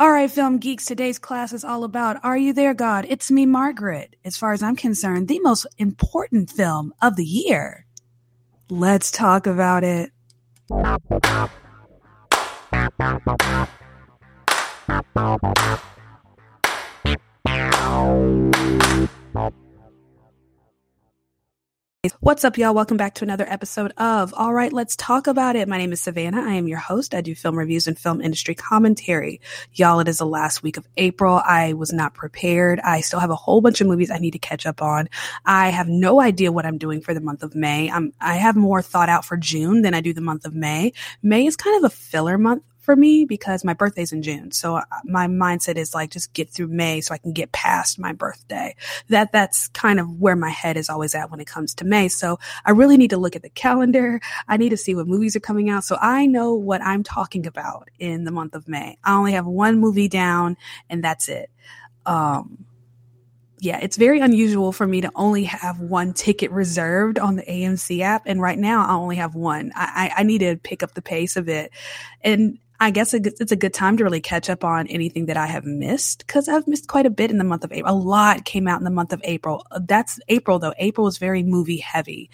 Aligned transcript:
All 0.00 0.10
right, 0.10 0.30
film 0.30 0.56
geeks, 0.56 0.86
today's 0.86 1.18
class 1.18 1.52
is 1.52 1.62
all 1.62 1.84
about 1.84 2.24
Are 2.24 2.38
You 2.38 2.54
There, 2.54 2.72
God? 2.72 3.04
It's 3.10 3.30
me, 3.30 3.44
Margaret. 3.44 4.16
As 4.24 4.34
far 4.34 4.54
as 4.54 4.62
I'm 4.62 4.74
concerned, 4.74 5.28
the 5.28 5.40
most 5.40 5.66
important 5.76 6.48
film 6.48 6.94
of 7.02 7.16
the 7.16 7.24
year. 7.26 7.84
Let's 8.70 9.10
talk 9.10 9.46
about 9.46 9.84
it. 9.84 10.10
What's 22.22 22.44
up, 22.44 22.58
y'all? 22.58 22.74
Welcome 22.74 22.98
back 22.98 23.14
to 23.14 23.24
another 23.24 23.46
episode 23.48 23.94
of 23.96 24.34
All 24.36 24.52
Right, 24.52 24.74
Let's 24.74 24.94
Talk 24.94 25.26
About 25.26 25.56
It. 25.56 25.66
My 25.68 25.78
name 25.78 25.90
is 25.90 26.02
Savannah. 26.02 26.42
I 26.42 26.52
am 26.52 26.68
your 26.68 26.76
host. 26.76 27.14
I 27.14 27.22
do 27.22 27.34
film 27.34 27.56
reviews 27.56 27.86
and 27.86 27.98
film 27.98 28.20
industry 28.20 28.54
commentary. 28.54 29.40
Y'all, 29.72 30.00
it 30.00 30.06
is 30.06 30.18
the 30.18 30.26
last 30.26 30.62
week 30.62 30.76
of 30.76 30.86
April. 30.98 31.40
I 31.42 31.72
was 31.72 31.94
not 31.94 32.12
prepared. 32.12 32.78
I 32.80 33.00
still 33.00 33.20
have 33.20 33.30
a 33.30 33.34
whole 33.34 33.62
bunch 33.62 33.80
of 33.80 33.86
movies 33.86 34.10
I 34.10 34.18
need 34.18 34.32
to 34.32 34.38
catch 34.38 34.66
up 34.66 34.82
on. 34.82 35.08
I 35.46 35.70
have 35.70 35.88
no 35.88 36.20
idea 36.20 36.52
what 36.52 36.66
I'm 36.66 36.76
doing 36.76 37.00
for 37.00 37.14
the 37.14 37.22
month 37.22 37.42
of 37.42 37.54
May. 37.54 37.90
I'm, 37.90 38.12
I 38.20 38.34
have 38.34 38.54
more 38.54 38.82
thought 38.82 39.08
out 39.08 39.24
for 39.24 39.38
June 39.38 39.80
than 39.80 39.94
I 39.94 40.02
do 40.02 40.12
the 40.12 40.20
month 40.20 40.44
of 40.44 40.54
May. 40.54 40.92
May 41.22 41.46
is 41.46 41.56
kind 41.56 41.82
of 41.82 41.90
a 41.90 41.94
filler 41.94 42.36
month 42.36 42.64
for 42.80 42.96
me 42.96 43.24
because 43.24 43.64
my 43.64 43.74
birthday's 43.74 44.12
in 44.12 44.22
June. 44.22 44.50
So 44.50 44.76
uh, 44.76 44.84
my 45.04 45.26
mindset 45.26 45.76
is 45.76 45.94
like 45.94 46.10
just 46.10 46.32
get 46.32 46.50
through 46.50 46.68
May 46.68 47.00
so 47.00 47.14
I 47.14 47.18
can 47.18 47.32
get 47.32 47.52
past 47.52 47.98
my 47.98 48.12
birthday. 48.12 48.74
That 49.08 49.32
that's 49.32 49.68
kind 49.68 50.00
of 50.00 50.20
where 50.20 50.36
my 50.36 50.50
head 50.50 50.76
is 50.76 50.88
always 50.88 51.14
at 51.14 51.30
when 51.30 51.40
it 51.40 51.46
comes 51.46 51.74
to 51.76 51.84
May. 51.84 52.08
So 52.08 52.38
I 52.64 52.72
really 52.72 52.96
need 52.96 53.10
to 53.10 53.16
look 53.18 53.36
at 53.36 53.42
the 53.42 53.50
calendar. 53.50 54.20
I 54.48 54.56
need 54.56 54.70
to 54.70 54.76
see 54.76 54.94
what 54.94 55.06
movies 55.06 55.36
are 55.36 55.40
coming 55.40 55.70
out 55.70 55.84
so 55.84 55.96
I 56.00 56.26
know 56.26 56.54
what 56.54 56.82
I'm 56.82 57.02
talking 57.02 57.46
about 57.46 57.88
in 57.98 58.24
the 58.24 58.30
month 58.30 58.54
of 58.54 58.66
May. 58.66 58.98
I 59.04 59.14
only 59.14 59.32
have 59.32 59.46
one 59.46 59.78
movie 59.78 60.08
down 60.08 60.56
and 60.88 61.04
that's 61.04 61.28
it. 61.28 61.50
Um 62.06 62.64
yeah, 63.62 63.78
it's 63.82 63.98
very 63.98 64.20
unusual 64.20 64.72
for 64.72 64.86
me 64.86 65.02
to 65.02 65.12
only 65.14 65.44
have 65.44 65.80
one 65.80 66.14
ticket 66.14 66.50
reserved 66.50 67.18
on 67.18 67.36
the 67.36 67.42
AMC 67.42 68.00
app. 68.00 68.22
And 68.24 68.40
right 68.40 68.58
now 68.58 68.86
I 68.86 68.92
only 68.92 69.16
have 69.16 69.34
one. 69.34 69.70
I, 69.74 70.12
I, 70.16 70.20
I 70.20 70.22
need 70.22 70.38
to 70.38 70.56
pick 70.56 70.82
up 70.82 70.94
the 70.94 71.02
pace 71.02 71.36
of 71.36 71.48
it. 71.48 71.70
And 72.22 72.58
I 72.82 72.90
guess 72.90 73.12
it's 73.12 73.52
a 73.52 73.56
good 73.56 73.74
time 73.74 73.98
to 73.98 74.04
really 74.04 74.22
catch 74.22 74.48
up 74.48 74.64
on 74.64 74.86
anything 74.86 75.26
that 75.26 75.36
I 75.36 75.46
have 75.46 75.66
missed 75.66 76.26
because 76.26 76.48
I've 76.48 76.66
missed 76.66 76.88
quite 76.88 77.04
a 77.04 77.10
bit 77.10 77.30
in 77.30 77.36
the 77.36 77.44
month 77.44 77.62
of 77.62 77.72
April. 77.72 77.92
A 77.92 77.94
lot 77.94 78.46
came 78.46 78.66
out 78.66 78.80
in 78.80 78.84
the 78.84 78.90
month 78.90 79.12
of 79.12 79.20
April. 79.22 79.66
That's 79.82 80.18
April 80.28 80.58
though. 80.58 80.72
April 80.78 81.06
is 81.06 81.18
very 81.18 81.42
movie 81.42 81.76
heavy 81.76 82.30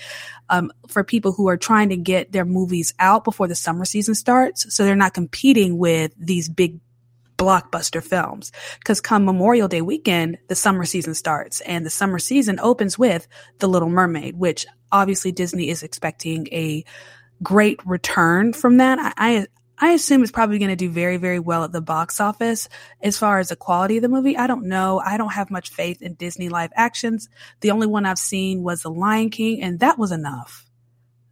um, 0.48 0.72
for 0.86 1.02
people 1.02 1.32
who 1.32 1.48
are 1.48 1.56
trying 1.56 1.88
to 1.88 1.96
get 1.96 2.30
their 2.30 2.44
movies 2.44 2.94
out 3.00 3.24
before 3.24 3.48
the 3.48 3.56
summer 3.56 3.84
season 3.84 4.14
starts. 4.14 4.72
So 4.72 4.84
they're 4.84 4.94
not 4.94 5.14
competing 5.14 5.78
with 5.78 6.12
these 6.16 6.48
big 6.48 6.78
blockbuster 7.38 8.02
films. 8.02 8.52
Because 8.78 9.00
come 9.00 9.24
Memorial 9.24 9.66
Day 9.66 9.82
weekend, 9.82 10.38
the 10.48 10.54
summer 10.54 10.84
season 10.84 11.14
starts, 11.14 11.60
and 11.62 11.84
the 11.84 11.90
summer 11.90 12.18
season 12.18 12.60
opens 12.60 12.96
with 12.96 13.26
The 13.58 13.68
Little 13.68 13.90
Mermaid, 13.90 14.36
which 14.36 14.64
obviously 14.92 15.32
Disney 15.32 15.68
is 15.68 15.82
expecting 15.82 16.46
a 16.52 16.84
great 17.42 17.84
return 17.84 18.52
from 18.52 18.78
that. 18.78 19.14
I, 19.18 19.46
I 19.78 19.91
assume 19.92 20.22
it's 20.22 20.32
probably 20.32 20.59
going 20.59 20.70
to 20.70 20.76
do 20.76 20.88
very, 20.88 21.19
very 21.19 21.38
well 21.38 21.64
at 21.64 21.72
the 21.72 21.82
box 21.82 22.19
office. 22.20 22.69
As 23.03 23.19
far 23.19 23.38
as 23.38 23.50
the 23.50 23.56
quality 23.56 23.97
of 23.97 24.03
the 24.03 24.09
movie, 24.09 24.37
I 24.37 24.47
don't 24.47 24.66
know. 24.66 25.00
I 25.04 25.19
don't 25.19 25.32
have 25.32 25.50
much 25.50 25.70
faith 25.70 26.00
in 26.00 26.14
Disney 26.14 26.48
live 26.48 26.72
actions. 26.75 27.28
The 27.60 27.70
only 27.70 27.86
one 27.86 28.06
I've 28.06 28.19
seen 28.19 28.62
was 28.62 28.82
The 28.82 28.91
Lion 28.91 29.31
King, 29.31 29.62
and 29.62 29.81
that 29.81 29.98
was 29.98 30.12
enough. 30.12 30.65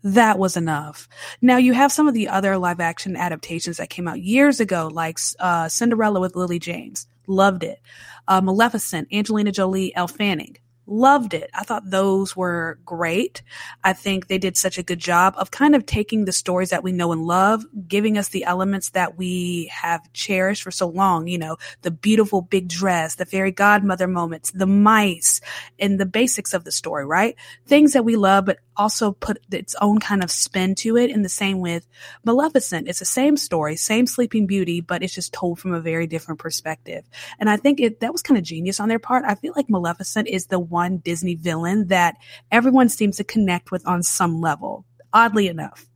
That 0.03 0.39
was 0.39 0.59
enough. 0.59 1.09
Now 1.41 1.57
you 1.57 1.73
have 1.73 1.91
some 1.91 2.07
of 2.07 2.13
the 2.13 2.29
other 2.29 2.59
live 2.59 2.81
action 2.81 3.17
adaptations 3.17 3.79
that 3.79 3.89
came 3.89 4.07
out 4.07 4.21
years 4.21 4.61
ago, 4.61 4.91
like 4.93 5.19
uh, 5.39 5.69
Cinderella 5.69 6.21
with 6.21 6.37
Lily 6.37 6.59
James. 6.59 7.07
Loved 7.27 7.65
it. 7.65 7.81
Uh, 8.29 8.43
Maleficent, 8.43 9.09
Angelina 9.11 9.53
Jolie, 9.53 9.97
Elle 9.97 10.09
Fanning 10.09 10.59
Loved 10.87 11.33
it. 11.33 11.49
I 11.55 11.65
thought 11.65 11.89
those 11.89 12.37
were 12.37 12.79
great. 12.85 13.43
I 13.83 13.95
think 13.95 14.27
they 14.27 14.37
did 14.37 14.55
such 14.55 14.77
a 14.77 14.83
good 14.83 14.99
job 14.99 15.35
of 15.39 15.51
kind 15.51 15.75
of 15.75 15.87
taking 15.87 16.27
the 16.27 16.33
stories 16.33 16.69
that 16.71 16.83
we 16.83 16.93
know 16.93 17.11
and 17.11 17.25
love, 17.25 17.65
giving 17.89 18.19
us 18.19 18.29
the 18.29 18.45
elements 18.45 18.91
that 18.91 19.17
we 19.17 19.71
have 19.73 20.13
cherished 20.13 20.63
for 20.63 20.71
so 20.71 20.87
long, 20.87 21.27
you 21.27 21.39
know, 21.39 21.57
the 21.83 21.91
beautiful 21.91 22.43
big 22.43 22.69
dress, 22.69 23.15
the 23.15 23.25
fairy 23.25 23.51
godmother 23.51 24.07
moments, 24.07 24.51
the 24.51 24.67
mice, 24.67 25.41
and 25.79 25.99
the 25.99 26.07
basics 26.07 26.53
of 26.53 26.65
the 26.65 26.73
story, 26.73 27.07
right? 27.07 27.35
Things 27.67 27.95
that 27.95 28.05
we 28.05 28.17
love, 28.17 28.45
but 28.45 28.59
also 28.77 29.13
put 29.13 29.39
its 29.51 29.75
own 29.81 29.99
kind 30.01 30.23
of 30.23 30.31
spin 30.31 30.75
to 30.77 30.97
it. 30.97 31.11
And 31.11 31.25
the 31.25 31.29
same 31.29 31.61
with 31.61 31.87
Maleficent. 32.25 32.89
It's 32.89 32.99
the 32.99 33.05
same 33.05 33.37
story, 33.37 33.77
same 33.77 34.07
Sleeping 34.07 34.47
Beauty, 34.47 34.81
but 34.81 35.03
it's 35.03 35.15
just 35.15 35.33
told 35.33 35.59
from 35.59 35.75
a 35.75 35.81
very 35.81 36.07
different 36.07 36.41
perspective. 36.41 37.05
And 37.39 37.49
I 37.51 37.57
think 37.57 37.81
it 37.81 38.01
that 38.01 38.13
was 38.13 38.23
kind 38.23 38.39
of 38.39 38.45
genius 38.45 38.81
on 38.81 38.89
their 38.89 38.99
part. 38.99 39.25
I 39.27 39.35
feel 39.35 39.53
like 39.57 39.71
Maleficent 39.71 40.29
is 40.29 40.47
the 40.47 40.59
one 40.59 40.99
Disney 40.99 41.35
villain 41.35 41.89
that 41.89 42.17
everyone 42.51 42.89
seems 42.89 43.17
to 43.17 43.25
connect 43.25 43.71
with 43.71 43.87
on 43.87 44.03
some 44.03 44.41
level, 44.41 44.85
oddly 45.13 45.49
enough. 45.49 45.87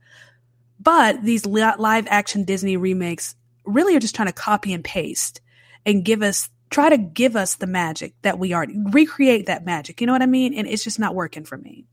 But 0.79 1.23
these 1.23 1.45
live 1.45 2.07
action 2.09 2.45
Disney 2.45 2.77
remakes 2.77 3.35
really 3.65 3.95
are 3.95 3.99
just 3.99 4.15
trying 4.15 4.27
to 4.27 4.33
copy 4.33 4.73
and 4.73 4.83
paste 4.83 5.41
and 5.85 6.05
give 6.05 6.21
us 6.21 6.49
try 6.69 6.89
to 6.89 6.97
give 6.97 7.35
us 7.35 7.55
the 7.55 7.67
magic 7.67 8.13
that 8.21 8.37
we 8.37 8.53
already 8.53 8.77
recreate 8.91 9.47
that 9.47 9.65
magic. 9.65 9.99
You 9.99 10.07
know 10.07 10.13
what 10.13 10.21
I 10.21 10.27
mean? 10.27 10.53
And 10.53 10.67
it's 10.67 10.83
just 10.83 10.99
not 10.99 11.15
working 11.15 11.43
for 11.43 11.57
me. 11.57 11.85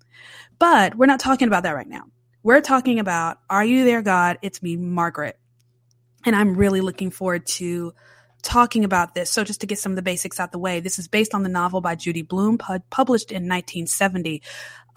But 0.58 0.96
we're 0.96 1.06
not 1.06 1.20
talking 1.20 1.48
about 1.48 1.64
that 1.64 1.74
right 1.74 1.88
now. 1.88 2.04
We're 2.42 2.60
talking 2.60 2.98
about 2.98 3.38
Are 3.50 3.64
You 3.64 3.84
There, 3.84 4.02
God? 4.02 4.38
It's 4.42 4.62
me, 4.62 4.76
Margaret. 4.76 5.38
And 6.24 6.34
I'm 6.34 6.56
really 6.56 6.80
looking 6.80 7.10
forward 7.10 7.46
to 7.46 7.92
talking 8.42 8.84
about 8.84 9.14
this. 9.14 9.30
So, 9.30 9.44
just 9.44 9.60
to 9.60 9.66
get 9.66 9.78
some 9.78 9.92
of 9.92 9.96
the 9.96 10.02
basics 10.02 10.38
out 10.38 10.52
the 10.52 10.58
way, 10.58 10.80
this 10.80 10.98
is 10.98 11.08
based 11.08 11.34
on 11.34 11.42
the 11.42 11.48
novel 11.48 11.80
by 11.80 11.94
Judy 11.94 12.22
Blume, 12.22 12.58
pu- 12.58 12.80
published 12.90 13.30
in 13.30 13.48
1970. 13.48 14.42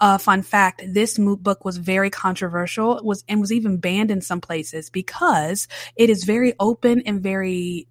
Uh, 0.00 0.18
fun 0.18 0.42
fact: 0.42 0.82
This 0.86 1.18
book 1.18 1.64
was 1.64 1.76
very 1.76 2.10
controversial, 2.10 3.00
was 3.02 3.24
and 3.28 3.40
was 3.40 3.52
even 3.52 3.76
banned 3.76 4.10
in 4.10 4.20
some 4.20 4.40
places 4.40 4.90
because 4.90 5.68
it 5.96 6.08
is 6.08 6.24
very 6.24 6.54
open 6.58 7.02
and 7.04 7.22
very 7.22 7.86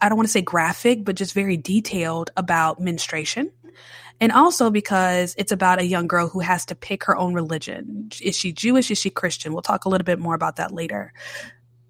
I 0.00 0.08
don't 0.08 0.16
want 0.16 0.28
to 0.28 0.32
say 0.32 0.42
graphic, 0.42 1.04
but 1.04 1.16
just 1.16 1.34
very 1.34 1.56
detailed 1.56 2.30
about 2.36 2.80
menstruation 2.80 3.52
and 4.20 4.32
also 4.32 4.70
because 4.70 5.34
it's 5.38 5.52
about 5.52 5.80
a 5.80 5.86
young 5.86 6.06
girl 6.06 6.28
who 6.28 6.40
has 6.40 6.64
to 6.66 6.74
pick 6.74 7.04
her 7.04 7.16
own 7.16 7.34
religion. 7.34 8.10
Is 8.20 8.36
she 8.36 8.52
Jewish? 8.52 8.90
Is 8.90 8.98
she 8.98 9.10
Christian? 9.10 9.52
We'll 9.52 9.62
talk 9.62 9.84
a 9.84 9.88
little 9.88 10.04
bit 10.04 10.18
more 10.18 10.34
about 10.34 10.56
that 10.56 10.72
later. 10.72 11.12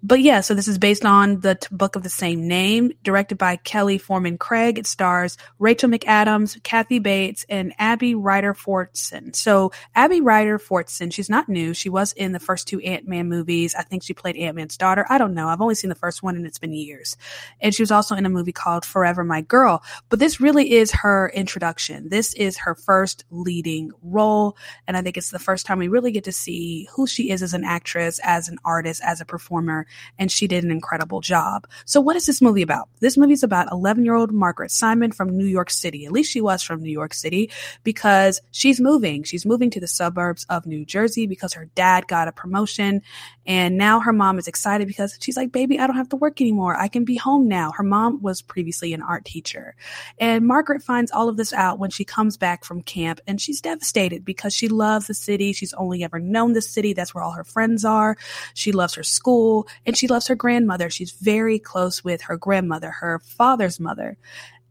But 0.03 0.21
yeah, 0.21 0.41
so 0.41 0.55
this 0.55 0.67
is 0.67 0.79
based 0.79 1.05
on 1.05 1.41
the 1.41 1.55
t- 1.55 1.67
book 1.71 1.95
of 1.95 2.01
the 2.01 2.09
same 2.09 2.47
name, 2.47 2.91
directed 3.03 3.37
by 3.37 3.57
Kelly 3.57 3.99
Fremon 3.99 4.39
Craig. 4.39 4.79
It 4.79 4.87
stars 4.87 5.37
Rachel 5.59 5.89
McAdams, 5.89 6.61
Kathy 6.63 6.97
Bates, 6.97 7.45
and 7.47 7.71
Abby 7.77 8.15
Ryder 8.15 8.55
Fortson. 8.55 9.35
So 9.35 9.71
Abby 9.93 10.19
Ryder 10.19 10.57
Fortson, 10.57 11.13
she's 11.13 11.29
not 11.29 11.47
new. 11.47 11.75
She 11.75 11.89
was 11.89 12.13
in 12.13 12.31
the 12.31 12.39
first 12.39 12.67
two 12.67 12.79
Ant 12.79 13.07
Man 13.07 13.29
movies. 13.29 13.75
I 13.75 13.83
think 13.83 14.01
she 14.01 14.15
played 14.15 14.37
Ant 14.37 14.55
Man's 14.55 14.75
daughter. 14.75 15.05
I 15.07 15.19
don't 15.19 15.35
know. 15.35 15.47
I've 15.47 15.61
only 15.61 15.75
seen 15.75 15.89
the 15.89 15.95
first 15.95 16.23
one, 16.23 16.35
and 16.35 16.47
it's 16.47 16.57
been 16.57 16.73
years. 16.73 17.15
And 17.59 17.73
she 17.75 17.83
was 17.83 17.91
also 17.91 18.15
in 18.15 18.25
a 18.25 18.29
movie 18.29 18.51
called 18.51 18.85
Forever 18.85 19.23
My 19.23 19.41
Girl. 19.41 19.83
But 20.09 20.17
this 20.17 20.41
really 20.41 20.71
is 20.71 20.91
her 20.91 21.31
introduction. 21.35 22.09
This 22.09 22.33
is 22.33 22.57
her 22.57 22.73
first 22.73 23.23
leading 23.29 23.91
role, 24.01 24.57
and 24.87 24.97
I 24.97 25.03
think 25.03 25.15
it's 25.15 25.29
the 25.29 25.37
first 25.37 25.67
time 25.67 25.77
we 25.77 25.89
really 25.89 26.11
get 26.11 26.23
to 26.23 26.31
see 26.31 26.87
who 26.93 27.05
she 27.05 27.29
is 27.29 27.43
as 27.43 27.53
an 27.53 27.63
actress, 27.63 28.19
as 28.23 28.49
an 28.49 28.57
artist, 28.65 29.01
as 29.05 29.21
a 29.21 29.25
performer 29.25 29.85
and 30.17 30.31
she 30.31 30.47
did 30.47 30.63
an 30.63 30.71
incredible 30.71 31.21
job. 31.21 31.67
So 31.85 32.01
what 32.01 32.15
is 32.15 32.25
this 32.25 32.41
movie 32.41 32.61
about? 32.61 32.89
This 32.99 33.17
movie 33.17 33.33
is 33.33 33.43
about 33.43 33.71
11 33.71 34.05
year 34.05 34.15
old 34.15 34.31
Margaret 34.31 34.71
Simon 34.71 35.11
from 35.11 35.35
New 35.37 35.45
York 35.45 35.69
City. 35.69 36.05
At 36.05 36.11
least 36.11 36.31
she 36.31 36.41
was 36.41 36.63
from 36.63 36.81
New 36.81 36.91
York 36.91 37.13
City 37.13 37.49
because 37.83 38.41
she's 38.51 38.79
moving. 38.79 39.23
She's 39.23 39.45
moving 39.45 39.69
to 39.71 39.79
the 39.79 39.87
suburbs 39.87 40.45
of 40.49 40.65
New 40.65 40.85
Jersey 40.85 41.27
because 41.27 41.53
her 41.53 41.65
dad 41.75 42.07
got 42.07 42.27
a 42.27 42.31
promotion 42.31 43.01
and 43.45 43.77
now 43.77 43.99
her 43.99 44.13
mom 44.13 44.37
is 44.37 44.47
excited 44.47 44.87
because 44.87 45.17
she's 45.19 45.35
like, 45.35 45.51
baby, 45.51 45.79
I 45.79 45.87
don't 45.87 45.95
have 45.95 46.09
to 46.09 46.15
work 46.15 46.41
anymore. 46.41 46.75
I 46.75 46.87
can 46.87 47.05
be 47.05 47.15
home 47.15 47.47
now. 47.47 47.71
Her 47.71 47.83
mom 47.83 48.21
was 48.21 48.41
previously 48.41 48.93
an 48.93 49.01
art 49.01 49.25
teacher. 49.25 49.75
And 50.19 50.45
Margaret 50.45 50.83
finds 50.83 51.11
all 51.11 51.27
of 51.27 51.37
this 51.37 51.51
out 51.53 51.79
when 51.79 51.89
she 51.89 52.05
comes 52.05 52.37
back 52.37 52.63
from 52.63 52.83
camp 52.83 53.19
and 53.25 53.41
she's 53.41 53.59
devastated 53.59 54.23
because 54.23 54.53
she 54.53 54.67
loves 54.67 55.07
the 55.07 55.13
city. 55.13 55.53
She's 55.53 55.73
only 55.73 56.03
ever 56.03 56.19
known 56.19 56.53
the 56.53 56.61
city. 56.61 56.93
That's 56.93 57.15
where 57.15 57.23
all 57.23 57.31
her 57.31 57.43
friends 57.43 57.83
are. 57.83 58.15
She 58.53 58.71
loves 58.71 58.93
her 58.93 59.03
school 59.03 59.67
and 59.85 59.97
she 59.97 60.07
loves 60.07 60.27
her 60.27 60.35
grandmother. 60.35 60.89
She's 60.89 61.11
very 61.11 61.59
close 61.59 62.03
with 62.03 62.21
her 62.23 62.37
grandmother, 62.37 62.91
her 62.91 63.19
father's 63.19 63.79
mother, 63.79 64.17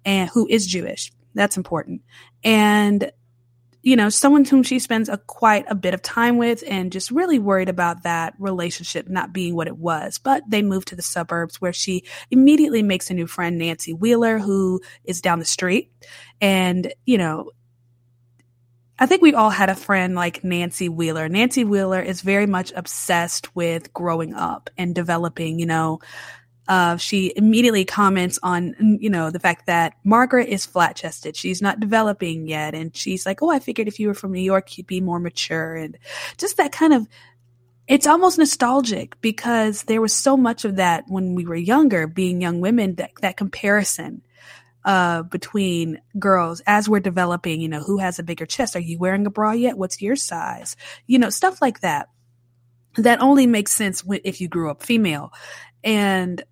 and 0.04 0.30
who 0.30 0.46
is 0.48 0.66
Jewish. 0.66 1.12
That's 1.34 1.56
important. 1.56 2.02
And 2.42 3.12
you 3.82 3.96
know, 3.96 4.10
someone 4.10 4.44
whom 4.44 4.62
she 4.62 4.78
spends 4.78 5.08
a 5.08 5.16
quite 5.16 5.64
a 5.68 5.74
bit 5.74 5.94
of 5.94 6.02
time 6.02 6.36
with 6.36 6.62
and 6.66 6.92
just 6.92 7.10
really 7.10 7.38
worried 7.38 7.68
about 7.68 8.02
that 8.02 8.34
relationship 8.38 9.08
not 9.08 9.32
being 9.32 9.54
what 9.54 9.68
it 9.68 9.78
was. 9.78 10.18
But 10.18 10.42
they 10.48 10.62
move 10.62 10.84
to 10.86 10.96
the 10.96 11.02
suburbs 11.02 11.60
where 11.60 11.72
she 11.72 12.04
immediately 12.30 12.82
makes 12.82 13.10
a 13.10 13.14
new 13.14 13.26
friend, 13.26 13.58
Nancy 13.58 13.94
Wheeler, 13.94 14.38
who 14.38 14.82
is 15.04 15.22
down 15.22 15.38
the 15.38 15.44
street. 15.46 15.90
And, 16.42 16.92
you 17.06 17.16
know, 17.16 17.52
I 19.00 19.06
think 19.06 19.22
we 19.22 19.32
all 19.32 19.48
had 19.48 19.70
a 19.70 19.74
friend 19.74 20.14
like 20.14 20.44
Nancy 20.44 20.90
Wheeler. 20.90 21.26
Nancy 21.30 21.64
Wheeler 21.64 22.02
is 22.02 22.20
very 22.20 22.46
much 22.46 22.70
obsessed 22.76 23.56
with 23.56 23.94
growing 23.94 24.34
up 24.34 24.68
and 24.76 24.94
developing, 24.94 25.58
you 25.58 25.64
know, 25.64 26.00
uh, 26.68 26.98
she 26.98 27.32
immediately 27.34 27.86
comments 27.86 28.38
on, 28.42 28.98
you 29.00 29.08
know, 29.08 29.30
the 29.30 29.40
fact 29.40 29.66
that 29.66 29.94
Margaret 30.04 30.48
is 30.48 30.66
flat 30.66 30.96
chested. 30.96 31.34
She's 31.34 31.62
not 31.62 31.80
developing 31.80 32.46
yet. 32.46 32.74
And 32.74 32.94
she's 32.94 33.24
like, 33.24 33.42
Oh, 33.42 33.50
I 33.50 33.58
figured 33.58 33.88
if 33.88 33.98
you 33.98 34.06
were 34.06 34.14
from 34.14 34.32
New 34.32 34.40
York, 34.42 34.76
you'd 34.76 34.86
be 34.86 35.00
more 35.00 35.18
mature. 35.18 35.74
And 35.74 35.96
just 36.36 36.58
that 36.58 36.70
kind 36.70 36.92
of, 36.92 37.08
it's 37.88 38.06
almost 38.06 38.38
nostalgic 38.38 39.18
because 39.22 39.84
there 39.84 40.02
was 40.02 40.12
so 40.12 40.36
much 40.36 40.66
of 40.66 40.76
that 40.76 41.04
when 41.08 41.34
we 41.34 41.46
were 41.46 41.56
younger, 41.56 42.06
being 42.06 42.40
young 42.40 42.60
women, 42.60 42.96
that, 42.96 43.12
that 43.22 43.38
comparison 43.38 44.22
uh, 44.84 45.22
between 45.22 46.00
girls 46.18 46.62
as 46.66 46.88
we're 46.88 47.00
developing, 47.00 47.60
you 47.60 47.68
know, 47.68 47.82
who 47.82 47.98
has 47.98 48.18
a 48.18 48.22
bigger 48.22 48.46
chest? 48.46 48.76
Are 48.76 48.80
you 48.80 48.98
wearing 48.98 49.26
a 49.26 49.30
bra 49.30 49.52
yet? 49.52 49.78
What's 49.78 50.00
your 50.00 50.16
size? 50.16 50.76
You 51.06 51.18
know, 51.18 51.30
stuff 51.30 51.60
like 51.60 51.80
that. 51.80 52.08
That 52.96 53.20
only 53.20 53.46
makes 53.46 53.72
sense 53.72 54.02
if 54.24 54.40
you 54.40 54.48
grew 54.48 54.70
up 54.70 54.82
female. 54.82 55.32
And 55.84 56.42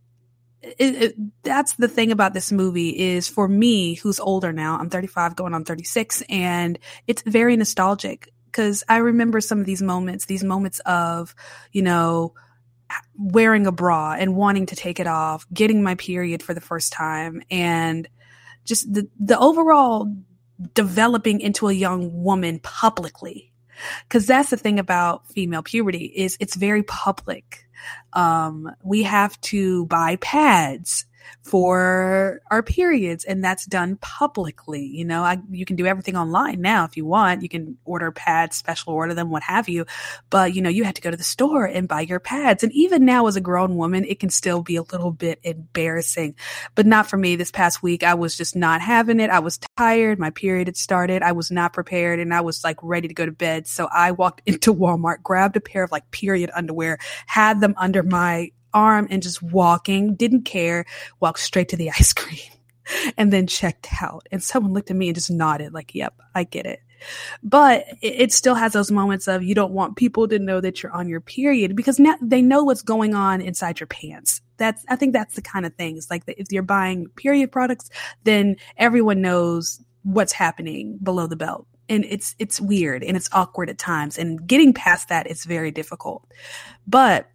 it, 0.62 1.02
it, 1.02 1.14
that's 1.42 1.74
the 1.74 1.88
thing 1.88 2.12
about 2.12 2.34
this 2.34 2.52
movie 2.52 2.90
is 2.90 3.28
for 3.28 3.48
me, 3.48 3.94
who's 3.94 4.20
older 4.20 4.52
now, 4.52 4.78
I'm 4.78 4.90
35 4.90 5.36
going 5.36 5.54
on 5.54 5.64
36, 5.64 6.22
and 6.28 6.78
it's 7.06 7.22
very 7.22 7.56
nostalgic 7.56 8.32
because 8.46 8.82
I 8.88 8.98
remember 8.98 9.40
some 9.40 9.60
of 9.60 9.66
these 9.66 9.82
moments, 9.82 10.26
these 10.26 10.44
moments 10.44 10.80
of, 10.80 11.34
you 11.72 11.82
know, 11.82 12.34
wearing 13.16 13.66
a 13.66 13.72
bra 13.72 14.16
and 14.18 14.34
wanting 14.34 14.66
to 14.66 14.76
take 14.76 14.98
it 14.98 15.06
off, 15.06 15.46
getting 15.52 15.82
my 15.82 15.94
period 15.94 16.42
for 16.42 16.54
the 16.54 16.60
first 16.60 16.92
time, 16.92 17.42
and 17.50 18.08
just 18.68 18.92
the, 18.92 19.08
the 19.18 19.38
overall 19.38 20.14
developing 20.74 21.40
into 21.40 21.68
a 21.68 21.72
young 21.72 22.22
woman 22.22 22.60
publicly. 22.60 23.52
Cause 24.08 24.26
that's 24.26 24.50
the 24.50 24.56
thing 24.56 24.78
about 24.78 25.28
female 25.28 25.62
puberty 25.62 26.06
is 26.06 26.36
it's 26.40 26.56
very 26.56 26.82
public 26.82 27.68
um, 28.12 28.70
we 28.82 29.02
have 29.04 29.40
to 29.42 29.86
buy 29.86 30.16
pads 30.16 31.06
for 31.42 32.40
our 32.50 32.62
periods 32.62 33.24
and 33.24 33.42
that's 33.42 33.66
done 33.66 33.96
publicly. 33.96 34.84
You 34.84 35.04
know 35.04 35.22
I, 35.22 35.38
you 35.50 35.64
can 35.64 35.76
do 35.76 35.86
everything 35.86 36.16
online 36.16 36.60
now 36.60 36.84
if 36.84 36.96
you 36.96 37.04
want. 37.04 37.42
You 37.42 37.48
can 37.48 37.78
order 37.84 38.10
pads 38.12 38.56
special 38.56 38.92
order 38.92 39.14
them 39.14 39.30
what 39.30 39.42
have 39.42 39.68
you. 39.68 39.86
But 40.30 40.54
you 40.54 40.62
know 40.62 40.70
you 40.70 40.84
had 40.84 40.96
to 40.96 41.02
go 41.02 41.10
to 41.10 41.16
the 41.16 41.22
store 41.22 41.64
and 41.64 41.88
buy 41.88 42.02
your 42.02 42.20
pads. 42.20 42.62
And 42.62 42.72
even 42.72 43.04
now 43.04 43.26
as 43.26 43.36
a 43.36 43.40
grown 43.40 43.76
woman 43.76 44.04
it 44.04 44.20
can 44.20 44.30
still 44.30 44.62
be 44.62 44.76
a 44.76 44.82
little 44.82 45.10
bit 45.10 45.40
embarrassing. 45.42 46.34
But 46.74 46.86
not 46.86 47.08
for 47.08 47.16
me. 47.16 47.36
This 47.36 47.50
past 47.50 47.82
week 47.82 48.02
i 48.02 48.14
was 48.14 48.36
just 48.36 48.56
not 48.56 48.80
having 48.80 49.20
it. 49.20 49.30
I 49.30 49.40
was 49.40 49.58
tired. 49.76 50.18
My 50.18 50.30
period 50.30 50.68
had 50.68 50.76
started. 50.76 51.22
I 51.22 51.32
was 51.32 51.50
not 51.50 51.72
prepared 51.72 52.20
and 52.20 52.34
i 52.34 52.40
was 52.40 52.64
like 52.64 52.78
ready 52.82 53.08
to 53.08 53.14
go 53.14 53.26
to 53.26 53.32
bed. 53.32 53.66
So 53.66 53.88
i 53.92 54.12
walked 54.12 54.42
into 54.46 54.74
walmart 54.74 55.22
grabbed 55.22 55.56
a 55.56 55.60
pair 55.60 55.82
of 55.84 55.92
like 55.92 56.10
period 56.10 56.50
underwear 56.54 56.98
had 57.26 57.60
them 57.60 57.74
under 57.76 58.02
my 58.02 58.50
arm 58.72 59.08
and 59.10 59.22
just 59.22 59.42
walking, 59.42 60.14
didn't 60.14 60.42
care, 60.42 60.84
walked 61.20 61.40
straight 61.40 61.68
to 61.70 61.76
the 61.76 61.90
ice 61.98 62.12
cream 62.12 62.52
and 63.16 63.32
then 63.32 63.46
checked 63.46 63.88
out. 64.02 64.26
And 64.30 64.42
someone 64.42 64.72
looked 64.72 64.90
at 64.90 64.96
me 64.96 65.08
and 65.08 65.14
just 65.14 65.30
nodded, 65.30 65.72
like, 65.72 65.94
yep, 65.94 66.14
I 66.34 66.44
get 66.44 66.66
it. 66.66 66.80
But 67.42 67.84
it, 68.02 68.32
still 68.32 68.56
has 68.56 68.72
those 68.72 68.90
moments 68.90 69.28
of 69.28 69.44
you 69.44 69.54
don't 69.54 69.72
want 69.72 69.96
people 69.96 70.26
to 70.28 70.38
know 70.38 70.60
that 70.60 70.82
you're 70.82 70.92
on 70.92 71.08
your 71.08 71.20
period 71.20 71.76
because 71.76 72.00
now 72.00 72.16
they 72.20 72.42
know 72.42 72.64
what's 72.64 72.82
going 72.82 73.14
on 73.14 73.40
inside 73.40 73.78
your 73.78 73.86
pants. 73.86 74.40
That's, 74.56 74.84
I 74.88 74.96
think 74.96 75.12
that's 75.12 75.36
the 75.36 75.42
kind 75.42 75.64
of 75.64 75.74
thing. 75.74 75.96
It's 75.96 76.10
like 76.10 76.24
if 76.26 76.48
you're 76.50 76.64
buying 76.64 77.06
period 77.14 77.52
products, 77.52 77.88
then 78.24 78.56
everyone 78.76 79.20
knows 79.20 79.80
what's 80.02 80.32
happening 80.32 80.98
below 81.00 81.28
the 81.28 81.36
belt 81.36 81.66
and 81.88 82.04
it's 82.04 82.34
it's 82.38 82.60
weird 82.60 83.02
and 83.02 83.16
it's 83.16 83.28
awkward 83.32 83.68
at 83.70 83.78
times 83.78 84.18
and 84.18 84.46
getting 84.46 84.72
past 84.72 85.08
that 85.08 85.26
is 85.26 85.44
very 85.44 85.70
difficult 85.70 86.26
but 86.86 87.28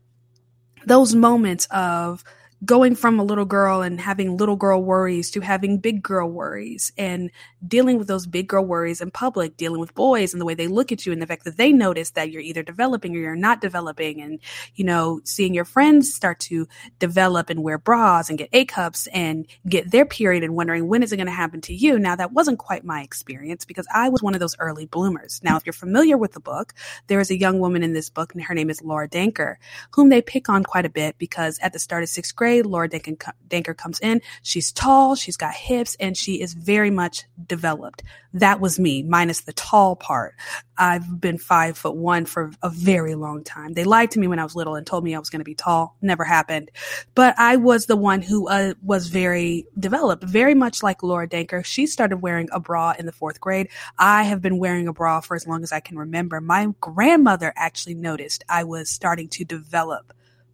those 0.85 1.15
moments 1.15 1.67
of 1.71 2.23
going 2.65 2.95
from 2.95 3.19
a 3.19 3.23
little 3.23 3.45
girl 3.45 3.81
and 3.81 3.99
having 3.99 4.37
little 4.37 4.55
girl 4.55 4.81
worries 4.81 5.31
to 5.31 5.41
having 5.41 5.77
big 5.77 6.01
girl 6.01 6.29
worries 6.29 6.93
and 6.97 7.29
dealing 7.67 7.97
with 7.97 8.07
those 8.07 8.25
big 8.25 8.47
girl 8.47 8.63
worries 8.63 9.01
in 9.01 9.11
public, 9.11 9.57
dealing 9.57 9.79
with 9.79 9.93
boys 9.95 10.33
and 10.33 10.39
the 10.39 10.45
way 10.45 10.53
they 10.53 10.67
look 10.67 10.91
at 10.91 11.05
you 11.05 11.11
and 11.11 11.21
the 11.21 11.27
fact 11.27 11.43
that 11.43 11.57
they 11.57 11.73
notice 11.73 12.11
that 12.11 12.31
you're 12.31 12.41
either 12.41 12.63
developing 12.63 13.15
or 13.15 13.19
you're 13.19 13.35
not 13.35 13.59
developing 13.59 14.21
and, 14.21 14.39
you 14.75 14.85
know, 14.85 15.19
seeing 15.23 15.53
your 15.53 15.65
friends 15.65 16.13
start 16.13 16.39
to 16.39 16.67
develop 16.99 17.49
and 17.49 17.63
wear 17.63 17.77
bras 17.77 18.29
and 18.29 18.37
get 18.37 18.49
A 18.53 18.65
cups 18.65 19.07
and 19.07 19.45
get 19.67 19.91
their 19.91 20.05
period 20.05 20.43
and 20.43 20.55
wondering 20.55 20.87
when 20.87 21.03
is 21.03 21.11
it 21.11 21.17
going 21.17 21.27
to 21.27 21.33
happen 21.33 21.59
to 21.61 21.73
you. 21.73 21.99
Now 21.99 22.15
that 22.15 22.31
wasn't 22.31 22.59
quite 22.59 22.85
my 22.85 23.01
experience 23.01 23.65
because 23.65 23.87
I 23.93 24.09
was 24.09 24.21
one 24.21 24.35
of 24.35 24.39
those 24.39 24.57
early 24.59 24.85
bloomers. 24.85 25.41
Now, 25.43 25.57
if 25.57 25.65
you're 25.65 25.73
familiar 25.73 26.17
with 26.17 26.33
the 26.33 26.39
book, 26.39 26.73
there 27.07 27.19
is 27.19 27.31
a 27.31 27.37
young 27.37 27.59
woman 27.59 27.83
in 27.83 27.93
this 27.93 28.09
book 28.09 28.33
and 28.33 28.43
her 28.43 28.53
name 28.53 28.69
is 28.69 28.81
Laura 28.81 29.09
Danker, 29.09 29.55
whom 29.91 30.09
they 30.09 30.21
pick 30.21 30.49
on 30.49 30.63
quite 30.63 30.85
a 30.85 30.89
bit 30.89 31.17
because 31.17 31.59
at 31.59 31.73
the 31.73 31.79
start 31.79 32.03
of 32.03 32.09
sixth 32.09 32.35
grade, 32.35 32.52
Laura 32.61 32.89
Danker 32.89 33.77
comes 33.77 33.99
in. 33.99 34.21
She's 34.41 34.71
tall, 34.71 35.15
she's 35.15 35.37
got 35.37 35.53
hips, 35.53 35.95
and 35.99 36.15
she 36.15 36.41
is 36.41 36.53
very 36.53 36.91
much 36.91 37.23
developed. 37.45 38.03
That 38.33 38.59
was 38.59 38.79
me, 38.79 39.03
minus 39.03 39.41
the 39.41 39.53
tall 39.53 39.95
part. 39.95 40.35
I've 40.77 41.21
been 41.21 41.37
five 41.37 41.77
foot 41.77 41.95
one 41.95 42.25
for 42.25 42.51
a 42.63 42.69
very 42.69 43.13
long 43.15 43.43
time. 43.43 43.73
They 43.73 43.83
lied 43.83 44.11
to 44.11 44.19
me 44.19 44.27
when 44.27 44.39
I 44.39 44.43
was 44.43 44.55
little 44.55 44.75
and 44.75 44.87
told 44.87 45.03
me 45.03 45.13
I 45.13 45.19
was 45.19 45.29
going 45.29 45.41
to 45.41 45.45
be 45.45 45.53
tall. 45.53 45.95
Never 46.01 46.23
happened. 46.23 46.71
But 47.13 47.35
I 47.37 47.57
was 47.57 47.85
the 47.85 47.95
one 47.95 48.23
who 48.23 48.47
uh, 48.47 48.73
was 48.81 49.07
very 49.07 49.67
developed, 49.77 50.23
very 50.23 50.55
much 50.55 50.81
like 50.81 51.03
Laura 51.03 51.27
Danker. 51.27 51.63
She 51.63 51.85
started 51.85 52.17
wearing 52.17 52.49
a 52.51 52.59
bra 52.59 52.93
in 52.97 53.05
the 53.05 53.11
fourth 53.11 53.39
grade. 53.39 53.69
I 53.99 54.23
have 54.23 54.41
been 54.41 54.57
wearing 54.57 54.87
a 54.87 54.93
bra 54.93 55.21
for 55.21 55.35
as 55.35 55.47
long 55.47 55.61
as 55.61 55.71
I 55.71 55.79
can 55.79 55.97
remember. 55.97 56.41
My 56.41 56.69
grandmother 56.81 57.53
actually 57.55 57.95
noticed 57.95 58.43
I 58.49 58.63
was 58.63 58.89
starting 58.89 59.27
to 59.29 59.45
develop 59.45 60.13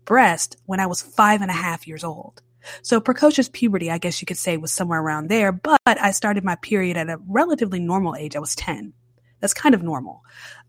breast 0.09 0.57
when 0.65 0.79
I 0.79 0.87
was 0.87 1.03
five 1.03 1.41
and 1.41 1.51
a 1.51 1.53
half 1.53 1.87
years 1.87 2.03
old. 2.03 2.41
So 2.81 2.99
precocious 2.99 3.47
puberty, 3.47 3.89
I 3.91 3.99
guess 3.99 4.19
you 4.21 4.25
could 4.25 4.37
say, 4.37 4.57
was 4.57 4.73
somewhere 4.73 4.99
around 4.99 5.29
there, 5.29 5.51
but 5.51 5.79
I 5.85 6.11
started 6.11 6.43
my 6.43 6.55
period 6.55 6.97
at 6.97 7.09
a 7.09 7.21
relatively 7.27 7.79
normal 7.79 8.15
age. 8.15 8.35
I 8.35 8.39
was 8.39 8.55
10. 8.55 8.91
That's 9.39 9.53
kind 9.53 9.75
of 9.75 9.83
normal. 9.83 10.23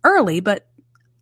Early, 0.05 0.41
but 0.41 0.67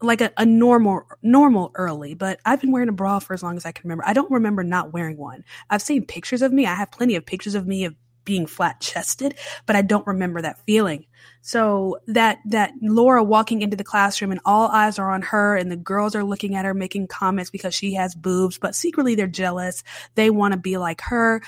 like 0.02 0.20
a, 0.20 0.32
a, 0.36 0.46
normal 0.46 1.02
normal 1.22 1.72
early 1.74 2.14
but 2.14 2.38
i've 2.44 2.60
been 2.60 2.70
wearing 2.70 2.88
a 2.88 2.92
bra 2.92 3.18
for 3.18 3.34
as 3.34 3.42
long 3.42 3.56
as 3.56 3.66
i 3.66 3.72
can 3.72 3.82
remember 3.82 4.04
i 4.06 4.12
don't 4.12 4.30
remember 4.30 4.62
not 4.62 4.92
wearing 4.92 5.16
one 5.16 5.44
i've 5.70 5.82
seen 5.82 6.06
pictures 6.06 6.40
of 6.40 6.52
me 6.52 6.64
i 6.66 6.72
have 6.72 6.88
plenty 6.92 7.16
of 7.16 7.26
pictures 7.26 7.56
of 7.56 7.66
me 7.66 7.84
of 7.84 7.96
being 8.28 8.44
flat 8.44 8.78
chested, 8.78 9.34
but 9.64 9.74
I 9.74 9.80
don't 9.80 10.06
remember 10.06 10.42
that 10.42 10.62
feeling. 10.66 11.06
So 11.40 11.98
that 12.08 12.40
that 12.44 12.72
Laura 12.82 13.24
walking 13.24 13.62
into 13.62 13.74
the 13.74 13.82
classroom 13.82 14.30
and 14.32 14.40
all 14.44 14.68
eyes 14.68 14.98
are 14.98 15.10
on 15.10 15.22
her 15.22 15.56
and 15.56 15.72
the 15.72 15.76
girls 15.76 16.14
are 16.14 16.22
looking 16.22 16.54
at 16.54 16.66
her 16.66 16.74
making 16.74 17.06
comments 17.06 17.50
because 17.50 17.74
she 17.74 17.94
has 17.94 18.14
boobs, 18.14 18.58
but 18.58 18.74
secretly 18.74 19.14
they're 19.14 19.26
jealous. 19.26 19.82
They 20.14 20.28
want 20.28 20.52
to 20.52 20.58
be 20.58 20.76
like 20.76 21.00
her. 21.00 21.40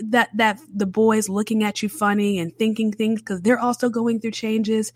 That 0.00 0.30
that 0.34 0.58
the 0.74 0.86
boys 0.86 1.28
looking 1.28 1.62
at 1.62 1.84
you 1.84 1.88
funny 1.88 2.40
and 2.40 2.52
thinking 2.58 2.90
things 2.90 3.20
because 3.20 3.42
they're 3.42 3.60
also 3.60 3.88
going 3.88 4.18
through 4.18 4.32
changes. 4.32 4.92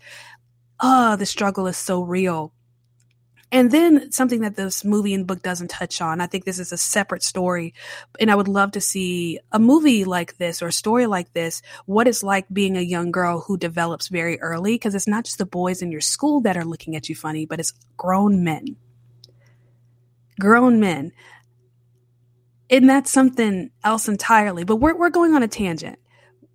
Oh, 0.81 1.15
the 1.15 1.25
struggle 1.25 1.67
is 1.67 1.77
so 1.77 2.01
real. 2.01 2.51
And 3.51 3.71
then 3.71 4.11
something 4.11 4.41
that 4.41 4.55
this 4.55 4.85
movie 4.85 5.13
and 5.13 5.25
book 5.25 5.41
doesn't 5.41 5.69
touch 5.69 6.01
on. 6.01 6.21
I 6.21 6.27
think 6.27 6.45
this 6.45 6.59
is 6.59 6.71
a 6.71 6.77
separate 6.77 7.23
story. 7.23 7.73
And 8.19 8.29
I 8.29 8.35
would 8.35 8.47
love 8.47 8.71
to 8.73 8.81
see 8.81 9.39
a 9.51 9.57
movie 9.57 10.05
like 10.05 10.37
this 10.37 10.61
or 10.61 10.67
a 10.67 10.71
story 10.71 11.07
like 11.07 11.33
this, 11.33 11.63
what 11.87 12.07
it's 12.07 12.21
like 12.21 12.45
being 12.53 12.77
a 12.77 12.81
young 12.81 13.11
girl 13.11 13.41
who 13.41 13.57
develops 13.57 14.07
very 14.07 14.39
early. 14.39 14.77
Cause 14.77 14.93
it's 14.93 15.07
not 15.07 15.25
just 15.25 15.39
the 15.39 15.47
boys 15.47 15.81
in 15.81 15.91
your 15.91 16.01
school 16.01 16.41
that 16.41 16.57
are 16.57 16.65
looking 16.65 16.95
at 16.95 17.09
you 17.09 17.15
funny, 17.15 17.47
but 17.47 17.59
it's 17.59 17.73
grown 17.97 18.43
men. 18.43 18.77
Grown 20.39 20.79
men. 20.79 21.11
And 22.69 22.87
that's 22.87 23.11
something 23.11 23.71
else 23.83 24.07
entirely. 24.07 24.63
But 24.63 24.75
we're, 24.75 24.95
we're 24.95 25.09
going 25.09 25.33
on 25.33 25.41
a 25.41 25.47
tangent. 25.47 25.97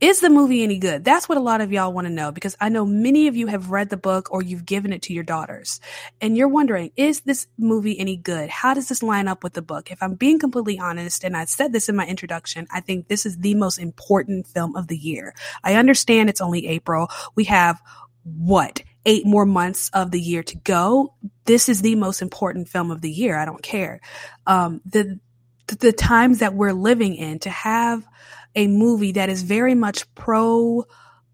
Is 0.00 0.20
the 0.20 0.28
movie 0.28 0.62
any 0.62 0.78
good? 0.78 1.04
That's 1.04 1.28
what 1.28 1.38
a 1.38 1.40
lot 1.40 1.60
of 1.60 1.72
y'all 1.72 1.92
want 1.92 2.06
to 2.06 2.12
know 2.12 2.32
because 2.32 2.56
I 2.60 2.68
know 2.68 2.84
many 2.84 3.28
of 3.28 3.36
you 3.36 3.46
have 3.46 3.70
read 3.70 3.90
the 3.90 3.96
book 3.96 4.28
or 4.32 4.42
you've 4.42 4.66
given 4.66 4.92
it 4.92 5.02
to 5.02 5.12
your 5.12 5.22
daughters 5.22 5.80
and 6.20 6.36
you're 6.36 6.48
wondering, 6.48 6.90
is 6.96 7.20
this 7.20 7.46
movie 7.56 7.98
any 7.98 8.16
good? 8.16 8.50
How 8.50 8.74
does 8.74 8.88
this 8.88 9.02
line 9.02 9.28
up 9.28 9.44
with 9.44 9.52
the 9.52 9.62
book? 9.62 9.90
If 9.92 10.02
I'm 10.02 10.14
being 10.14 10.38
completely 10.40 10.78
honest, 10.78 11.22
and 11.22 11.36
I 11.36 11.44
said 11.44 11.72
this 11.72 11.88
in 11.88 11.96
my 11.96 12.06
introduction, 12.06 12.66
I 12.70 12.80
think 12.80 13.06
this 13.06 13.24
is 13.24 13.38
the 13.38 13.54
most 13.54 13.78
important 13.78 14.48
film 14.48 14.74
of 14.74 14.88
the 14.88 14.98
year. 14.98 15.32
I 15.62 15.76
understand 15.76 16.28
it's 16.28 16.40
only 16.40 16.66
April. 16.66 17.08
We 17.36 17.44
have 17.44 17.80
what? 18.24 18.82
Eight 19.06 19.26
more 19.26 19.46
months 19.46 19.90
of 19.94 20.10
the 20.10 20.20
year 20.20 20.42
to 20.42 20.56
go. 20.56 21.14
This 21.44 21.68
is 21.68 21.82
the 21.82 21.94
most 21.94 22.20
important 22.20 22.68
film 22.68 22.90
of 22.90 23.00
the 23.00 23.10
year. 23.10 23.38
I 23.38 23.44
don't 23.44 23.62
care. 23.62 24.00
Um, 24.46 24.80
the, 24.84 25.20
the 25.66 25.92
times 25.92 26.40
that 26.40 26.54
we're 26.54 26.72
living 26.72 27.14
in 27.14 27.38
to 27.40 27.50
have 27.50 28.06
a 28.54 28.66
movie 28.66 29.12
that 29.12 29.28
is 29.28 29.42
very 29.42 29.75
much 29.75 30.12
pro 30.14 30.84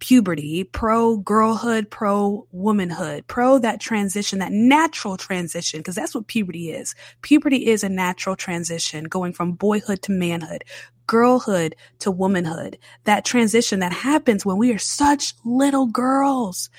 puberty, 0.00 0.64
pro 0.64 1.18
girlhood, 1.18 1.90
pro 1.90 2.46
womanhood, 2.52 3.26
pro 3.26 3.58
that 3.58 3.80
transition, 3.80 4.38
that 4.38 4.50
natural 4.50 5.16
transition, 5.16 5.80
because 5.80 5.94
that's 5.94 6.14
what 6.14 6.26
puberty 6.26 6.70
is. 6.70 6.94
Puberty 7.22 7.66
is 7.66 7.84
a 7.84 7.88
natural 7.88 8.34
transition 8.34 9.04
going 9.04 9.32
from 9.32 9.52
boyhood 9.52 10.02
to 10.02 10.12
manhood, 10.12 10.64
girlhood 11.06 11.76
to 11.98 12.10
womanhood. 12.10 12.78
That 13.04 13.24
transition 13.24 13.80
that 13.80 13.92
happens 13.92 14.44
when 14.44 14.56
we 14.56 14.72
are 14.72 14.78
such 14.78 15.34
little 15.44 15.86
girls. 15.86 16.70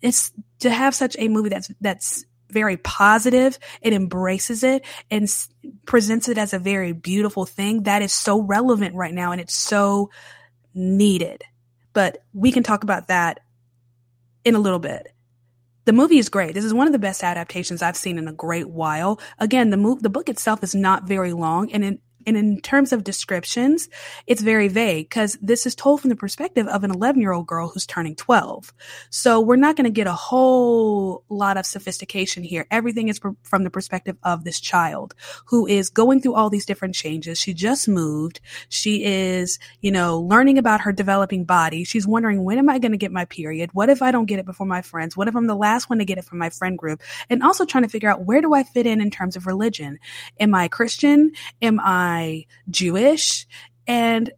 It's 0.00 0.30
to 0.60 0.70
have 0.70 0.94
such 0.94 1.16
a 1.18 1.28
movie 1.28 1.48
that's, 1.48 1.70
that's 1.80 2.24
very 2.50 2.76
positive. 2.76 3.58
It 3.82 3.92
embraces 3.92 4.62
it 4.62 4.84
and 5.10 5.24
s- 5.24 5.48
presents 5.84 6.28
it 6.28 6.38
as 6.38 6.52
a 6.52 6.58
very 6.58 6.92
beautiful 6.92 7.46
thing 7.46 7.84
that 7.84 8.02
is 8.02 8.12
so 8.12 8.40
relevant 8.40 8.94
right 8.94 9.14
now 9.14 9.32
and 9.32 9.40
it's 9.40 9.54
so 9.54 10.10
needed. 10.74 11.42
But 11.92 12.18
we 12.32 12.52
can 12.52 12.62
talk 12.62 12.84
about 12.84 13.08
that 13.08 13.40
in 14.44 14.54
a 14.54 14.60
little 14.60 14.78
bit. 14.78 15.08
The 15.86 15.92
movie 15.92 16.18
is 16.18 16.28
great. 16.28 16.54
This 16.54 16.64
is 16.64 16.74
one 16.74 16.88
of 16.88 16.92
the 16.92 16.98
best 16.98 17.22
adaptations 17.22 17.80
I've 17.80 17.96
seen 17.96 18.18
in 18.18 18.26
a 18.26 18.32
great 18.32 18.68
while. 18.68 19.20
Again, 19.38 19.70
the 19.70 19.76
move, 19.76 20.02
the 20.02 20.10
book 20.10 20.28
itself 20.28 20.62
is 20.64 20.74
not 20.74 21.04
very 21.04 21.32
long 21.32 21.70
and 21.72 21.84
it, 21.84 22.00
and 22.26 22.36
in 22.36 22.60
terms 22.60 22.92
of 22.92 23.04
descriptions, 23.04 23.88
it's 24.26 24.42
very 24.42 24.66
vague 24.66 25.08
because 25.08 25.38
this 25.40 25.64
is 25.64 25.76
told 25.76 26.00
from 26.00 26.10
the 26.10 26.16
perspective 26.16 26.66
of 26.66 26.82
an 26.82 26.90
11 26.90 27.20
year 27.20 27.32
old 27.32 27.46
girl 27.46 27.68
who's 27.68 27.86
turning 27.86 28.16
12. 28.16 28.74
So 29.10 29.40
we're 29.40 29.54
not 29.54 29.76
going 29.76 29.84
to 29.84 29.90
get 29.90 30.08
a 30.08 30.12
whole 30.12 31.22
lot 31.28 31.56
of 31.56 31.64
sophistication 31.64 32.42
here. 32.42 32.66
Everything 32.70 33.08
is 33.08 33.20
from 33.42 33.62
the 33.62 33.70
perspective 33.70 34.16
of 34.24 34.42
this 34.42 34.58
child 34.58 35.14
who 35.46 35.68
is 35.68 35.88
going 35.88 36.20
through 36.20 36.34
all 36.34 36.50
these 36.50 36.66
different 36.66 36.96
changes. 36.96 37.38
She 37.38 37.54
just 37.54 37.86
moved. 37.86 38.40
She 38.68 39.04
is, 39.04 39.60
you 39.80 39.92
know, 39.92 40.18
learning 40.18 40.58
about 40.58 40.80
her 40.80 40.92
developing 40.92 41.44
body. 41.44 41.84
She's 41.84 42.08
wondering, 42.08 42.42
when 42.42 42.58
am 42.58 42.68
I 42.68 42.80
going 42.80 42.92
to 42.92 42.98
get 42.98 43.12
my 43.12 43.24
period? 43.26 43.70
What 43.72 43.88
if 43.88 44.02
I 44.02 44.10
don't 44.10 44.26
get 44.26 44.40
it 44.40 44.46
before 44.46 44.66
my 44.66 44.82
friends? 44.82 45.16
What 45.16 45.28
if 45.28 45.36
I'm 45.36 45.46
the 45.46 45.54
last 45.54 45.88
one 45.88 46.00
to 46.00 46.04
get 46.04 46.18
it 46.18 46.24
from 46.24 46.38
my 46.38 46.50
friend 46.50 46.76
group? 46.76 47.02
And 47.30 47.44
also 47.44 47.64
trying 47.64 47.84
to 47.84 47.88
figure 47.88 48.10
out 48.10 48.24
where 48.24 48.40
do 48.40 48.52
I 48.52 48.64
fit 48.64 48.86
in 48.86 49.00
in 49.00 49.12
terms 49.12 49.36
of 49.36 49.46
religion? 49.46 50.00
Am 50.40 50.52
I 50.54 50.66
Christian? 50.66 51.30
Am 51.62 51.78
I 51.78 52.15
Jewish? 52.70 53.46
And 53.86 54.32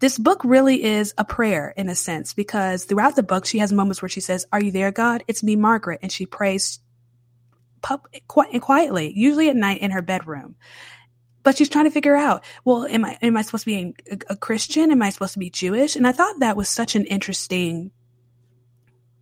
this 0.00 0.18
book 0.18 0.40
really 0.44 0.82
is 0.82 1.12
a 1.18 1.24
prayer 1.24 1.74
in 1.76 1.88
a 1.88 1.94
sense 1.94 2.32
because 2.32 2.84
throughout 2.84 3.16
the 3.16 3.22
book 3.22 3.44
she 3.44 3.58
has 3.58 3.72
moments 3.72 4.00
where 4.00 4.08
she 4.08 4.20
says, 4.20 4.46
"Are 4.52 4.62
you 4.62 4.70
there, 4.70 4.90
God? 4.90 5.22
It's 5.28 5.42
me, 5.42 5.56
Margaret," 5.56 6.00
and 6.02 6.10
she 6.10 6.24
prays 6.24 6.80
pub- 7.82 8.08
quietly, 8.28 9.12
usually 9.14 9.48
at 9.48 9.56
night 9.56 9.80
in 9.80 9.90
her 9.90 10.02
bedroom. 10.02 10.56
But 11.42 11.56
she's 11.56 11.68
trying 11.68 11.86
to 11.86 11.90
figure 11.90 12.16
out, 12.16 12.44
well, 12.64 12.84
am 12.84 13.04
I 13.04 13.18
am 13.22 13.36
I 13.36 13.42
supposed 13.42 13.64
to 13.64 13.70
be 13.70 13.94
a, 14.10 14.18
a 14.30 14.36
Christian? 14.36 14.90
Am 14.90 15.02
I 15.02 15.10
supposed 15.10 15.32
to 15.34 15.38
be 15.38 15.50
Jewish? 15.50 15.96
And 15.96 16.06
I 16.06 16.12
thought 16.12 16.40
that 16.40 16.56
was 16.56 16.68
such 16.68 16.94
an 16.94 17.06
interesting 17.06 17.90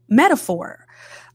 metaphor 0.08 0.86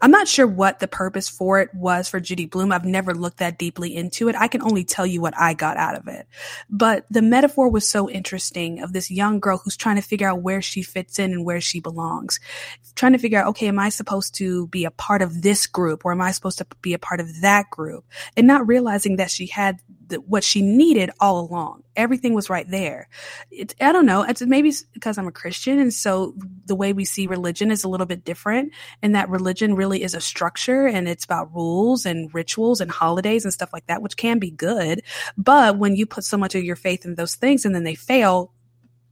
I'm 0.04 0.12
not 0.12 0.28
sure 0.28 0.46
what 0.46 0.82
the 0.82 0.88
purpose 0.90 1.30
for 1.30 1.62
it 1.62 1.74
was 1.74 2.10
for 2.10 2.20
Judy 2.20 2.46
Blume. 2.46 2.74
I've 2.74 2.84
never 2.84 3.14
looked 3.14 3.38
that 3.38 3.58
deeply 3.58 3.96
into 3.96 4.28
it. 4.28 4.36
I 4.38 4.50
can 4.50 4.62
only 4.62 4.84
tell 4.84 5.06
you 5.06 5.22
what 5.22 5.34
I 5.40 5.54
got 5.54 5.78
out 5.78 5.96
of 5.96 6.10
it. 6.10 6.28
But 6.70 7.06
the 7.10 7.22
metaphor 7.22 7.70
was 7.70 7.90
so 7.90 8.10
interesting 8.10 8.82
of 8.82 8.92
this 8.92 9.10
young 9.10 9.40
girl 9.40 9.62
who's 9.64 9.78
trying 9.78 9.96
to 9.96 10.02
figure 10.02 10.28
out 10.28 10.42
where 10.42 10.62
she 10.62 10.84
fits 10.84 11.20
in 11.20 11.32
and 11.32 11.46
where 11.46 11.62
she 11.62 11.80
belongs. 11.80 12.42
Trying 12.96 13.14
to 13.14 13.18
figure 13.18 13.40
out, 13.40 13.48
okay, 13.48 13.70
am 13.70 13.80
I 13.80 13.88
supposed 13.88 14.36
to 14.36 14.68
be 14.68 14.84
a 14.84 14.92
part 14.92 15.22
of 15.22 15.42
this 15.42 15.68
group 15.68 16.04
or 16.04 16.12
am 16.12 16.20
I 16.20 16.32
supposed 16.32 16.58
to 16.58 16.68
be 16.82 16.94
a 16.94 17.00
part 17.00 17.22
of 17.22 17.40
that 17.40 17.70
group? 17.70 18.04
And 18.36 18.46
not 18.46 18.68
realizing 18.68 19.16
that 19.16 19.32
she 19.32 19.48
had 19.48 19.80
the, 20.08 20.18
what 20.18 20.44
she 20.44 20.62
needed 20.62 21.12
all 21.20 21.40
along. 21.40 21.84
Everything 21.96 22.34
was 22.34 22.50
right 22.50 22.70
there. 22.70 23.08
It, 23.52 23.76
I 23.80 23.92
don't 23.92 24.06
know. 24.06 24.24
It's 24.24 24.42
maybe 24.42 24.74
because 24.94 25.18
I'm 25.18 25.28
a 25.28 25.32
Christian. 25.32 25.80
And 25.80 25.94
so 25.94 26.34
the 26.66 26.76
way 26.76 26.94
we 26.94 27.06
see 27.06 27.28
religion 27.28 27.72
is 27.72 27.84
a 27.84 27.90
little 27.90 28.06
bit 28.06 28.24
different 28.24 28.74
and 29.02 29.16
that 29.16 29.30
religion 29.30 29.76
really 29.76 30.04
is 30.04 30.14
a 30.14 30.22
structure 30.22 30.88
and 30.88 31.08
it's 31.08 31.26
about 31.26 31.54
rules 31.54 32.06
and 32.06 32.34
rituals 32.34 32.82
and 32.82 32.92
holidays 32.92 33.44
and 33.44 33.54
stuff 33.54 33.74
like 33.74 33.88
that, 33.88 34.02
which 34.02 34.18
can 34.18 34.40
be 34.40 34.52
good. 34.52 35.02
But 35.38 35.78
when 35.78 35.96
you 35.96 36.06
put 36.06 36.24
so 36.24 36.38
much 36.38 36.56
of 36.56 36.64
your 36.64 36.76
faith 36.76 37.06
in 37.06 37.16
those 37.16 37.36
things 37.36 37.66
and 37.66 37.76
then 37.76 37.84
they 37.84 37.96
fail, 37.96 38.52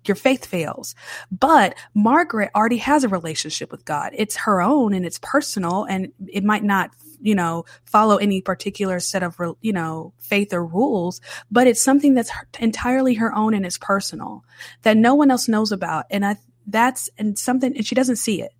your 0.05 0.15
faith 0.15 0.45
fails. 0.45 0.95
But 1.31 1.75
Margaret 1.93 2.50
already 2.55 2.77
has 2.77 3.03
a 3.03 3.10
relationship 3.10 3.71
with 3.71 3.86
God. 3.86 4.13
It's 4.15 4.36
her 4.38 4.62
own 4.62 4.93
and 4.93 5.05
it's 5.05 5.19
personal 5.21 5.83
and 5.83 6.12
it 6.27 6.43
might 6.43 6.63
not 6.63 6.91
you 7.21 7.35
know, 7.35 7.65
follow 7.85 8.17
any 8.17 8.41
particular 8.41 8.99
set 8.99 9.23
of, 9.23 9.37
you 9.61 9.73
know, 9.73 10.13
faith 10.19 10.53
or 10.53 10.65
rules, 10.65 11.21
but 11.49 11.67
it's 11.67 11.81
something 11.81 12.13
that's 12.13 12.31
entirely 12.59 13.15
her 13.15 13.33
own 13.33 13.53
and 13.53 13.65
it's 13.65 13.77
personal 13.77 14.43
that 14.81 14.97
no 14.97 15.15
one 15.15 15.31
else 15.31 15.47
knows 15.47 15.71
about. 15.71 16.05
And 16.09 16.25
I, 16.25 16.37
that's, 16.67 17.09
and 17.17 17.37
something, 17.37 17.75
and 17.75 17.85
she 17.85 17.95
doesn't 17.95 18.17
see 18.17 18.41
it. 18.41 18.51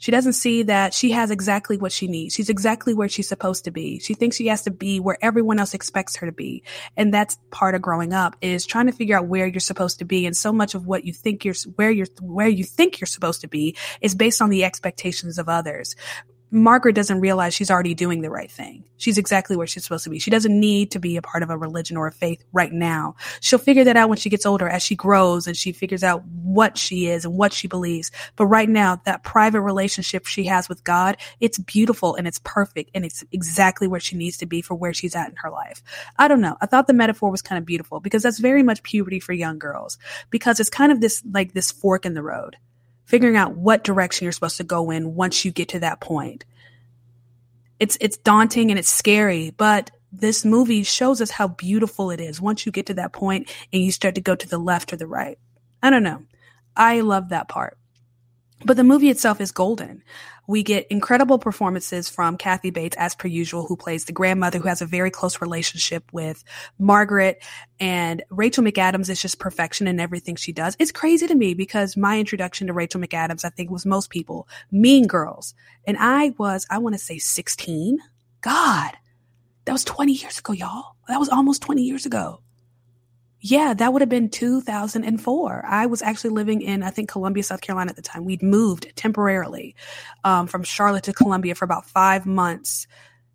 She 0.00 0.10
doesn't 0.10 0.32
see 0.32 0.62
that 0.62 0.94
she 0.94 1.10
has 1.10 1.30
exactly 1.30 1.76
what 1.76 1.92
she 1.92 2.08
needs. 2.08 2.34
She's 2.34 2.48
exactly 2.48 2.94
where 2.94 3.08
she's 3.08 3.28
supposed 3.28 3.64
to 3.64 3.70
be. 3.70 3.98
She 3.98 4.14
thinks 4.14 4.36
she 4.36 4.46
has 4.46 4.62
to 4.62 4.70
be 4.70 4.98
where 4.98 5.18
everyone 5.20 5.58
else 5.58 5.74
expects 5.74 6.16
her 6.16 6.26
to 6.26 6.32
be. 6.32 6.62
And 6.96 7.12
that's 7.12 7.38
part 7.50 7.74
of 7.74 7.82
growing 7.82 8.14
up 8.14 8.34
is 8.40 8.64
trying 8.64 8.86
to 8.86 8.92
figure 8.92 9.18
out 9.18 9.26
where 9.26 9.46
you're 9.46 9.60
supposed 9.60 9.98
to 9.98 10.06
be. 10.06 10.24
And 10.24 10.34
so 10.34 10.54
much 10.54 10.74
of 10.74 10.86
what 10.86 11.04
you 11.04 11.12
think 11.12 11.44
you're, 11.44 11.54
where 11.76 11.90
you're, 11.90 12.06
where 12.22 12.48
you 12.48 12.64
think 12.64 12.98
you're 12.98 13.06
supposed 13.06 13.42
to 13.42 13.48
be 13.48 13.76
is 14.00 14.14
based 14.14 14.40
on 14.40 14.48
the 14.48 14.64
expectations 14.64 15.36
of 15.38 15.50
others 15.50 15.94
Margaret 16.50 16.94
doesn't 16.94 17.20
realize 17.20 17.54
she's 17.54 17.70
already 17.70 17.94
doing 17.94 18.22
the 18.22 18.30
right 18.30 18.50
thing. 18.50 18.84
She's 18.96 19.18
exactly 19.18 19.56
where 19.56 19.66
she's 19.66 19.84
supposed 19.84 20.04
to 20.04 20.10
be. 20.10 20.18
She 20.18 20.30
doesn't 20.30 20.58
need 20.58 20.90
to 20.90 20.98
be 20.98 21.16
a 21.16 21.22
part 21.22 21.42
of 21.42 21.50
a 21.50 21.56
religion 21.56 21.96
or 21.96 22.08
a 22.08 22.12
faith 22.12 22.42
right 22.52 22.72
now. 22.72 23.14
She'll 23.40 23.58
figure 23.58 23.84
that 23.84 23.96
out 23.96 24.08
when 24.08 24.18
she 24.18 24.28
gets 24.28 24.44
older 24.44 24.68
as 24.68 24.82
she 24.82 24.96
grows 24.96 25.46
and 25.46 25.56
she 25.56 25.72
figures 25.72 26.02
out 26.02 26.24
what 26.26 26.76
she 26.76 27.06
is 27.06 27.24
and 27.24 27.36
what 27.36 27.52
she 27.52 27.68
believes. 27.68 28.10
But 28.36 28.46
right 28.46 28.68
now, 28.68 29.00
that 29.04 29.22
private 29.22 29.60
relationship 29.60 30.26
she 30.26 30.44
has 30.44 30.68
with 30.68 30.82
God, 30.82 31.16
it's 31.38 31.58
beautiful 31.58 32.16
and 32.16 32.26
it's 32.26 32.40
perfect 32.42 32.90
and 32.94 33.04
it's 33.04 33.24
exactly 33.32 33.86
where 33.86 34.00
she 34.00 34.16
needs 34.16 34.36
to 34.38 34.46
be 34.46 34.60
for 34.60 34.74
where 34.74 34.92
she's 34.92 35.14
at 35.14 35.30
in 35.30 35.36
her 35.36 35.50
life. 35.50 35.82
I 36.18 36.26
don't 36.28 36.40
know. 36.40 36.56
I 36.60 36.66
thought 36.66 36.88
the 36.88 36.92
metaphor 36.92 37.30
was 37.30 37.42
kind 37.42 37.58
of 37.58 37.64
beautiful 37.64 38.00
because 38.00 38.22
that's 38.22 38.38
very 38.38 38.62
much 38.62 38.82
puberty 38.82 39.20
for 39.20 39.32
young 39.32 39.58
girls 39.58 39.98
because 40.30 40.58
it's 40.58 40.70
kind 40.70 40.90
of 40.90 41.00
this 41.00 41.22
like 41.30 41.52
this 41.52 41.70
fork 41.70 42.04
in 42.04 42.14
the 42.14 42.22
road 42.22 42.56
figuring 43.10 43.36
out 43.36 43.56
what 43.56 43.82
direction 43.82 44.24
you're 44.24 44.32
supposed 44.32 44.56
to 44.56 44.64
go 44.64 44.90
in 44.90 45.16
once 45.16 45.44
you 45.44 45.50
get 45.50 45.68
to 45.70 45.80
that 45.80 46.00
point. 46.00 46.44
It's 47.80 47.98
it's 48.00 48.16
daunting 48.16 48.70
and 48.70 48.78
it's 48.78 48.88
scary, 48.88 49.50
but 49.50 49.90
this 50.12 50.44
movie 50.44 50.84
shows 50.84 51.20
us 51.20 51.30
how 51.30 51.48
beautiful 51.48 52.12
it 52.12 52.20
is 52.20 52.40
once 52.40 52.64
you 52.64 52.70
get 52.70 52.86
to 52.86 52.94
that 52.94 53.12
point 53.12 53.52
and 53.72 53.82
you 53.82 53.90
start 53.90 54.14
to 54.14 54.20
go 54.20 54.36
to 54.36 54.48
the 54.48 54.58
left 54.58 54.92
or 54.92 54.96
the 54.96 55.08
right. 55.08 55.38
I 55.82 55.90
don't 55.90 56.04
know. 56.04 56.22
I 56.76 57.00
love 57.00 57.30
that 57.30 57.48
part. 57.48 57.76
But 58.64 58.76
the 58.76 58.84
movie 58.84 59.10
itself 59.10 59.40
is 59.40 59.50
golden. 59.50 60.04
We 60.50 60.64
get 60.64 60.88
incredible 60.88 61.38
performances 61.38 62.08
from 62.08 62.36
Kathy 62.36 62.70
Bates, 62.70 62.96
as 62.96 63.14
per 63.14 63.28
usual, 63.28 63.66
who 63.68 63.76
plays 63.76 64.06
the 64.06 64.12
grandmother 64.12 64.58
who 64.58 64.66
has 64.66 64.82
a 64.82 64.84
very 64.84 65.08
close 65.08 65.40
relationship 65.40 66.02
with 66.12 66.42
Margaret. 66.76 67.40
And 67.78 68.24
Rachel 68.30 68.64
McAdams 68.64 69.08
is 69.08 69.22
just 69.22 69.38
perfection 69.38 69.86
in 69.86 70.00
everything 70.00 70.34
she 70.34 70.50
does. 70.50 70.74
It's 70.80 70.90
crazy 70.90 71.28
to 71.28 71.36
me 71.36 71.54
because 71.54 71.96
my 71.96 72.18
introduction 72.18 72.66
to 72.66 72.72
Rachel 72.72 73.00
McAdams, 73.00 73.44
I 73.44 73.50
think, 73.50 73.70
was 73.70 73.86
most 73.86 74.10
people 74.10 74.48
Mean 74.72 75.06
Girls. 75.06 75.54
And 75.86 75.96
I 76.00 76.34
was, 76.36 76.66
I 76.68 76.78
want 76.78 76.96
to 76.96 76.98
say 76.98 77.18
16. 77.18 77.98
God, 78.40 78.90
that 79.66 79.72
was 79.72 79.84
20 79.84 80.14
years 80.14 80.40
ago, 80.40 80.52
y'all. 80.52 80.96
That 81.06 81.20
was 81.20 81.28
almost 81.28 81.62
20 81.62 81.82
years 81.84 82.06
ago. 82.06 82.42
Yeah, 83.42 83.72
that 83.72 83.92
would 83.92 84.02
have 84.02 84.08
been 84.10 84.28
2004. 84.28 85.64
I 85.66 85.86
was 85.86 86.02
actually 86.02 86.30
living 86.30 86.60
in, 86.60 86.82
I 86.82 86.90
think, 86.90 87.08
Columbia, 87.08 87.42
South 87.42 87.62
Carolina 87.62 87.88
at 87.88 87.96
the 87.96 88.02
time. 88.02 88.26
We'd 88.26 88.42
moved 88.42 88.92
temporarily 88.96 89.74
um, 90.24 90.46
from 90.46 90.62
Charlotte 90.62 91.04
to 91.04 91.14
Columbia 91.14 91.54
for 91.54 91.64
about 91.64 91.86
five 91.86 92.26
months. 92.26 92.86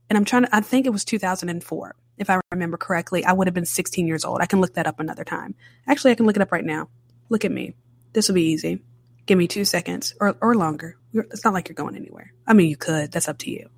And 0.07 0.17
I'm 0.17 0.25
trying 0.25 0.43
to, 0.43 0.55
I 0.55 0.61
think 0.61 0.85
it 0.85 0.91
was 0.91 1.05
2004, 1.05 1.95
if 2.17 2.29
I 2.29 2.39
remember 2.51 2.77
correctly. 2.77 3.25
I 3.25 3.33
would 3.33 3.47
have 3.47 3.55
been 3.55 3.65
16 3.65 4.05
years 4.05 4.23
old. 4.23 4.41
I 4.41 4.45
can 4.45 4.61
look 4.61 4.75
that 4.75 4.85
up 4.85 4.99
another 4.99 5.23
time. 5.23 5.55
Actually, 5.87 6.11
I 6.11 6.15
can 6.15 6.27
look 6.27 6.35
it 6.35 6.41
up 6.43 6.51
right 6.51 6.63
now. 6.63 6.87
Look 7.29 7.43
at 7.43 7.51
me. 7.51 7.73
This 8.13 8.27
will 8.27 8.35
be 8.35 8.51
easy. 8.51 8.83
Give 9.25 9.39
me 9.39 9.47
two 9.47 9.65
seconds 9.65 10.13
or, 10.21 10.37
or 10.39 10.53
longer. 10.53 10.97
It's 11.13 11.43
not 11.43 11.55
like 11.55 11.67
you're 11.67 11.73
going 11.73 11.95
anywhere. 11.95 12.31
I 12.45 12.53
mean, 12.53 12.69
you 12.69 12.77
could. 12.77 13.11
That's 13.11 13.27
up 13.27 13.39
to 13.39 13.49
you. 13.49 13.69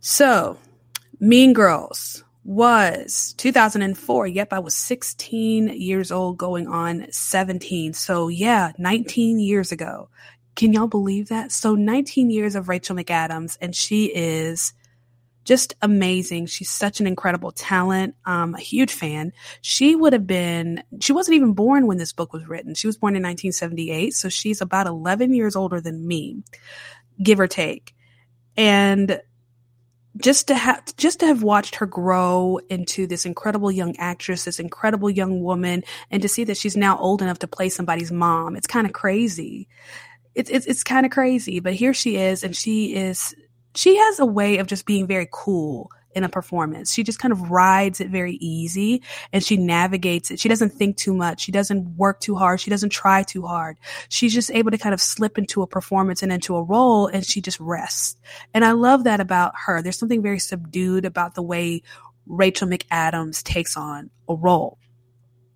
So, 0.00 0.58
Mean 1.20 1.52
Girls 1.52 2.24
was 2.44 3.34
2004. 3.38 4.26
Yep, 4.26 4.52
I 4.52 4.58
was 4.58 4.74
16 4.74 5.68
years 5.68 6.10
old 6.10 6.38
going 6.38 6.66
on 6.66 7.06
17. 7.10 7.92
So, 7.92 8.28
yeah, 8.28 8.72
19 8.78 9.38
years 9.38 9.72
ago. 9.72 10.08
Can 10.54 10.72
y'all 10.72 10.88
believe 10.88 11.28
that? 11.28 11.52
So, 11.52 11.74
19 11.74 12.30
years 12.30 12.54
of 12.54 12.68
Rachel 12.68 12.96
McAdams, 12.96 13.56
and 13.60 13.74
she 13.74 14.06
is 14.06 14.72
just 15.44 15.74
amazing. 15.82 16.46
She's 16.46 16.70
such 16.70 17.00
an 17.00 17.06
incredible 17.06 17.52
talent. 17.52 18.14
Um, 18.24 18.54
a 18.54 18.60
huge 18.60 18.92
fan. 18.92 19.32
She 19.60 19.96
would 19.96 20.12
have 20.12 20.26
been, 20.26 20.82
she 21.00 21.12
wasn't 21.12 21.36
even 21.36 21.52
born 21.52 21.86
when 21.86 21.98
this 21.98 22.12
book 22.12 22.32
was 22.32 22.46
written. 22.46 22.74
She 22.74 22.86
was 22.86 22.96
born 22.96 23.16
in 23.16 23.22
1978. 23.22 24.14
So 24.14 24.28
she's 24.28 24.60
about 24.60 24.86
11 24.86 25.34
years 25.34 25.56
older 25.56 25.80
than 25.80 26.06
me, 26.06 26.42
give 27.20 27.40
or 27.40 27.48
take. 27.48 27.94
And 28.56 29.20
just 30.16 30.48
to 30.48 30.54
have 30.54 30.94
just 30.96 31.20
to 31.20 31.26
have 31.26 31.42
watched 31.42 31.76
her 31.76 31.86
grow 31.86 32.58
into 32.68 33.06
this 33.06 33.24
incredible 33.24 33.70
young 33.70 33.96
actress, 33.96 34.44
this 34.44 34.58
incredible 34.58 35.10
young 35.10 35.42
woman, 35.42 35.82
and 36.10 36.22
to 36.22 36.28
see 36.28 36.44
that 36.44 36.56
she's 36.56 36.76
now 36.76 36.98
old 36.98 37.22
enough 37.22 37.38
to 37.40 37.48
play 37.48 37.68
somebody's 37.68 38.12
mom, 38.12 38.56
it's 38.56 38.66
kind 38.66 38.86
of 38.86 38.92
crazy. 38.92 39.68
It's 40.34 40.50
it's 40.50 40.66
it's 40.66 40.84
kind 40.84 41.06
of 41.06 41.12
crazy, 41.12 41.60
but 41.60 41.74
here 41.74 41.94
she 41.94 42.16
is, 42.16 42.44
and 42.44 42.54
she 42.54 42.94
is 42.94 43.34
she 43.74 43.96
has 43.96 44.18
a 44.18 44.26
way 44.26 44.58
of 44.58 44.66
just 44.66 44.86
being 44.86 45.06
very 45.06 45.28
cool 45.32 45.90
in 46.14 46.24
a 46.24 46.28
performance. 46.28 46.92
She 46.92 47.02
just 47.02 47.18
kind 47.18 47.32
of 47.32 47.50
rides 47.50 48.00
it 48.00 48.08
very 48.08 48.34
easy 48.34 49.02
and 49.32 49.42
she 49.42 49.56
navigates 49.56 50.30
it. 50.30 50.40
She 50.40 50.48
doesn't 50.48 50.70
think 50.70 50.96
too 50.96 51.14
much. 51.14 51.40
She 51.40 51.52
doesn't 51.52 51.96
work 51.96 52.20
too 52.20 52.36
hard. 52.36 52.60
She 52.60 52.70
doesn't 52.70 52.90
try 52.90 53.22
too 53.22 53.46
hard. 53.46 53.76
She's 54.08 54.34
just 54.34 54.50
able 54.50 54.70
to 54.70 54.78
kind 54.78 54.94
of 54.94 55.00
slip 55.00 55.38
into 55.38 55.62
a 55.62 55.66
performance 55.66 56.22
and 56.22 56.32
into 56.32 56.56
a 56.56 56.62
role 56.62 57.06
and 57.06 57.24
she 57.24 57.40
just 57.40 57.60
rests. 57.60 58.16
And 58.54 58.64
I 58.64 58.72
love 58.72 59.04
that 59.04 59.20
about 59.20 59.52
her. 59.66 59.82
There's 59.82 59.98
something 59.98 60.22
very 60.22 60.38
subdued 60.38 61.04
about 61.04 61.34
the 61.34 61.42
way 61.42 61.82
Rachel 62.26 62.68
McAdams 62.68 63.42
takes 63.42 63.76
on 63.76 64.10
a 64.28 64.34
role. 64.34 64.78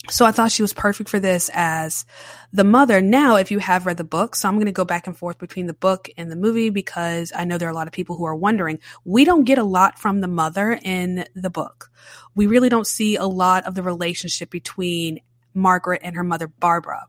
So 0.08 0.24
I 0.24 0.30
thought 0.30 0.52
she 0.52 0.62
was 0.62 0.72
perfect 0.72 1.10
for 1.10 1.18
this 1.18 1.50
as 1.52 2.06
the 2.52 2.64
mother. 2.64 3.00
Now, 3.00 3.36
if 3.36 3.50
you 3.50 3.58
have 3.58 3.86
read 3.86 3.96
the 3.96 4.04
book, 4.04 4.36
so 4.36 4.48
I'm 4.48 4.54
going 4.54 4.66
to 4.66 4.72
go 4.72 4.84
back 4.84 5.06
and 5.06 5.16
forth 5.16 5.38
between 5.38 5.66
the 5.66 5.74
book 5.74 6.08
and 6.16 6.30
the 6.30 6.36
movie 6.36 6.70
because 6.70 7.32
I 7.34 7.44
know 7.44 7.58
there 7.58 7.68
are 7.68 7.72
a 7.72 7.74
lot 7.74 7.88
of 7.88 7.92
people 7.92 8.16
who 8.16 8.24
are 8.24 8.36
wondering. 8.36 8.78
We 9.04 9.24
don't 9.24 9.44
get 9.44 9.58
a 9.58 9.64
lot 9.64 9.98
from 9.98 10.20
the 10.20 10.28
mother 10.28 10.78
in 10.80 11.26
the 11.34 11.50
book. 11.50 11.90
We 12.36 12.46
really 12.46 12.68
don't 12.68 12.86
see 12.86 13.16
a 13.16 13.26
lot 13.26 13.64
of 13.64 13.74
the 13.74 13.82
relationship 13.82 14.48
between 14.50 15.20
Margaret 15.54 16.02
and 16.04 16.14
her 16.14 16.24
mother, 16.24 16.46
Barbara. 16.46 17.08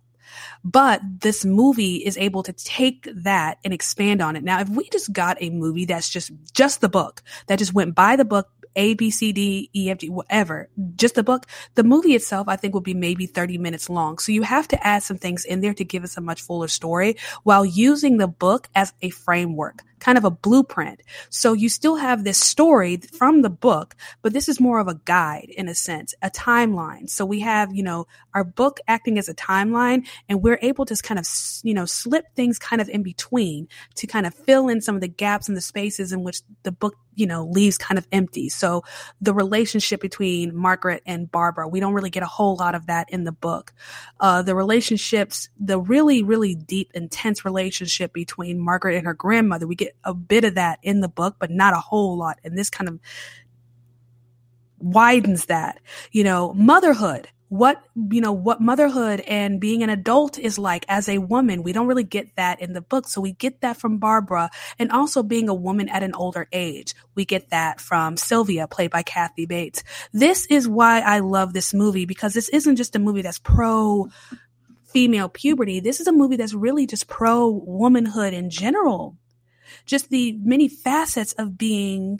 But 0.63 1.01
this 1.21 1.45
movie 1.45 1.97
is 1.97 2.17
able 2.17 2.43
to 2.43 2.53
take 2.53 3.07
that 3.15 3.59
and 3.63 3.73
expand 3.73 4.21
on 4.21 4.35
it. 4.35 4.43
Now, 4.43 4.59
if 4.59 4.69
we 4.69 4.89
just 4.89 5.13
got 5.13 5.37
a 5.41 5.49
movie 5.49 5.85
that's 5.85 6.09
just, 6.09 6.31
just 6.53 6.81
the 6.81 6.89
book, 6.89 7.21
that 7.47 7.59
just 7.59 7.73
went 7.73 7.95
by 7.95 8.15
the 8.15 8.25
book, 8.25 8.49
a, 8.77 8.93
B, 8.93 9.11
C, 9.11 9.33
D, 9.33 9.69
E, 9.75 9.89
F, 9.89 9.97
G, 9.97 10.09
whatever, 10.09 10.69
just 10.95 11.15
the 11.15 11.23
book. 11.23 11.45
The 11.75 11.83
movie 11.83 12.15
itself, 12.15 12.47
I 12.47 12.55
think, 12.55 12.73
will 12.73 12.81
be 12.81 12.93
maybe 12.93 13.25
30 13.25 13.57
minutes 13.57 13.89
long. 13.89 14.19
So 14.19 14.31
you 14.31 14.43
have 14.43 14.67
to 14.69 14.87
add 14.87 15.03
some 15.03 15.17
things 15.17 15.43
in 15.43 15.59
there 15.59 15.73
to 15.73 15.83
give 15.83 16.03
us 16.03 16.15
a 16.15 16.21
much 16.21 16.41
fuller 16.41 16.69
story 16.69 17.17
while 17.43 17.65
using 17.65 18.17
the 18.17 18.27
book 18.27 18.69
as 18.75 18.93
a 19.01 19.09
framework 19.09 19.83
kind 19.99 20.17
of 20.17 20.23
a 20.23 20.31
blueprint. 20.31 21.01
So 21.29 21.53
you 21.53 21.69
still 21.69 21.95
have 21.95 22.23
this 22.23 22.39
story 22.39 22.97
from 22.97 23.41
the 23.41 23.49
book, 23.49 23.95
but 24.21 24.33
this 24.33 24.47
is 24.47 24.59
more 24.59 24.79
of 24.79 24.87
a 24.87 24.99
guide 25.05 25.49
in 25.49 25.67
a 25.67 25.75
sense, 25.75 26.13
a 26.21 26.29
timeline. 26.29 27.09
So 27.09 27.25
we 27.25 27.39
have, 27.41 27.73
you 27.73 27.83
know, 27.83 28.07
our 28.33 28.43
book 28.43 28.79
acting 28.87 29.17
as 29.17 29.29
a 29.29 29.33
timeline 29.33 30.07
and 30.29 30.41
we're 30.41 30.59
able 30.61 30.85
to 30.85 30.95
kind 30.97 31.19
of, 31.19 31.27
you 31.63 31.73
know, 31.73 31.85
slip 31.85 32.25
things 32.35 32.59
kind 32.59 32.81
of 32.81 32.89
in 32.89 33.03
between 33.03 33.67
to 33.95 34.07
kind 34.07 34.25
of 34.25 34.33
fill 34.33 34.69
in 34.69 34.81
some 34.81 34.95
of 34.95 35.01
the 35.01 35.07
gaps 35.07 35.47
and 35.47 35.57
the 35.57 35.61
spaces 35.61 36.11
in 36.11 36.23
which 36.23 36.41
the 36.63 36.71
book 36.71 36.95
you 37.17 37.25
know, 37.25 37.45
leaves 37.45 37.79
kind 37.79 37.97
of 37.97 38.07
empty. 38.11 38.47
So 38.47 38.83
the 39.19 39.33
relationship 39.33 39.99
between 39.99 40.55
Margaret 40.55 41.01
and 41.05 41.29
Barbara, 41.29 41.67
we 41.67 41.79
don't 41.79 41.93
really 41.93 42.11
get 42.11 42.21
a 42.21 42.27
whole 42.27 42.55
lot 42.55 42.75
of 42.75 42.85
that 42.85 43.09
in 43.09 43.23
the 43.23 43.31
book. 43.31 43.73
Uh, 44.19 44.43
the 44.43 44.53
relationships, 44.53 45.49
the 45.59 45.79
really, 45.79 46.21
really 46.21 46.53
deep, 46.53 46.91
intense 46.93 47.43
relationship 47.43 48.13
between 48.13 48.59
Margaret 48.59 48.95
and 48.95 49.07
her 49.07 49.15
grandmother, 49.15 49.65
we 49.65 49.75
get 49.75 49.86
a 50.03 50.13
bit 50.13 50.43
of 50.43 50.55
that 50.55 50.79
in 50.83 51.01
the 51.01 51.07
book, 51.07 51.35
but 51.39 51.51
not 51.51 51.73
a 51.73 51.79
whole 51.79 52.17
lot. 52.17 52.39
And 52.43 52.57
this 52.57 52.69
kind 52.69 52.89
of 52.89 52.99
widens 54.79 55.45
that, 55.45 55.79
you 56.11 56.23
know, 56.23 56.53
motherhood. 56.53 57.29
What 57.49 57.81
you 57.95 58.19
know 58.19 58.33
what 58.33 58.59
motherhood 58.59 59.21
and 59.21 59.61
being 59.61 59.81
an 59.81 59.89
adult 59.89 60.37
is 60.37 60.59
like 60.59 60.83
as 60.89 61.07
a 61.07 61.19
woman. 61.19 61.63
We 61.63 61.71
don't 61.71 61.87
really 61.87 62.03
get 62.03 62.35
that 62.35 62.61
in 62.61 62.73
the 62.73 62.81
book. 62.81 63.07
So 63.07 63.21
we 63.21 63.31
get 63.31 63.61
that 63.61 63.77
from 63.77 63.99
barbara 63.99 64.49
and 64.77 64.91
also 64.91 65.23
being 65.23 65.47
a 65.47 65.53
woman 65.53 65.87
at 65.87 66.03
an 66.03 66.13
older 66.13 66.49
age. 66.51 66.93
We 67.15 67.23
get 67.23 67.51
that 67.51 67.79
from 67.79 68.17
sylvia 68.17 68.67
played 68.67 68.91
by 68.91 69.03
kathy 69.03 69.45
bates. 69.45 69.85
This 70.11 70.45
is 70.47 70.67
why 70.67 70.99
i 70.99 71.19
love 71.19 71.53
this 71.53 71.73
movie 71.73 72.03
because 72.03 72.33
this 72.33 72.49
isn't 72.49 72.75
just 72.75 72.97
a 72.97 72.99
movie 72.99 73.21
that's 73.21 73.39
pro 73.39 74.09
female 74.87 75.29
puberty. 75.29 75.79
This 75.79 75.99
is 75.99 76.07
a 76.07 76.11
movie 76.11 76.37
that's 76.37 76.53
really 76.53 76.87
just 76.87 77.07
pro 77.07 77.47
womanhood 77.47 78.33
in 78.33 78.49
general 78.49 79.15
just 79.85 80.09
the 80.09 80.37
many 80.43 80.67
facets 80.67 81.33
of 81.33 81.57
being 81.57 82.19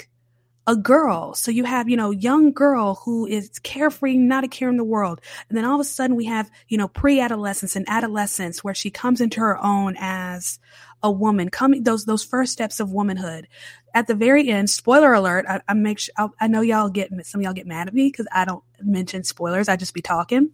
a 0.67 0.75
girl. 0.75 1.33
So 1.33 1.49
you 1.49 1.63
have, 1.63 1.88
you 1.88 1.95
know, 1.95 2.12
young 2.12 2.51
girl 2.51 2.95
who 2.95 3.25
is 3.25 3.57
carefree, 3.60 4.17
not 4.17 4.43
a 4.43 4.49
care 4.49 4.69
in 4.69 4.75
the 4.75 4.83
world. 4.83 5.21
And 5.47 5.57
then 5.57 5.63
all 5.63 5.75
of 5.75 5.81
a 5.81 5.86
sudden 5.86 6.17
we 6.17 6.25
have, 6.25 6.51
you 6.67 6.77
know, 6.77 6.89
pre-adolescence 6.89 7.77
and 7.77 7.86
adolescence 7.88 8.63
where 8.65 8.73
she 8.73 8.91
comes 8.91 9.21
into 9.21 9.39
her 9.39 9.57
own 9.63 9.95
as 9.97 10.60
a 11.03 11.12
woman 11.12 11.49
coming 11.49 11.83
those 11.83 12.05
those 12.05 12.23
first 12.23 12.51
steps 12.51 12.79
of 12.79 12.91
womanhood 12.91 13.47
at 13.93 14.07
the 14.07 14.15
very 14.15 14.49
end 14.49 14.67
spoiler 14.67 15.13
alert 15.13 15.45
i, 15.47 15.62
I 15.67 15.73
make 15.73 15.99
sure 15.99 16.13
i 16.17 16.27
i 16.41 16.47
know 16.47 16.62
y'all 16.62 16.89
get 16.89 17.12
some 17.25 17.41
y'all 17.41 17.53
get 17.53 17.67
mad 17.67 17.88
at 17.88 17.93
me 17.93 18.07
because 18.07 18.27
i 18.31 18.45
don't 18.45 18.63
mention 18.81 19.23
spoilers 19.23 19.69
i 19.69 19.75
just 19.75 19.93
be 19.93 20.01
talking 20.01 20.49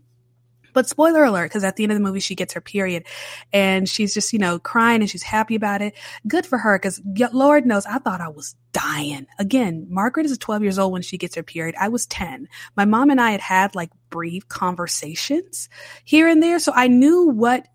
but 0.73 0.87
spoiler 0.87 1.23
alert, 1.23 1.45
because 1.45 1.63
at 1.63 1.75
the 1.75 1.83
end 1.83 1.91
of 1.91 1.97
the 1.97 2.03
movie, 2.03 2.19
she 2.19 2.35
gets 2.35 2.53
her 2.53 2.61
period 2.61 3.05
and 3.51 3.87
she's 3.87 4.13
just, 4.13 4.33
you 4.33 4.39
know, 4.39 4.59
crying 4.59 5.01
and 5.01 5.09
she's 5.09 5.23
happy 5.23 5.55
about 5.55 5.81
it. 5.81 5.93
Good 6.27 6.45
for 6.45 6.57
her, 6.57 6.77
because 6.77 7.01
Lord 7.31 7.65
knows 7.65 7.85
I 7.85 7.99
thought 7.99 8.21
I 8.21 8.29
was 8.29 8.55
dying. 8.71 9.27
Again, 9.39 9.85
Margaret 9.89 10.25
is 10.25 10.37
12 10.37 10.63
years 10.63 10.79
old 10.79 10.91
when 10.91 11.03
she 11.03 11.17
gets 11.17 11.35
her 11.35 11.43
period. 11.43 11.75
I 11.79 11.87
was 11.87 12.05
10. 12.07 12.47
My 12.75 12.85
mom 12.85 13.09
and 13.09 13.21
I 13.21 13.31
had 13.31 13.41
had 13.41 13.75
like 13.75 13.91
brief 14.09 14.47
conversations 14.47 15.69
here 16.03 16.27
and 16.27 16.41
there. 16.41 16.59
So 16.59 16.71
I 16.75 16.87
knew 16.87 17.27
what 17.27 17.67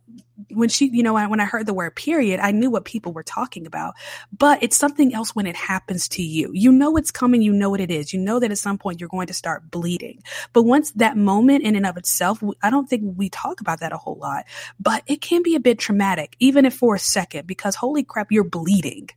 when 0.50 0.68
she, 0.68 0.88
you 0.88 1.02
know, 1.02 1.14
when 1.14 1.40
I 1.40 1.44
heard 1.44 1.66
the 1.66 1.74
word 1.74 1.96
period, 1.96 2.40
I 2.40 2.52
knew 2.52 2.70
what 2.70 2.84
people 2.84 3.12
were 3.12 3.22
talking 3.22 3.66
about. 3.66 3.94
But 4.36 4.62
it's 4.62 4.76
something 4.76 5.14
else 5.14 5.34
when 5.34 5.46
it 5.46 5.56
happens 5.56 6.08
to 6.10 6.22
you. 6.22 6.50
You 6.52 6.70
know 6.70 6.96
it's 6.96 7.10
coming, 7.10 7.42
you 7.42 7.52
know 7.52 7.70
what 7.70 7.80
it 7.80 7.90
is. 7.90 8.12
You 8.12 8.20
know 8.20 8.38
that 8.38 8.50
at 8.50 8.58
some 8.58 8.78
point 8.78 9.00
you're 9.00 9.08
going 9.08 9.26
to 9.26 9.34
start 9.34 9.70
bleeding. 9.70 10.22
But 10.52 10.62
once 10.62 10.92
that 10.92 11.16
moment 11.16 11.64
in 11.64 11.76
and 11.76 11.86
of 11.86 11.96
itself, 11.96 12.42
I 12.62 12.70
don't 12.70 12.88
think 12.88 13.02
we 13.16 13.28
talk 13.28 13.60
about 13.60 13.80
that 13.80 13.92
a 13.92 13.96
whole 13.96 14.18
lot. 14.20 14.44
But 14.78 15.02
it 15.06 15.20
can 15.20 15.42
be 15.42 15.56
a 15.56 15.60
bit 15.60 15.78
traumatic, 15.78 16.36
even 16.38 16.64
if 16.64 16.74
for 16.74 16.94
a 16.94 17.00
second, 17.00 17.46
because 17.46 17.74
holy 17.74 18.04
crap, 18.04 18.30
you're 18.30 18.44
bleeding 18.44 19.08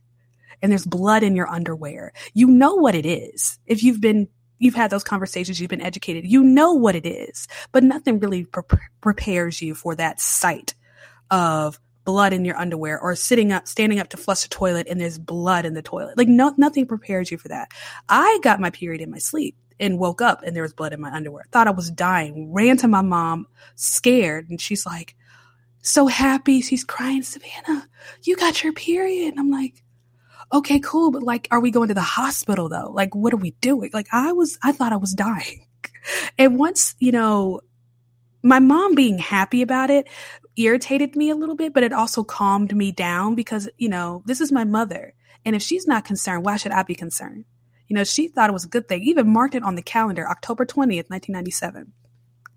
and 0.60 0.70
there's 0.70 0.86
blood 0.86 1.22
in 1.22 1.36
your 1.36 1.48
underwear. 1.48 2.12
You 2.34 2.48
know 2.48 2.74
what 2.74 2.94
it 2.94 3.06
is. 3.06 3.58
If 3.66 3.82
you've 3.82 4.00
been 4.00 4.28
you've 4.58 4.74
had 4.76 4.90
those 4.90 5.02
conversations, 5.02 5.60
you've 5.60 5.70
been 5.70 5.82
educated, 5.82 6.24
you 6.24 6.44
know 6.44 6.72
what 6.72 6.94
it 6.94 7.04
is, 7.04 7.48
but 7.72 7.82
nothing 7.82 8.20
really 8.20 8.44
pre- 8.44 8.78
prepares 9.00 9.60
you 9.60 9.74
for 9.74 9.96
that 9.96 10.20
sight 10.20 10.74
of 11.32 11.80
blood 12.04 12.32
in 12.32 12.44
your 12.44 12.56
underwear 12.56 13.00
or 13.00 13.16
sitting 13.16 13.52
up, 13.52 13.66
standing 13.66 13.98
up 13.98 14.08
to 14.10 14.16
flush 14.16 14.42
the 14.42 14.48
toilet 14.48 14.86
and 14.88 15.00
there's 15.00 15.18
blood 15.18 15.64
in 15.64 15.74
the 15.74 15.82
toilet. 15.82 16.18
Like 16.18 16.28
no, 16.28 16.54
nothing 16.56 16.86
prepares 16.86 17.30
you 17.30 17.38
for 17.38 17.48
that. 17.48 17.70
I 18.08 18.38
got 18.42 18.60
my 18.60 18.70
period 18.70 19.00
in 19.00 19.10
my 19.10 19.18
sleep 19.18 19.56
and 19.80 19.98
woke 19.98 20.20
up 20.20 20.42
and 20.42 20.54
there 20.54 20.62
was 20.62 20.72
blood 20.72 20.92
in 20.92 21.00
my 21.00 21.10
underwear. 21.10 21.44
Thought 21.50 21.68
I 21.68 21.72
was 21.72 21.90
dying, 21.90 22.52
ran 22.52 22.76
to 22.78 22.88
my 22.88 23.02
mom, 23.02 23.46
scared. 23.76 24.50
And 24.50 24.60
she's 24.60 24.84
like, 24.86 25.16
so 25.80 26.06
happy. 26.06 26.60
She's 26.60 26.84
crying, 26.84 27.22
Savannah, 27.22 27.88
you 28.22 28.36
got 28.36 28.62
your 28.62 28.72
period. 28.72 29.30
And 29.30 29.40
I'm 29.40 29.50
like, 29.50 29.82
okay, 30.52 30.80
cool. 30.80 31.10
But 31.10 31.22
like, 31.22 31.48
are 31.50 31.60
we 31.60 31.70
going 31.70 31.88
to 31.88 31.94
the 31.94 32.00
hospital 32.00 32.68
though? 32.68 32.90
Like, 32.92 33.14
what 33.14 33.32
are 33.32 33.38
we 33.38 33.52
doing? 33.60 33.90
Like, 33.92 34.08
I 34.12 34.32
was, 34.32 34.58
I 34.62 34.72
thought 34.72 34.92
I 34.92 34.96
was 34.96 35.14
dying. 35.14 35.66
And 36.36 36.58
once, 36.58 36.96
you 36.98 37.12
know, 37.12 37.60
my 38.42 38.58
mom 38.58 38.96
being 38.96 39.18
happy 39.18 39.62
about 39.62 39.90
it 39.90 40.08
irritated 40.56 41.16
me 41.16 41.30
a 41.30 41.34
little 41.34 41.54
bit, 41.54 41.72
but 41.72 41.82
it 41.82 41.92
also 41.92 42.24
calmed 42.24 42.74
me 42.74 42.92
down 42.92 43.34
because, 43.34 43.68
you 43.78 43.88
know, 43.88 44.22
this 44.26 44.40
is 44.40 44.52
my 44.52 44.64
mother. 44.64 45.14
And 45.44 45.56
if 45.56 45.62
she's 45.62 45.86
not 45.86 46.04
concerned, 46.04 46.44
why 46.44 46.56
should 46.56 46.72
I 46.72 46.82
be 46.82 46.94
concerned? 46.94 47.44
You 47.88 47.96
know, 47.96 48.04
she 48.04 48.28
thought 48.28 48.50
it 48.50 48.54
was 48.54 48.64
a 48.64 48.68
good 48.68 48.88
thing, 48.88 49.02
even 49.02 49.32
marked 49.32 49.54
it 49.54 49.62
on 49.62 49.74
the 49.74 49.82
calendar, 49.82 50.28
October 50.28 50.64
20th, 50.64 51.10
1997. 51.10 51.92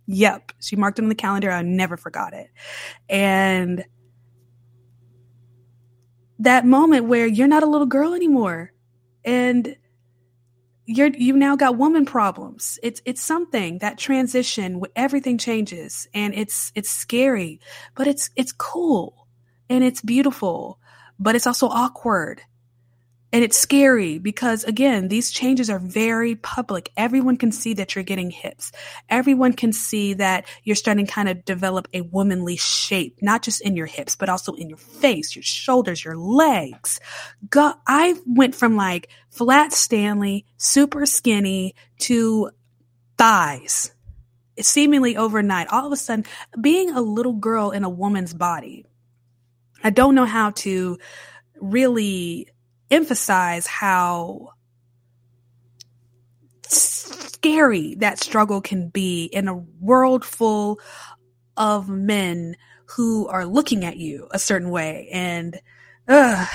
Yep. 0.08 0.51
She 0.60 0.75
marked 0.75 0.99
it 0.99 1.03
on 1.03 1.10
the 1.10 1.15
calendar. 1.15 1.51
I 1.51 1.62
never 1.62 1.97
forgot 1.97 2.34
it. 2.34 2.47
And 3.10 3.86
that 6.39 6.65
moment 6.65 7.05
where 7.05 7.25
you're 7.25 7.47
not 7.47 7.63
a 7.63 7.67
little 7.67 7.88
girl 7.88 8.13
anymore 8.13 8.71
and 9.23 9.75
you're 10.86 11.08
you 11.08 11.36
now 11.36 11.56
got 11.56 11.78
woman 11.78 12.06
problems. 12.06 12.80
It's 12.84 13.02
it's 13.06 13.21
something 13.21 13.80
that 13.80 13.98
transition 13.98 14.80
everything 14.95 15.38
changes 15.38 16.08
and 16.13 16.34
it's 16.34 16.71
it's 16.76 16.89
scary 16.89 17.60
but 17.95 18.08
it's 18.08 18.30
it's 18.36 18.52
cool 18.52 19.28
and 19.69 19.84
it's 19.84 20.02
beautiful 20.02 20.80
but 21.19 21.36
it's 21.36 21.48
also 21.48 21.67
awkward 21.67 22.41
and 23.36 23.43
it's 23.43 23.58
scary 23.58 24.17
because, 24.17 24.63
again, 24.63 25.10
these 25.10 25.30
changes 25.30 25.69
are 25.69 25.78
very 25.78 26.36
public. 26.36 26.93
Everyone 26.95 27.36
can 27.36 27.52
see 27.52 27.74
that 27.74 27.93
you're 27.93 28.06
getting 28.06 28.32
hips. 28.32 28.71
Everyone 29.10 29.52
can 29.52 29.74
see 29.74 30.13
that 30.13 30.48
you're 30.63 30.78
starting 30.78 31.06
to 31.06 31.12
kind 31.12 31.28
of 31.28 31.43
develop 31.43 31.89
a 31.91 32.00
womanly 32.00 32.56
shape, 32.56 33.17
not 33.21 33.41
just 33.41 33.60
in 33.60 33.76
your 33.76 33.88
hips, 33.88 34.15
but 34.15 34.30
also 34.30 34.54
in 34.54 34.69
your 34.69 34.78
face, 34.78 35.36
your 35.36 35.43
shoulders, 35.43 36.06
your 36.06 36.15
legs. 36.15 37.02
Go- 37.50 37.74
I 37.86 38.15
went 38.26 38.56
from 38.56 38.78
like 38.78 39.10
flat 39.32 39.74
Stanley, 39.74 40.45
super 40.56 41.06
skinny 41.06 41.76
to 42.04 42.52
thighs. 43.17 43.91
Seemingly 44.62 45.17
overnight, 45.17 45.67
all 45.74 45.86
of 45.86 45.91
a 45.91 45.98
sudden, 45.98 46.24
being 46.62 46.91
a 46.91 47.02
little 47.02 47.34
girl 47.34 47.71
in 47.71 47.84
a 47.84 47.89
woman's 47.89 48.34
body. 48.34 48.86
I 49.84 49.89
don't 49.89 50.15
know 50.15 50.24
how 50.24 50.52
to 50.52 50.98
really 51.60 52.48
emphasize 52.95 53.67
how 53.67 54.49
scary 56.67 57.95
that 57.95 58.19
struggle 58.19 58.62
can 58.62 58.89
be 58.89 59.25
in 59.25 59.47
a 59.47 59.55
world 59.55 60.25
full 60.25 60.79
of 61.58 61.89
men 61.89 62.55
who 62.86 63.27
are 63.27 63.45
looking 63.45 63.84
at 63.86 63.97
you 63.97 64.27
a 64.31 64.39
certain 64.39 64.69
way. 64.69 65.10
And 65.12 65.60
uh, 66.08 66.45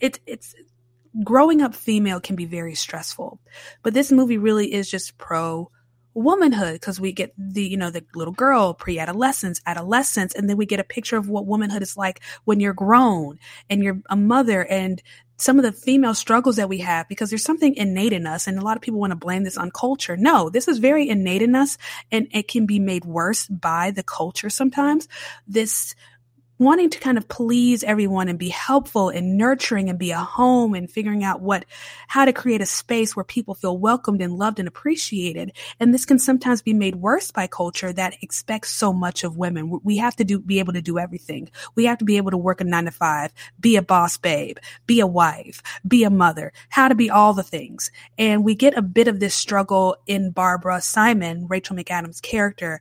it, 0.00 0.20
it's 0.26 0.54
growing 1.22 1.62
up 1.62 1.74
female 1.74 2.20
can 2.20 2.36
be 2.36 2.46
very 2.46 2.74
stressful. 2.74 3.40
But 3.82 3.94
this 3.94 4.10
movie 4.12 4.38
really 4.38 4.72
is 4.72 4.90
just 4.90 5.18
pro 5.18 5.70
womanhood 6.14 6.72
because 6.72 6.98
we 6.98 7.12
get 7.12 7.34
the 7.36 7.62
you 7.62 7.76
know 7.76 7.90
the 7.90 8.02
little 8.14 8.32
girl 8.32 8.72
pre-adolescence 8.72 9.60
adolescence 9.66 10.34
and 10.34 10.48
then 10.48 10.56
we 10.56 10.64
get 10.64 10.80
a 10.80 10.84
picture 10.84 11.18
of 11.18 11.28
what 11.28 11.44
womanhood 11.44 11.82
is 11.82 11.94
like 11.94 12.22
when 12.44 12.58
you're 12.58 12.72
grown 12.72 13.38
and 13.68 13.82
you're 13.82 14.00
a 14.08 14.16
mother. 14.16 14.64
And 14.64 15.02
some 15.36 15.58
of 15.58 15.64
the 15.64 15.72
female 15.72 16.14
struggles 16.14 16.56
that 16.56 16.68
we 16.68 16.78
have 16.78 17.08
because 17.08 17.30
there's 17.30 17.44
something 17.44 17.74
innate 17.76 18.12
in 18.12 18.26
us 18.26 18.46
and 18.46 18.58
a 18.58 18.62
lot 18.62 18.76
of 18.76 18.82
people 18.82 19.00
want 19.00 19.10
to 19.10 19.16
blame 19.16 19.44
this 19.44 19.58
on 19.58 19.70
culture. 19.70 20.16
No, 20.16 20.50
this 20.50 20.68
is 20.68 20.78
very 20.78 21.08
innate 21.08 21.42
in 21.42 21.54
us 21.54 21.76
and 22.10 22.28
it 22.32 22.48
can 22.48 22.66
be 22.66 22.78
made 22.78 23.04
worse 23.04 23.46
by 23.46 23.90
the 23.90 24.02
culture 24.02 24.50
sometimes. 24.50 25.08
This 25.46 25.94
wanting 26.58 26.90
to 26.90 26.98
kind 26.98 27.18
of 27.18 27.28
please 27.28 27.84
everyone 27.84 28.28
and 28.28 28.38
be 28.38 28.48
helpful 28.48 29.10
and 29.10 29.36
nurturing 29.36 29.90
and 29.90 29.98
be 29.98 30.10
a 30.10 30.18
home 30.18 30.74
and 30.74 30.90
figuring 30.90 31.22
out 31.22 31.40
what 31.40 31.64
how 32.08 32.24
to 32.24 32.32
create 32.32 32.60
a 32.60 32.66
space 32.66 33.14
where 33.14 33.24
people 33.24 33.54
feel 33.54 33.76
welcomed 33.76 34.22
and 34.22 34.38
loved 34.38 34.58
and 34.58 34.68
appreciated. 34.68 35.52
And 35.78 35.92
this 35.92 36.06
can 36.06 36.18
sometimes 36.18 36.62
be 36.62 36.72
made 36.72 36.96
worse 36.96 37.30
by 37.30 37.46
culture 37.46 37.92
that 37.92 38.22
expects 38.22 38.72
so 38.72 38.92
much 38.92 39.24
of 39.24 39.36
women. 39.36 39.80
We 39.82 39.98
have 39.98 40.16
to 40.16 40.24
do 40.24 40.38
be 40.38 40.58
able 40.58 40.72
to 40.72 40.82
do 40.82 40.98
everything. 40.98 41.50
We 41.74 41.84
have 41.86 41.98
to 41.98 42.04
be 42.04 42.16
able 42.16 42.30
to 42.30 42.36
work 42.36 42.60
a 42.60 42.64
9 42.64 42.84
to 42.86 42.90
5 42.90 43.32
be 43.60 43.76
a 43.76 43.82
boss 43.82 44.16
babe 44.16 44.58
be 44.86 45.00
a 45.00 45.06
wife 45.06 45.62
be 45.86 46.04
a 46.04 46.10
mother 46.10 46.52
how 46.68 46.88
to 46.88 46.94
be 46.94 47.10
all 47.10 47.34
the 47.34 47.42
things. 47.42 47.90
And 48.18 48.44
we 48.44 48.54
get 48.54 48.76
a 48.76 48.82
bit 48.82 49.08
of 49.08 49.20
this 49.20 49.34
struggle 49.34 49.96
in 50.06 50.30
Barbara 50.30 50.80
Simon 50.80 51.46
Rachel 51.48 51.76
McAdams 51.76 52.22
character 52.22 52.80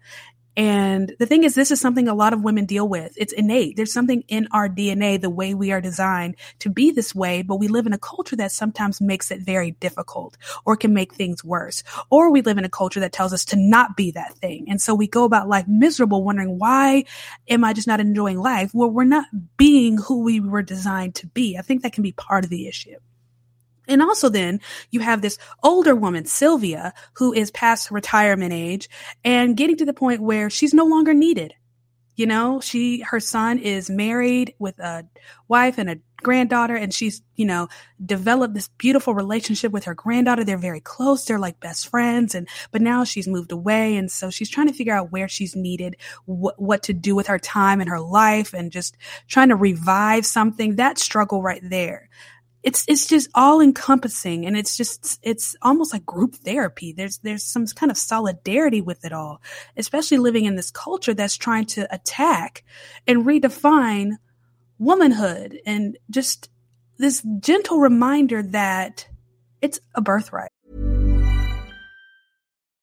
and 0.58 1.14
the 1.20 1.26
thing 1.26 1.44
is, 1.44 1.56
this 1.56 1.72
is 1.72 1.82
something 1.82 2.08
a 2.08 2.14
lot 2.14 2.34
of 2.34 2.44
women 2.44 2.66
deal 2.66 2.88
with. 2.88 3.14
It's 3.18 3.34
innate. 3.34 3.76
There's 3.76 3.92
something 3.92 4.24
in 4.28 4.48
our 4.52 4.70
DNA, 4.70 5.20
the 5.20 5.30
way 5.30 5.54
we 5.54 5.72
are 5.72 5.82
designed 5.82 6.36
to 6.60 6.70
be 6.70 6.92
this 6.92 7.14
way, 7.14 7.42
but 7.42 7.58
we 7.58 7.68
live 7.68 7.86
in 7.86 7.94
a 7.94 7.98
culture 7.98 8.36
that 8.38 8.52
sometimes 8.52 9.02
makes 9.02 9.32
it 9.32 9.42
very 9.42 9.72
difficult 9.72 10.38
or 10.66 10.78
can 10.78 10.94
make 10.94 11.14
things 11.14 11.44
worse. 11.44 11.84
Or 12.10 12.32
we 12.32 12.42
live 12.42 12.58
in 12.58 12.66
a 12.66 12.70
culture 12.70 13.02
that 13.02 13.12
tells 13.12 13.34
us 13.34 13.44
to 13.46 13.58
not 13.58 13.98
be 13.98 14.12
that 14.12 14.36
thing. 14.38 14.66
And 14.70 14.82
so 14.82 14.96
we 14.96 15.08
go 15.08 15.26
about 15.26 15.50
life 15.50 15.68
miserable, 15.68 16.24
wondering, 16.24 16.58
why 16.58 17.06
am 17.50 17.64
I 17.64 17.74
just 17.74 17.88
not 17.88 18.00
enjoying 18.00 18.40
life? 18.40 18.72
Well, 18.74 18.90
we're 18.90 19.04
not 19.04 19.26
being 19.58 19.98
who 19.98 20.24
we 20.24 20.40
were 20.40 20.62
designed 20.62 21.16
to 21.16 21.28
be. 21.28 21.58
I 21.58 21.62
think 21.62 21.84
that 21.84 21.94
can 21.94 22.04
be 22.04 22.14
part 22.14 22.44
of 22.46 22.50
the 22.50 22.68
issue. 22.68 22.96
And 23.88 24.02
also 24.02 24.30
then 24.30 24.62
you 24.92 25.00
have 25.00 25.22
this 25.22 25.38
older 25.64 25.96
woman, 25.96 26.26
Sylvia, 26.26 26.94
who 27.14 27.34
is 27.34 27.52
past 27.52 27.92
retirement 27.92 28.54
age 28.54 28.90
and 29.24 29.58
getting 29.58 29.78
to 29.78 29.86
the 29.86 29.94
point 29.94 30.22
where 30.22 30.50
she's 30.50 30.74
no 30.74 30.86
longer 30.86 31.14
needed. 31.14 31.54
You 32.16 32.28
know, 32.28 32.62
she, 32.62 33.02
her 33.02 33.20
son 33.20 33.60
is 33.60 33.90
married 33.90 34.56
with 34.58 34.80
a 34.80 35.06
wife 35.50 35.78
and 35.78 35.90
a 35.90 35.98
granddaughter 36.24 36.76
and 36.76 36.94
she's, 36.94 37.22
you 37.36 37.46
know, 37.46 37.68
developed 38.04 38.54
this 38.54 38.70
beautiful 38.70 39.14
relationship 39.14 39.74
with 39.74 39.84
her 39.84 39.94
granddaughter. 39.94 40.46
They're 40.46 40.58
very 40.58 40.80
close. 40.80 41.26
They're 41.26 41.38
like 41.38 41.60
best 41.60 41.90
friends. 41.90 42.34
And, 42.34 42.48
but 42.72 42.82
now 42.82 43.04
she's 43.04 43.28
moved 43.28 43.52
away. 43.52 43.98
And 43.98 44.10
so 44.10 44.30
she's 44.30 44.50
trying 44.50 44.68
to 44.68 44.74
figure 44.74 44.94
out 44.94 45.12
where 45.12 45.28
she's 45.28 45.58
needed, 45.58 45.98
wh- 46.26 46.58
what 46.58 46.84
to 46.84 46.94
do 46.94 47.16
with 47.16 47.28
her 47.28 47.38
time 47.38 47.82
and 47.82 47.90
her 47.90 48.00
life 48.00 48.54
and 48.54 48.72
just 48.72 48.96
trying 49.28 49.50
to 49.50 49.56
revive 49.56 50.26
something. 50.26 50.78
That 50.78 50.98
struggle 50.98 51.42
right 51.42 51.62
there 51.62 52.10
it's 52.66 52.84
it's 52.88 53.06
just 53.06 53.30
all 53.36 53.62
encompassing 53.62 54.46
and 54.48 54.58
it's 54.58 54.76
just 54.76 55.20
it's 55.22 55.56
almost 55.62 55.94
like 55.94 56.04
group 56.06 56.34
therapy. 56.36 56.92
There's 56.92 57.20
there's 57.20 57.44
some 57.44 57.68
kind 57.68 57.92
of 57.92 57.98
solidarity 57.98 58.82
with 58.82 59.06
it 59.06 59.14
all 59.14 59.40
especially 59.78 60.18
living 60.18 60.46
in 60.46 60.56
this 60.56 60.72
culture 60.72 61.14
that's 61.14 61.38
trying 61.38 61.66
to 61.68 61.88
attack 61.94 62.64
and 63.08 63.24
redefine 63.24 64.14
womanhood 64.80 65.60
and 65.66 65.98
just 66.10 66.50
this 66.98 67.24
gentle 67.40 67.80
reminder 67.80 68.42
that 68.42 69.08
it's 69.62 69.80
a 69.94 70.02
birthright 70.02 70.52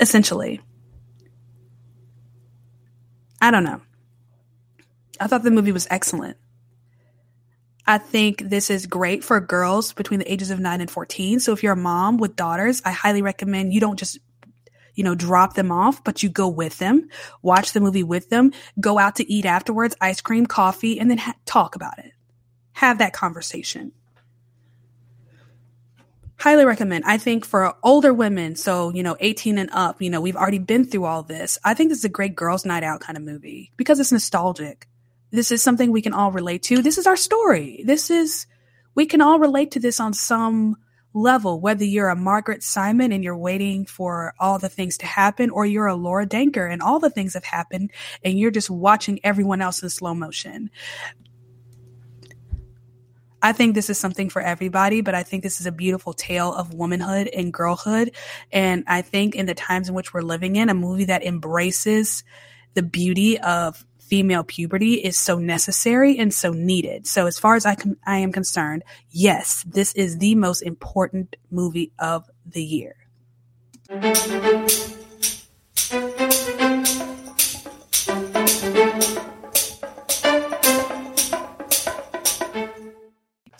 Essentially. 0.00 0.60
I 3.40 3.50
don't 3.50 3.64
know. 3.64 3.80
I 5.20 5.26
thought 5.26 5.42
the 5.42 5.50
movie 5.50 5.72
was 5.72 5.86
excellent. 5.90 6.36
I 7.86 7.98
think 7.98 8.40
this 8.40 8.68
is 8.68 8.86
great 8.86 9.24
for 9.24 9.40
girls 9.40 9.92
between 9.92 10.20
the 10.20 10.30
ages 10.30 10.50
of 10.50 10.60
9 10.60 10.80
and 10.80 10.90
14. 10.90 11.40
So 11.40 11.52
if 11.52 11.62
you're 11.62 11.72
a 11.72 11.76
mom 11.76 12.18
with 12.18 12.36
daughters, 12.36 12.82
I 12.84 12.90
highly 12.90 13.22
recommend 13.22 13.72
you 13.72 13.80
don't 13.80 13.98
just 13.98 14.18
you 14.98 15.04
know, 15.04 15.14
drop 15.14 15.54
them 15.54 15.70
off, 15.70 16.02
but 16.02 16.24
you 16.24 16.28
go 16.28 16.48
with 16.48 16.76
them, 16.78 17.08
watch 17.40 17.72
the 17.72 17.78
movie 17.78 18.02
with 18.02 18.30
them, 18.30 18.50
go 18.80 18.98
out 18.98 19.14
to 19.14 19.32
eat 19.32 19.44
afterwards, 19.44 19.94
ice 20.00 20.20
cream, 20.20 20.44
coffee, 20.44 20.98
and 20.98 21.08
then 21.08 21.18
ha- 21.18 21.36
talk 21.46 21.76
about 21.76 22.00
it. 22.00 22.10
Have 22.72 22.98
that 22.98 23.12
conversation. 23.12 23.92
Highly 26.38 26.64
recommend. 26.64 27.04
I 27.04 27.18
think 27.18 27.44
for 27.44 27.74
older 27.82 28.14
women, 28.14 28.54
so, 28.54 28.90
you 28.90 29.02
know, 29.02 29.16
18 29.18 29.58
and 29.58 29.70
up, 29.72 30.00
you 30.00 30.08
know, 30.08 30.20
we've 30.20 30.36
already 30.36 30.60
been 30.60 30.84
through 30.84 31.04
all 31.04 31.24
this. 31.24 31.58
I 31.64 31.74
think 31.74 31.90
this 31.90 31.98
is 31.98 32.04
a 32.04 32.08
great 32.08 32.36
girls' 32.36 32.64
night 32.64 32.84
out 32.84 33.00
kind 33.00 33.16
of 33.16 33.24
movie 33.24 33.72
because 33.76 33.98
it's 33.98 34.12
nostalgic. 34.12 34.86
This 35.32 35.50
is 35.50 35.62
something 35.62 35.90
we 35.90 36.00
can 36.00 36.12
all 36.12 36.30
relate 36.30 36.62
to. 36.64 36.80
This 36.80 36.96
is 36.96 37.08
our 37.08 37.16
story. 37.16 37.82
This 37.84 38.08
is, 38.08 38.46
we 38.94 39.04
can 39.04 39.20
all 39.20 39.40
relate 39.40 39.72
to 39.72 39.80
this 39.80 39.98
on 39.98 40.14
some 40.14 40.76
level, 41.12 41.60
whether 41.60 41.84
you're 41.84 42.08
a 42.08 42.14
Margaret 42.14 42.62
Simon 42.62 43.10
and 43.10 43.24
you're 43.24 43.36
waiting 43.36 43.84
for 43.84 44.32
all 44.38 44.60
the 44.60 44.68
things 44.68 44.96
to 44.98 45.06
happen, 45.06 45.50
or 45.50 45.66
you're 45.66 45.86
a 45.86 45.96
Laura 45.96 46.26
Danker 46.26 46.70
and 46.70 46.80
all 46.80 47.00
the 47.00 47.10
things 47.10 47.34
have 47.34 47.44
happened 47.44 47.90
and 48.22 48.38
you're 48.38 48.52
just 48.52 48.70
watching 48.70 49.18
everyone 49.24 49.60
else 49.60 49.82
in 49.82 49.90
slow 49.90 50.14
motion. 50.14 50.70
I 53.42 53.52
think 53.52 53.74
this 53.74 53.88
is 53.88 53.98
something 53.98 54.30
for 54.30 54.42
everybody, 54.42 55.00
but 55.00 55.14
I 55.14 55.22
think 55.22 55.42
this 55.42 55.60
is 55.60 55.66
a 55.66 55.72
beautiful 55.72 56.12
tale 56.12 56.52
of 56.52 56.74
womanhood 56.74 57.28
and 57.28 57.52
girlhood. 57.52 58.12
And 58.52 58.84
I 58.86 59.02
think 59.02 59.34
in 59.34 59.46
the 59.46 59.54
times 59.54 59.88
in 59.88 59.94
which 59.94 60.12
we're 60.12 60.22
living 60.22 60.56
in, 60.56 60.68
a 60.68 60.74
movie 60.74 61.04
that 61.04 61.24
embraces 61.24 62.24
the 62.74 62.82
beauty 62.82 63.38
of 63.38 63.84
female 63.98 64.42
puberty 64.42 64.94
is 64.94 65.18
so 65.18 65.38
necessary 65.38 66.18
and 66.18 66.32
so 66.32 66.50
needed. 66.50 67.06
So 67.06 67.26
as 67.26 67.38
far 67.38 67.54
as 67.56 67.66
I, 67.66 67.76
I 68.06 68.18
am 68.18 68.32
concerned, 68.32 68.82
yes, 69.10 69.64
this 69.68 69.94
is 69.94 70.18
the 70.18 70.34
most 70.34 70.62
important 70.62 71.36
movie 71.50 71.92
of 71.98 72.28
the 72.46 72.64
year. 72.64 72.96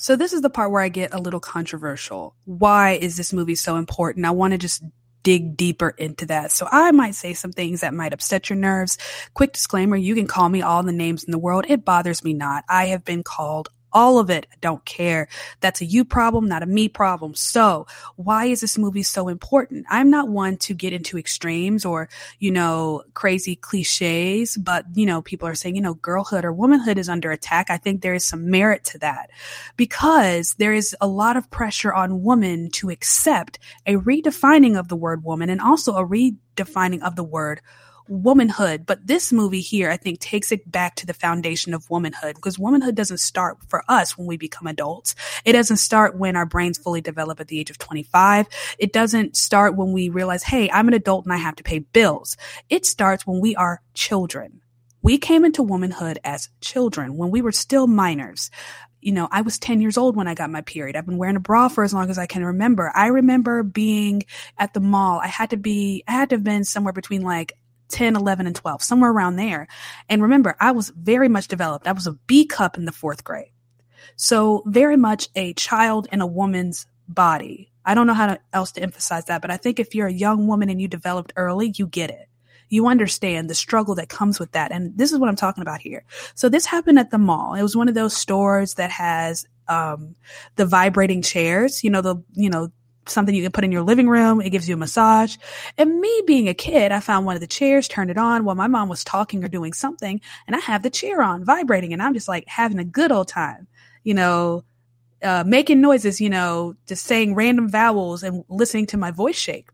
So 0.09 0.17
this 0.17 0.33
is 0.33 0.41
the 0.41 0.49
part 0.49 0.71
where 0.71 0.81
I 0.81 0.89
get 0.89 1.13
a 1.13 1.21
little 1.21 1.39
controversial. 1.39 2.35
Why 2.47 2.93
is 2.93 3.19
this 3.19 3.31
movie 3.31 3.57
so 3.57 3.77
important? 3.77 4.25
I 4.25 4.31
want 4.31 4.53
to 4.53 4.59
just 4.59 4.83
dig 5.23 5.55
deeper 5.55 5.91
into 5.99 6.25
that. 6.25 6.51
So 6.51 6.67
I 6.73 6.93
might 6.93 7.15
say 7.15 7.35
some 7.35 7.53
things 7.53 7.83
that 7.83 7.93
might 7.93 8.15
upset 8.15 8.49
your 8.49 8.57
nerves. 8.57 8.97
Quick 9.35 9.53
disclaimer, 9.53 9.97
you 9.97 10.15
can 10.15 10.27
call 10.27 10.49
me 10.49 10.63
all 10.63 10.83
the 10.83 10.93
names 10.93 11.25
in 11.25 11.31
the 11.31 11.39
world. 11.39 11.67
It 11.69 11.85
bothers 11.85 12.25
me 12.25 12.33
not. 12.33 12.65
I 12.71 12.87
have 12.87 13.05
been 13.05 13.23
called 13.23 13.69
all 13.93 14.19
of 14.19 14.31
it. 14.31 14.47
I 14.53 14.57
don't 14.61 14.85
care. 14.85 15.29
That's 15.61 15.81
a 15.81 15.85
you 15.85 16.05
problem, 16.05 16.49
not 16.49 16.63
a 16.63 16.67
me 16.67 16.89
problem. 16.89 17.35
So 17.35 17.87
why 18.17 18.47
is 18.47 18.61
this 18.61 18.79
movie 18.79 19.03
so 19.03 19.29
important? 19.29 19.87
I'm 19.91 20.11
not 20.11 20.29
one 20.29 20.57
to 20.59 20.75
get 20.75 20.93
into 20.93 21.19
extremes 21.19 21.85
or, 21.85 22.09
you 22.39 22.51
know, 22.51 23.03
crazy 23.15 23.57
cliches, 23.57 24.57
but, 24.57 24.85
you 24.95 25.07
know, 25.07 25.23
people 25.23 25.49
are 25.49 25.55
saying, 25.55 25.77
you 25.77 25.83
know, 25.83 25.95
girlhood 25.95 26.45
or 26.45 26.53
womanhood 26.53 26.99
is 26.99 27.09
under 27.09 27.31
attack. 27.31 27.71
I 27.71 27.77
think 27.77 28.03
there 28.03 28.15
is 28.15 28.25
some 28.25 28.51
merit 28.51 28.85
to 28.85 28.99
that 28.99 29.31
because 29.77 30.55
there 30.55 30.75
is 30.75 30.97
a 31.01 31.07
lot 31.07 31.37
of 31.37 31.51
pressure 31.51 31.93
on 31.93 32.23
women 32.23 32.71
to 32.71 32.91
accept 32.91 33.59
a 33.87 33.97
redefining 33.97 34.79
of 34.79 34.89
the 34.89 34.97
word 34.97 35.25
woman 35.25 35.51
and 35.51 35.61
also 35.61 35.97
a 35.97 36.07
redefining 36.07 37.03
of 37.03 37.17
the 37.17 37.25
word 37.25 37.61
womanhood. 38.09 38.87
But 38.87 39.07
this 39.07 39.33
movie 39.33 39.61
here, 39.61 39.91
I 39.91 39.97
think, 39.97 40.21
takes 40.21 40.53
it 40.53 40.71
back 40.71 40.97
to 40.97 41.07
the 41.07 41.15
foundation 41.15 41.75
of 41.75 41.89
womanhood 41.91 42.35
because 42.35 42.59
womanhood 42.59 42.95
doesn't 42.95 43.19
start 43.19 43.59
for 43.69 43.85
us 43.89 44.17
when 44.17 44.27
we 44.27 44.37
become 44.37 44.67
adults. 44.67 45.15
It 45.45 45.53
doesn't 45.53 45.79
start 45.79 46.17
when 46.17 46.37
our 46.37 46.47
brains 46.47 46.79
fully 46.79 47.01
develop 47.01 47.41
at 47.41 47.49
the 47.49 47.59
age 47.59 47.71
of 47.71 47.79
25. 47.79 48.49
It 48.79 48.93
doesn't 48.93 49.37
start 49.37 49.77
when 49.77 49.93
we 49.93 50.09
realize, 50.09 50.43
hey, 50.43 50.71
I'm 50.71 50.89
an 50.89 50.95
adult 50.95 51.25
and 51.25 51.33
I 51.33 51.39
have 51.39 51.57
to 51.57 51.63
pay 51.63 51.81
bills. 51.81 52.37
It 52.69 52.87
starts 52.87 53.27
when 53.27 53.41
we 53.41 53.57
are 53.57 53.83
children. 53.95 54.61
We 55.01 55.19
came 55.19 55.45
into 55.45 55.63
womanhood 55.63 56.19
as 56.25 56.49
children 56.61 57.17
when 57.17 57.31
we 57.31 57.41
were 57.41 57.53
still 57.53 57.87
minors 57.87 58.51
you 59.01 59.13
know, 59.13 59.29
I 59.31 59.43
was 59.43 59.59
10 59.59 59.81
years 59.81 59.97
old 59.97 60.17
when 60.17 60.27
I 60.27 60.35
got 60.35 60.51
my 60.51 60.61
period. 60.61 60.97
I've 60.97 61.07
been 61.07 61.19
wearing 61.19 61.37
a 61.37 61.41
bra 61.41 61.69
for 61.69 61.85
as 61.85 61.95
long 61.95 62.11
as 62.11 62.19
I 62.19 62.27
can 62.27 62.45
remember. 62.45 62.91
I 62.95 63.07
remember 63.07 63.63
being 63.63 64.25
at 64.59 64.75
the 64.75 64.81
mall. 64.81 65.21
I 65.23 65.29
had 65.29 65.51
to 65.51 65.57
be, 65.57 66.03
I 66.09 66.13
had 66.13 66.31
to 66.31 66.37
have 66.37 66.45
been 66.45 66.65
somewhere 66.65 66.93
between 66.93 67.23
like 67.23 67.53
10, 67.89 68.17
11, 68.17 68.47
and 68.47 68.57
12, 68.57 68.83
somewhere 68.83 69.11
around 69.11 69.37
there. 69.37 69.67
And 70.09 70.23
remember, 70.23 70.57
I 70.61 70.73
was 70.73 70.91
very 70.91 71.29
much 71.29 71.49
developed. 71.49 71.87
I 71.87 71.93
was 71.93 72.07
a 72.07 72.13
B 72.13 72.47
cup 72.47 72.77
in 72.77 72.85
the 72.85 72.93
fourth 72.93 73.25
grade. 73.25 73.53
So 74.17 74.63
very 74.67 74.97
much 74.97 75.29
a 75.35 75.53
child 75.55 76.09
in 76.13 76.21
a 76.21 76.27
woman's 76.27 76.87
body. 77.09 77.71
I 77.85 77.95
don't 77.95 78.07
know 78.07 78.15
how 78.15 78.27
to, 78.27 78.41
else 78.53 78.73
to 78.73 78.83
emphasize 78.83 79.27
that, 79.27 79.41
but 79.41 79.51
I 79.51 79.57
think 79.57 79.81
if 79.81 79.95
you're 79.95 80.09
a 80.09 80.13
young 80.13 80.47
woman 80.47 80.69
and 80.69 80.81
you 80.81 80.89
developed 80.89 81.33
early, 81.37 81.73
you 81.77 81.87
get 81.87 82.11
it. 82.11 82.29
You 82.69 82.87
understand 82.87 83.49
the 83.49 83.55
struggle 83.55 83.95
that 83.95 84.11
comes 84.11 84.39
with 84.39 84.53
that. 84.53 84.73
And 84.73 84.97
this 84.99 85.11
is 85.11 85.19
what 85.19 85.31
I'm 85.31 85.37
talking 85.37 85.63
about 85.63 85.81
here. 85.81 86.05
So 86.35 86.51
this 86.51 86.67
happened 86.67 86.99
at 86.99 87.11
the 87.11 87.17
mall. 87.17 87.55
It 87.55 87.63
was 87.63 87.75
one 87.75 87.89
of 87.89 87.95
those 87.95 88.15
stores 88.15 88.75
that 88.75 88.91
has 88.91 89.47
um, 89.69 90.17
the 90.57 90.67
vibrating 90.67 91.23
chairs, 91.23 91.83
you 91.83 91.89
know, 91.89 92.03
the, 92.03 92.17
you 92.35 92.51
know, 92.51 92.71
something 93.11 93.35
you 93.35 93.43
can 93.43 93.53
put 93.53 93.65
in 93.65 93.73
your 93.73 93.83
living 93.83 94.09
room. 94.09 94.41
It 94.41 94.51
gives 94.51 94.69
you 94.69 94.75
a 94.75 94.79
massage. 94.79 95.37
And 95.77 96.01
me 96.01 96.23
being 96.27 96.49
a 96.49 96.55
kid, 96.55 96.93
I 96.93 97.01
found 97.01 97.27
one 97.27 97.35
of 97.35 97.41
the 97.41 97.47
chairs, 97.47 97.89
turned 97.89 98.11
it 98.11 98.19
on 98.19 98.45
while 98.45 98.55
my 98.55 98.67
mom 98.67 98.89
was 98.89 99.05
talking 99.05 99.45
or 99.45 99.49
doing 99.49 99.73
something, 99.73 100.21
and 100.47 100.57
I 100.57 100.61
have 100.61 100.83
the 100.83 100.91
chair 100.91 101.23
on 101.23 101.45
vibrating, 101.45 101.93
and 101.93 102.03
I'm 102.03 102.15
just 102.15 102.29
like 102.29 102.47
having 102.47 102.79
a 102.79 102.85
good 102.85 103.13
old 103.13 103.29
time, 103.29 103.67
you 104.05 104.15
know, 104.15 104.65
uh, 105.23 105.45
making 105.47 105.81
noises, 105.81 106.21
you 106.21 106.31
know, 106.31 106.75
just 106.87 107.05
saying 107.05 107.35
random 107.35 107.69
vowels 107.69 108.23
and 108.23 108.45
listening 108.49 108.87
to 108.87 108.97
my 108.97 109.11
voice 109.11 109.37
shake. 109.37 109.69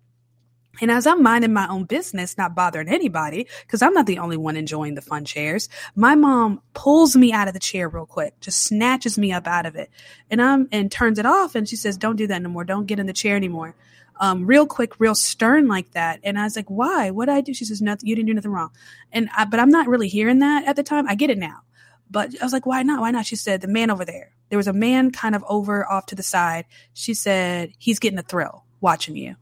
And 0.80 0.90
as 0.90 1.06
I'm 1.06 1.22
minding 1.22 1.52
my 1.52 1.68
own 1.68 1.84
business, 1.84 2.36
not 2.36 2.54
bothering 2.54 2.88
anybody, 2.88 3.46
because 3.62 3.82
I'm 3.82 3.94
not 3.94 4.06
the 4.06 4.18
only 4.18 4.36
one 4.36 4.56
enjoying 4.56 4.94
the 4.94 5.02
fun 5.02 5.24
chairs, 5.24 5.68
my 5.94 6.14
mom 6.14 6.60
pulls 6.74 7.16
me 7.16 7.32
out 7.32 7.48
of 7.48 7.54
the 7.54 7.60
chair 7.60 7.88
real 7.88 8.06
quick, 8.06 8.38
just 8.40 8.62
snatches 8.64 9.16
me 9.16 9.32
up 9.32 9.46
out 9.46 9.66
of 9.66 9.76
it, 9.76 9.90
and 10.30 10.42
I'm 10.42 10.68
and 10.72 10.90
turns 10.90 11.18
it 11.18 11.26
off, 11.26 11.54
and 11.54 11.68
she 11.68 11.76
says, 11.76 11.96
"Don't 11.96 12.16
do 12.16 12.26
that 12.26 12.42
no 12.42 12.48
more. 12.48 12.64
Don't 12.64 12.86
get 12.86 12.98
in 12.98 13.06
the 13.06 13.12
chair 13.12 13.36
anymore." 13.36 13.74
Um, 14.20 14.46
real 14.46 14.66
quick, 14.66 15.00
real 15.00 15.14
stern 15.14 15.66
like 15.66 15.90
that. 15.92 16.20
And 16.22 16.38
I 16.38 16.44
was 16.44 16.56
like, 16.56 16.70
"Why? 16.70 17.10
What 17.10 17.26
did 17.26 17.34
I 17.34 17.40
do?" 17.40 17.54
She 17.54 17.64
says, 17.64 17.82
"Nothing. 17.82 18.08
You 18.08 18.16
didn't 18.16 18.28
do 18.28 18.34
nothing 18.34 18.52
wrong." 18.52 18.70
And 19.12 19.28
I, 19.36 19.44
but 19.44 19.60
I'm 19.60 19.70
not 19.70 19.88
really 19.88 20.08
hearing 20.08 20.40
that 20.40 20.64
at 20.66 20.76
the 20.76 20.82
time. 20.82 21.08
I 21.08 21.14
get 21.14 21.30
it 21.30 21.38
now, 21.38 21.62
but 22.10 22.30
I 22.40 22.44
was 22.44 22.52
like, 22.52 22.66
"Why 22.66 22.82
not? 22.82 23.00
Why 23.00 23.10
not?" 23.10 23.26
She 23.26 23.36
said, 23.36 23.60
"The 23.60 23.68
man 23.68 23.90
over 23.90 24.04
there. 24.04 24.30
There 24.50 24.58
was 24.58 24.68
a 24.68 24.72
man 24.72 25.10
kind 25.10 25.34
of 25.34 25.44
over 25.48 25.90
off 25.90 26.06
to 26.06 26.14
the 26.14 26.22
side." 26.22 26.66
She 26.92 27.14
said, 27.14 27.72
"He's 27.78 27.98
getting 27.98 28.18
a 28.18 28.22
thrill 28.22 28.64
watching 28.80 29.16
you." 29.16 29.36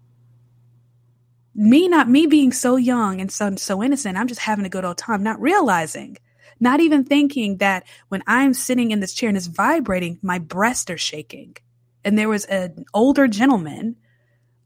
Me 1.55 1.89
not 1.89 2.09
me 2.09 2.27
being 2.27 2.53
so 2.53 2.77
young 2.77 3.21
and 3.21 3.31
so 3.31 3.55
so 3.57 3.83
innocent 3.83 4.17
i'm 4.17 4.29
just 4.29 4.41
having 4.41 4.65
a 4.65 4.71
good 4.71 4.85
old 4.85 4.97
time 4.97 5.23
not 5.23 5.41
realizing 5.41 6.17
not 6.61 6.81
even 6.81 7.05
thinking 7.05 7.59
that 7.59 7.85
when 8.09 8.23
i'm 8.27 8.55
sitting 8.55 8.91
in 8.91 9.01
this 9.01 9.13
chair 9.13 9.29
and 9.29 9.37
it's 9.37 9.47
vibrating 9.47 10.19
my 10.23 10.39
breasts 10.39 10.91
are 10.91 10.99
shaking. 10.99 11.57
And 12.05 12.19
there 12.19 12.29
was 12.29 12.45
an 12.47 12.85
older 12.95 13.29
gentleman 13.29 13.97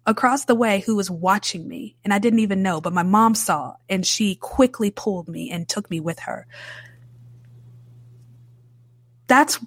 across 0.06 0.44
the 0.44 0.54
way 0.54 0.80
who 0.80 0.94
was 0.96 1.10
watching 1.10 1.66
me 1.66 1.96
and 2.04 2.14
i 2.14 2.18
didn't 2.18 2.38
even 2.38 2.62
know 2.62 2.80
but 2.80 2.92
my 2.92 3.02
mom 3.02 3.34
saw 3.34 3.74
and 3.88 4.06
she 4.06 4.36
quickly 4.36 4.90
pulled 4.90 5.28
me 5.28 5.50
and 5.50 5.68
took 5.68 5.90
me 5.90 6.00
with 6.00 6.20
her. 6.20 6.46
That's 9.26 9.58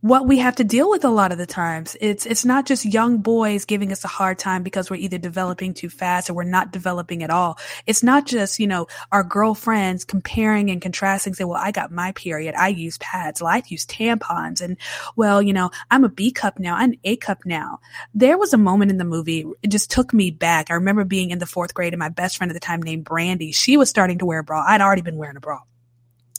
what 0.00 0.26
we 0.26 0.38
have 0.38 0.56
to 0.56 0.64
deal 0.64 0.90
with 0.90 1.04
a 1.04 1.10
lot 1.10 1.32
of 1.32 1.38
the 1.38 1.46
times. 1.46 1.96
It's 2.00 2.26
it's 2.26 2.44
not 2.44 2.66
just 2.66 2.84
young 2.84 3.18
boys 3.18 3.64
giving 3.64 3.92
us 3.92 4.04
a 4.04 4.08
hard 4.08 4.38
time 4.38 4.62
because 4.62 4.90
we're 4.90 4.96
either 4.96 5.18
developing 5.18 5.74
too 5.74 5.88
fast 5.88 6.28
or 6.28 6.34
we're 6.34 6.44
not 6.44 6.70
developing 6.70 7.22
at 7.22 7.30
all. 7.30 7.58
It's 7.86 8.02
not 8.02 8.26
just, 8.26 8.58
you 8.58 8.66
know, 8.66 8.86
our 9.10 9.24
girlfriends 9.24 10.04
comparing 10.04 10.70
and 10.70 10.80
contrasting, 10.80 11.34
say, 11.34 11.44
well, 11.44 11.60
I 11.60 11.72
got 11.72 11.90
my 11.90 12.12
period. 12.12 12.54
I 12.54 12.68
use 12.68 12.98
pads. 12.98 13.40
Well, 13.40 13.52
I 13.52 13.62
use 13.66 13.86
tampons. 13.86 14.60
And 14.60 14.76
well, 15.16 15.40
you 15.42 15.52
know, 15.52 15.70
I'm 15.90 16.04
a 16.04 16.08
B 16.08 16.30
cup 16.30 16.58
now. 16.58 16.76
I'm 16.76 16.94
A 17.04 17.16
cup 17.16 17.38
now. 17.44 17.80
There 18.14 18.38
was 18.38 18.52
a 18.52 18.58
moment 18.58 18.90
in 18.90 18.98
the 18.98 19.04
movie, 19.04 19.44
it 19.62 19.68
just 19.68 19.90
took 19.90 20.12
me 20.12 20.30
back. 20.30 20.70
I 20.70 20.74
remember 20.74 21.04
being 21.04 21.30
in 21.30 21.38
the 21.38 21.46
fourth 21.46 21.74
grade 21.74 21.92
and 21.94 22.00
my 22.00 22.10
best 22.10 22.36
friend 22.36 22.50
at 22.50 22.54
the 22.54 22.60
time 22.60 22.82
named 22.82 23.04
Brandy, 23.04 23.52
she 23.52 23.76
was 23.76 23.88
starting 23.88 24.18
to 24.18 24.26
wear 24.26 24.40
a 24.40 24.44
bra. 24.44 24.64
I'd 24.66 24.80
already 24.80 25.02
been 25.02 25.16
wearing 25.16 25.36
a 25.36 25.40
bra. 25.40 25.60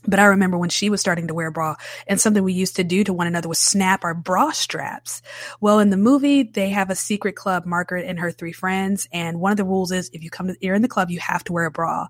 But 0.05 0.19
I 0.19 0.25
remember 0.25 0.57
when 0.57 0.69
she 0.69 0.89
was 0.89 1.01
starting 1.01 1.27
to 1.27 1.33
wear 1.33 1.47
a 1.47 1.51
bra 1.51 1.75
and 2.07 2.19
something 2.19 2.43
we 2.43 2.53
used 2.53 2.75
to 2.77 2.83
do 2.83 3.03
to 3.03 3.13
one 3.13 3.27
another 3.27 3.49
was 3.49 3.59
snap 3.59 4.03
our 4.03 4.13
bra 4.13 4.51
straps. 4.51 5.21
Well, 5.61 5.79
in 5.79 5.89
the 5.89 5.97
movie, 5.97 6.43
they 6.43 6.69
have 6.69 6.89
a 6.89 6.95
secret 6.95 7.35
club, 7.35 7.65
Margaret 7.65 8.05
and 8.05 8.19
her 8.19 8.31
three 8.31 8.51
friends. 8.51 9.07
And 9.11 9.39
one 9.39 9.51
of 9.51 9.57
the 9.57 9.65
rules 9.65 9.91
is 9.91 10.09
if 10.13 10.23
you 10.23 10.29
come 10.29 10.47
to, 10.47 10.55
you're 10.61 10.75
in 10.75 10.81
the 10.81 10.87
club, 10.87 11.09
you 11.09 11.19
have 11.19 11.43
to 11.45 11.53
wear 11.53 11.65
a 11.65 11.71
bra. 11.71 12.07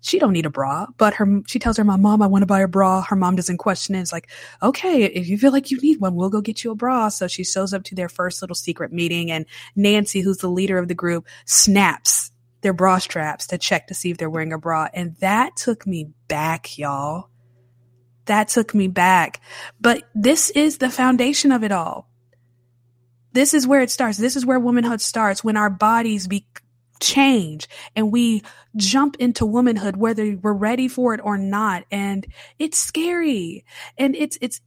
She 0.00 0.20
don't 0.20 0.32
need 0.32 0.46
a 0.46 0.50
bra, 0.50 0.86
but 0.96 1.14
her, 1.14 1.42
she 1.48 1.58
tells 1.58 1.76
her 1.76 1.84
mom, 1.84 2.02
mom, 2.02 2.22
I 2.22 2.28
want 2.28 2.42
to 2.42 2.46
buy 2.46 2.60
a 2.60 2.68
bra. 2.68 3.02
Her 3.02 3.16
mom 3.16 3.34
doesn't 3.34 3.56
question 3.56 3.96
it. 3.96 4.00
It's 4.00 4.12
like, 4.12 4.30
okay, 4.62 5.02
if 5.02 5.28
you 5.28 5.36
feel 5.36 5.50
like 5.50 5.72
you 5.72 5.78
need 5.78 6.00
one, 6.00 6.14
we'll 6.14 6.30
go 6.30 6.40
get 6.40 6.62
you 6.62 6.70
a 6.70 6.76
bra. 6.76 7.08
So 7.08 7.26
she 7.26 7.42
shows 7.42 7.74
up 7.74 7.82
to 7.84 7.96
their 7.96 8.08
first 8.08 8.40
little 8.40 8.54
secret 8.54 8.92
meeting 8.92 9.30
and 9.30 9.44
Nancy, 9.74 10.20
who's 10.20 10.38
the 10.38 10.48
leader 10.48 10.78
of 10.78 10.86
the 10.86 10.94
group, 10.94 11.26
snaps 11.46 12.30
their 12.60 12.72
bra 12.72 12.98
straps 12.98 13.46
to 13.48 13.58
check 13.58 13.88
to 13.88 13.94
see 13.94 14.10
if 14.10 14.18
they're 14.18 14.30
wearing 14.30 14.52
a 14.52 14.58
bra. 14.58 14.88
And 14.92 15.16
that 15.20 15.56
took 15.56 15.86
me 15.86 16.10
back, 16.28 16.78
y'all 16.78 17.30
that 18.28 18.48
took 18.48 18.74
me 18.74 18.86
back. 18.86 19.40
But 19.80 20.04
this 20.14 20.50
is 20.50 20.78
the 20.78 20.88
foundation 20.88 21.50
of 21.50 21.64
it 21.64 21.72
all. 21.72 22.08
This 23.32 23.52
is 23.52 23.66
where 23.66 23.82
it 23.82 23.90
starts. 23.90 24.16
This 24.16 24.36
is 24.36 24.46
where 24.46 24.60
womanhood 24.60 25.00
starts 25.00 25.42
when 25.42 25.56
our 25.56 25.68
bodies 25.68 26.28
be 26.28 26.46
change 27.00 27.68
and 27.94 28.10
we 28.10 28.42
jump 28.74 29.14
into 29.20 29.46
womanhood 29.46 29.96
whether 29.96 30.36
we're 30.42 30.52
ready 30.52 30.88
for 30.88 31.14
it 31.14 31.20
or 31.22 31.38
not 31.38 31.84
and 31.92 32.26
it's 32.58 32.76
scary 32.76 33.64
and 33.96 34.16
it's 34.16 34.36
it's 34.40 34.60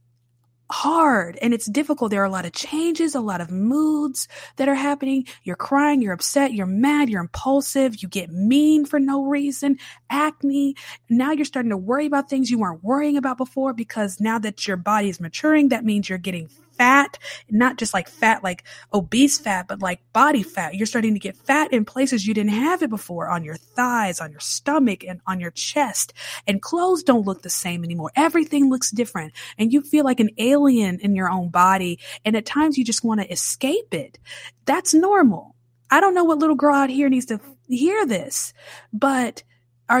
hard 0.72 1.38
and 1.42 1.52
it's 1.52 1.66
difficult. 1.66 2.10
There 2.10 2.22
are 2.22 2.26
a 2.26 2.30
lot 2.30 2.46
of 2.46 2.52
changes, 2.52 3.14
a 3.14 3.20
lot 3.20 3.40
of 3.40 3.50
moods 3.50 4.26
that 4.56 4.68
are 4.68 4.74
happening. 4.74 5.26
You're 5.44 5.56
crying, 5.56 6.02
you're 6.02 6.14
upset, 6.14 6.54
you're 6.54 6.66
mad, 6.66 7.08
you're 7.08 7.20
impulsive, 7.20 8.02
you 8.02 8.08
get 8.08 8.30
mean 8.30 8.86
for 8.86 8.98
no 8.98 9.24
reason, 9.24 9.78
acne. 10.10 10.74
Now 11.08 11.32
you're 11.32 11.44
starting 11.44 11.70
to 11.70 11.76
worry 11.76 12.06
about 12.06 12.30
things 12.30 12.50
you 12.50 12.58
weren't 12.58 12.82
worrying 12.82 13.16
about 13.16 13.36
before 13.36 13.74
because 13.74 14.20
now 14.20 14.38
that 14.38 14.66
your 14.66 14.76
body 14.76 15.08
is 15.08 15.20
maturing, 15.20 15.68
that 15.68 15.84
means 15.84 16.08
you're 16.08 16.18
getting 16.18 16.48
fat, 16.76 17.18
not 17.50 17.78
just 17.78 17.94
like 17.94 18.08
fat, 18.08 18.42
like 18.42 18.64
obese 18.92 19.38
fat, 19.38 19.68
but 19.68 19.80
like 19.80 20.00
body 20.12 20.42
fat. 20.42 20.74
You're 20.74 20.86
starting 20.86 21.14
to 21.14 21.20
get 21.20 21.36
fat 21.36 21.72
in 21.72 21.84
places 21.84 22.26
you 22.26 22.34
didn't 22.34 22.52
have 22.52 22.82
it 22.82 22.90
before 22.90 23.28
on 23.28 23.44
your 23.44 23.56
thighs, 23.56 24.20
on 24.20 24.30
your 24.30 24.40
stomach, 24.40 25.04
and 25.04 25.20
on 25.26 25.40
your 25.40 25.50
chest. 25.50 26.12
And 26.46 26.62
clothes 26.62 27.02
don't 27.02 27.26
look 27.26 27.42
the 27.42 27.50
same 27.50 27.84
anymore. 27.84 28.12
Everything 28.16 28.70
looks 28.70 28.90
different. 28.90 29.32
And 29.58 29.72
you 29.72 29.82
feel 29.82 30.04
like 30.04 30.20
an 30.20 30.30
alien 30.38 31.00
in 31.00 31.14
your 31.14 31.30
own 31.30 31.48
body. 31.48 31.98
And 32.24 32.36
at 32.36 32.46
times 32.46 32.78
you 32.78 32.84
just 32.84 33.04
want 33.04 33.20
to 33.20 33.32
escape 33.32 33.92
it. 33.92 34.18
That's 34.64 34.94
normal. 34.94 35.54
I 35.90 36.00
don't 36.00 36.14
know 36.14 36.24
what 36.24 36.38
little 36.38 36.56
girl 36.56 36.74
out 36.74 36.90
here 36.90 37.10
needs 37.10 37.26
to 37.26 37.40
hear 37.68 38.06
this, 38.06 38.54
but 38.92 39.42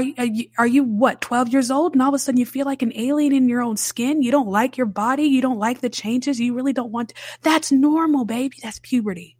are, 0.00 0.24
you, 0.24 0.48
are 0.58 0.66
you 0.66 0.84
what 0.84 1.20
12 1.20 1.48
years 1.48 1.70
old 1.70 1.92
and 1.92 2.02
all 2.02 2.08
of 2.08 2.14
a 2.14 2.18
sudden 2.18 2.38
you 2.38 2.46
feel 2.46 2.66
like 2.66 2.82
an 2.82 2.92
alien 2.94 3.32
in 3.32 3.48
your 3.48 3.62
own 3.62 3.76
skin? 3.76 4.22
You 4.22 4.30
don't 4.30 4.48
like 4.48 4.76
your 4.76 4.86
body. 4.86 5.24
You 5.24 5.42
don't 5.42 5.58
like 5.58 5.80
the 5.80 5.90
changes. 5.90 6.40
You 6.40 6.54
really 6.54 6.72
don't 6.72 6.92
want 6.92 7.10
to, 7.10 7.14
that's 7.42 7.70
normal 7.70 8.24
baby. 8.24 8.56
That's 8.62 8.78
puberty. 8.78 9.36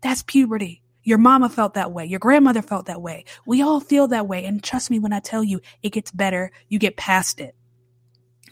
That's 0.00 0.22
puberty. 0.22 0.82
Your 1.04 1.18
mama 1.18 1.48
felt 1.48 1.74
that 1.74 1.92
way. 1.92 2.06
Your 2.06 2.20
grandmother 2.20 2.62
felt 2.62 2.86
that 2.86 3.02
way. 3.02 3.24
We 3.44 3.62
all 3.62 3.80
feel 3.80 4.08
that 4.08 4.28
way. 4.28 4.44
And 4.44 4.62
trust 4.62 4.90
me 4.90 4.98
when 4.98 5.12
i 5.12 5.20
tell 5.20 5.42
you 5.42 5.60
it 5.82 5.90
gets 5.90 6.10
better. 6.10 6.52
You 6.68 6.78
get 6.78 6.96
past 6.96 7.40
it 7.40 7.56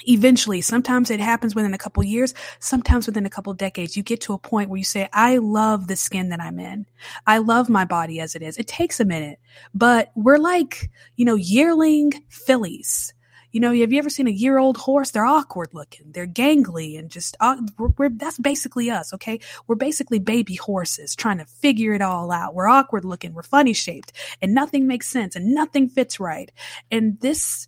eventually 0.08 0.60
sometimes 0.60 1.10
it 1.10 1.20
happens 1.20 1.54
within 1.54 1.74
a 1.74 1.78
couple 1.78 2.02
years 2.02 2.34
sometimes 2.58 3.06
within 3.06 3.26
a 3.26 3.30
couple 3.30 3.52
decades 3.54 3.96
you 3.96 4.02
get 4.02 4.20
to 4.20 4.32
a 4.32 4.38
point 4.38 4.68
where 4.68 4.78
you 4.78 4.84
say 4.84 5.08
i 5.12 5.38
love 5.38 5.86
the 5.86 5.96
skin 5.96 6.28
that 6.28 6.40
i'm 6.40 6.58
in 6.58 6.86
i 7.26 7.38
love 7.38 7.68
my 7.68 7.84
body 7.84 8.20
as 8.20 8.34
it 8.34 8.42
is 8.42 8.56
it 8.58 8.66
takes 8.66 9.00
a 9.00 9.04
minute 9.04 9.38
but 9.74 10.10
we're 10.14 10.38
like 10.38 10.90
you 11.16 11.24
know 11.24 11.34
yearling 11.34 12.12
fillies 12.28 13.12
you 13.52 13.60
know, 13.60 13.74
have 13.74 13.92
you 13.92 13.98
ever 13.98 14.10
seen 14.10 14.28
a 14.28 14.30
year 14.30 14.58
old 14.58 14.76
horse? 14.76 15.10
They're 15.10 15.26
awkward 15.26 15.70
looking. 15.72 16.12
They're 16.12 16.26
gangly 16.26 16.98
and 16.98 17.10
just, 17.10 17.36
uh, 17.40 17.56
we're, 17.78 17.88
we're, 17.98 18.08
that's 18.10 18.38
basically 18.38 18.90
us. 18.90 19.12
Okay. 19.12 19.40
We're 19.66 19.74
basically 19.74 20.18
baby 20.18 20.54
horses 20.54 21.16
trying 21.16 21.38
to 21.38 21.44
figure 21.44 21.92
it 21.92 22.02
all 22.02 22.30
out. 22.30 22.54
We're 22.54 22.68
awkward 22.68 23.04
looking. 23.04 23.34
We're 23.34 23.42
funny 23.42 23.72
shaped 23.72 24.12
and 24.40 24.54
nothing 24.54 24.86
makes 24.86 25.08
sense 25.08 25.34
and 25.34 25.52
nothing 25.52 25.88
fits 25.88 26.20
right. 26.20 26.50
And 26.90 27.18
this 27.20 27.66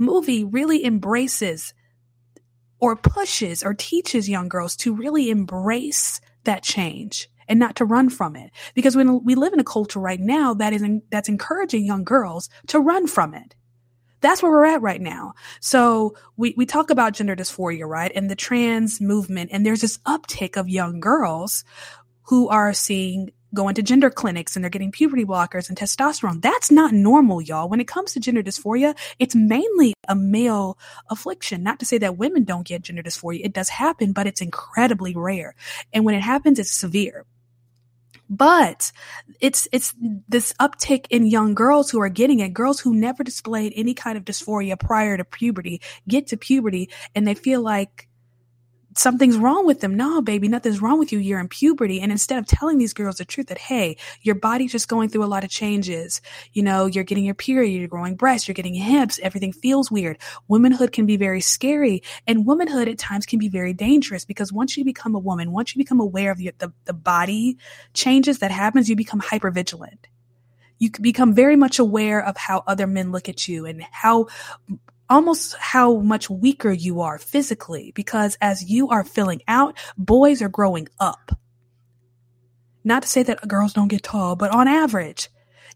movie 0.00 0.42
really 0.42 0.84
embraces 0.84 1.74
or 2.80 2.96
pushes 2.96 3.62
or 3.62 3.74
teaches 3.74 4.28
young 4.28 4.48
girls 4.48 4.74
to 4.74 4.94
really 4.94 5.30
embrace 5.30 6.20
that 6.44 6.62
change 6.62 7.28
and 7.46 7.58
not 7.58 7.76
to 7.76 7.84
run 7.84 8.08
from 8.08 8.36
it. 8.36 8.50
Because 8.74 8.96
when 8.96 9.22
we 9.24 9.34
live 9.34 9.52
in 9.52 9.60
a 9.60 9.64
culture 9.64 10.00
right 10.00 10.20
now 10.20 10.54
that 10.54 10.72
is 10.72 10.82
in, 10.82 11.02
that's 11.10 11.28
encouraging 11.28 11.84
young 11.84 12.04
girls 12.04 12.48
to 12.68 12.80
run 12.80 13.06
from 13.06 13.34
it. 13.34 13.54
That's 14.22 14.42
where 14.42 14.52
we're 14.52 14.66
at 14.66 14.82
right 14.82 15.00
now. 15.00 15.34
So 15.60 16.14
we, 16.36 16.54
we 16.56 16.66
talk 16.66 16.90
about 16.90 17.14
gender 17.14 17.34
dysphoria, 17.34 17.86
right? 17.88 18.12
And 18.14 18.30
the 18.30 18.36
trans 18.36 19.00
movement. 19.00 19.50
And 19.52 19.64
there's 19.64 19.80
this 19.80 19.98
uptick 19.98 20.56
of 20.56 20.68
young 20.68 21.00
girls 21.00 21.64
who 22.24 22.48
are 22.48 22.72
seeing 22.72 23.30
going 23.54 23.74
to 23.74 23.82
gender 23.82 24.10
clinics 24.10 24.56
and 24.56 24.64
they're 24.64 24.70
getting 24.70 24.92
puberty 24.92 25.24
blockers 25.24 25.68
and 25.68 25.76
testosterone. 25.76 26.42
That's 26.42 26.70
not 26.70 26.92
normal, 26.92 27.40
y'all. 27.40 27.68
When 27.68 27.80
it 27.80 27.88
comes 27.88 28.12
to 28.12 28.20
gender 28.20 28.42
dysphoria, 28.42 28.96
it's 29.18 29.34
mainly 29.34 29.94
a 30.08 30.14
male 30.14 30.78
affliction. 31.08 31.62
Not 31.62 31.78
to 31.80 31.86
say 31.86 31.98
that 31.98 32.16
women 32.16 32.44
don't 32.44 32.66
get 32.66 32.82
gender 32.82 33.02
dysphoria. 33.02 33.44
It 33.44 33.52
does 33.52 33.68
happen, 33.68 34.12
but 34.12 34.26
it's 34.26 34.40
incredibly 34.40 35.14
rare. 35.14 35.54
And 35.92 36.04
when 36.04 36.14
it 36.14 36.22
happens, 36.22 36.58
it's 36.58 36.72
severe. 36.72 37.26
But 38.32 38.92
it's 39.40 39.66
it's 39.72 39.92
this 40.28 40.52
uptick 40.60 41.06
in 41.10 41.26
young 41.26 41.54
girls 41.54 41.90
who 41.90 42.00
are 42.00 42.08
getting 42.08 42.38
it, 42.38 42.54
girls 42.54 42.78
who 42.78 42.94
never 42.94 43.24
displayed 43.24 43.72
any 43.74 43.92
kind 43.92 44.16
of 44.16 44.24
dysphoria 44.24 44.78
prior 44.78 45.16
to 45.16 45.24
puberty, 45.24 45.80
get 46.06 46.28
to 46.28 46.36
puberty 46.36 46.90
and 47.16 47.26
they 47.26 47.34
feel 47.34 47.60
like 47.60 48.06
something's 48.96 49.36
wrong 49.36 49.66
with 49.66 49.80
them. 49.80 49.96
No, 49.96 50.20
baby, 50.20 50.48
nothing's 50.48 50.82
wrong 50.82 50.98
with 50.98 51.12
you. 51.12 51.18
You're 51.18 51.40
in 51.40 51.48
puberty. 51.48 52.00
And 52.00 52.10
instead 52.10 52.38
of 52.38 52.46
telling 52.46 52.78
these 52.78 52.92
girls 52.92 53.16
the 53.16 53.24
truth 53.24 53.48
that, 53.48 53.58
hey, 53.58 53.96
your 54.22 54.34
body's 54.34 54.72
just 54.72 54.88
going 54.88 55.08
through 55.08 55.24
a 55.24 55.26
lot 55.26 55.44
of 55.44 55.50
changes. 55.50 56.20
You 56.52 56.62
know, 56.62 56.86
you're 56.86 57.04
getting 57.04 57.24
your 57.24 57.34
period, 57.34 57.70
you're 57.70 57.88
growing 57.88 58.16
breasts, 58.16 58.48
you're 58.48 58.54
getting 58.54 58.74
hips, 58.74 59.20
everything 59.22 59.52
feels 59.52 59.90
weird. 59.90 60.18
Womanhood 60.48 60.92
can 60.92 61.06
be 61.06 61.16
very 61.16 61.40
scary. 61.40 62.02
And 62.26 62.46
womanhood 62.46 62.88
at 62.88 62.98
times 62.98 63.26
can 63.26 63.38
be 63.38 63.48
very 63.48 63.72
dangerous 63.72 64.24
because 64.24 64.52
once 64.52 64.76
you 64.76 64.84
become 64.84 65.14
a 65.14 65.20
woman, 65.20 65.52
once 65.52 65.74
you 65.74 65.78
become 65.78 66.00
aware 66.00 66.30
of 66.30 66.38
the, 66.38 66.52
the, 66.58 66.72
the 66.84 66.92
body 66.92 67.58
changes 67.94 68.38
that 68.38 68.50
happens, 68.50 68.88
you 68.88 68.96
become 68.96 69.20
hyper 69.20 69.50
vigilant 69.50 70.08
you 70.80 70.90
become 70.90 71.34
very 71.34 71.56
much 71.56 71.78
aware 71.78 72.24
of 72.24 72.36
how 72.38 72.64
other 72.66 72.86
men 72.86 73.12
look 73.12 73.28
at 73.28 73.46
you 73.46 73.66
and 73.66 73.82
how 73.92 74.26
almost 75.10 75.56
how 75.56 75.96
much 75.98 76.30
weaker 76.30 76.70
you 76.70 77.00
are 77.00 77.18
physically 77.18 77.92
because 77.94 78.38
as 78.40 78.70
you 78.70 78.88
are 78.88 79.04
filling 79.04 79.42
out, 79.48 79.76
boys 79.98 80.40
are 80.40 80.48
growing 80.48 80.88
up. 80.98 81.32
Not 82.84 83.02
to 83.02 83.08
say 83.08 83.22
that 83.24 83.46
girls 83.46 83.74
don't 83.74 83.88
get 83.88 84.04
tall, 84.04 84.36
but 84.36 84.52
on 84.52 84.68
average, 84.68 85.28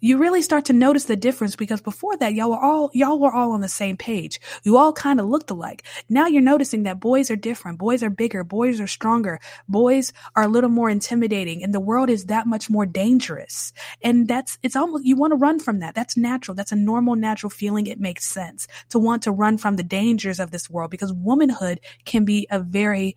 you 0.05 0.19
really 0.19 0.43
start 0.43 0.67
to 0.67 0.75
notice 0.75 1.05
the 1.05 1.17
difference 1.17 1.57
because 1.57 1.81
before 1.81 2.15
that 2.19 2.35
y'all 2.35 2.51
were 2.51 2.59
all 2.59 2.91
y'all 2.93 3.19
were 3.19 3.33
all 3.33 3.53
on 3.53 3.63
the 3.63 3.69
same 3.69 3.97
page. 3.97 4.39
You 4.63 4.77
all 4.77 4.93
kind 4.93 5.19
of 5.19 5.27
looked 5.27 5.51
alike. 5.51 5.83
Now 6.11 6.27
you're 6.27 6.43
noticing 6.43 6.83
that 6.83 7.01
boys 7.01 7.31
are 7.31 7.37
different. 7.37 7.79
Boys 7.79 8.03
are 8.03 8.11
bigger, 8.11 8.45
boys 8.45 8.83
are 8.83 8.87
stronger. 8.87 9.41
Boys 9.67 10.13
are 10.37 10.43
a 10.43 10.49
little 10.49 10.69
more 10.69 10.91
intimidating 10.91 11.65
and 11.65 11.73
the 11.73 11.81
world 11.81 12.11
is 12.11 12.27
that 12.27 12.47
much 12.47 12.69
more 12.69 12.85
dangerous. 12.85 13.73
And 14.03 14.29
that's 14.29 14.59
it's 14.63 14.77
almost 14.77 15.07
you 15.07 15.17
want 15.17 15.31
to 15.31 15.37
run 15.37 15.59
from 15.59 15.79
that. 15.79 15.95
That's 15.95 16.19
natural. 16.19 16.55
That's 16.55 16.73
a 16.73 16.77
normal 16.77 17.17
natural 17.17 17.49
feeling. 17.49 17.87
It 17.87 17.99
makes 17.99 18.27
sense 18.27 18.69
to 18.91 18.99
want 18.99 19.23
to 19.23 19.33
run 19.33 19.57
from 19.57 19.77
the 19.77 19.83
dangers 19.83 20.39
of 20.39 20.51
this 20.51 20.69
world 20.69 20.91
because 20.91 21.15
womanhood 21.15 21.81
can 22.05 22.27
be 22.27 22.47
a 22.51 22.61
very 22.61 23.17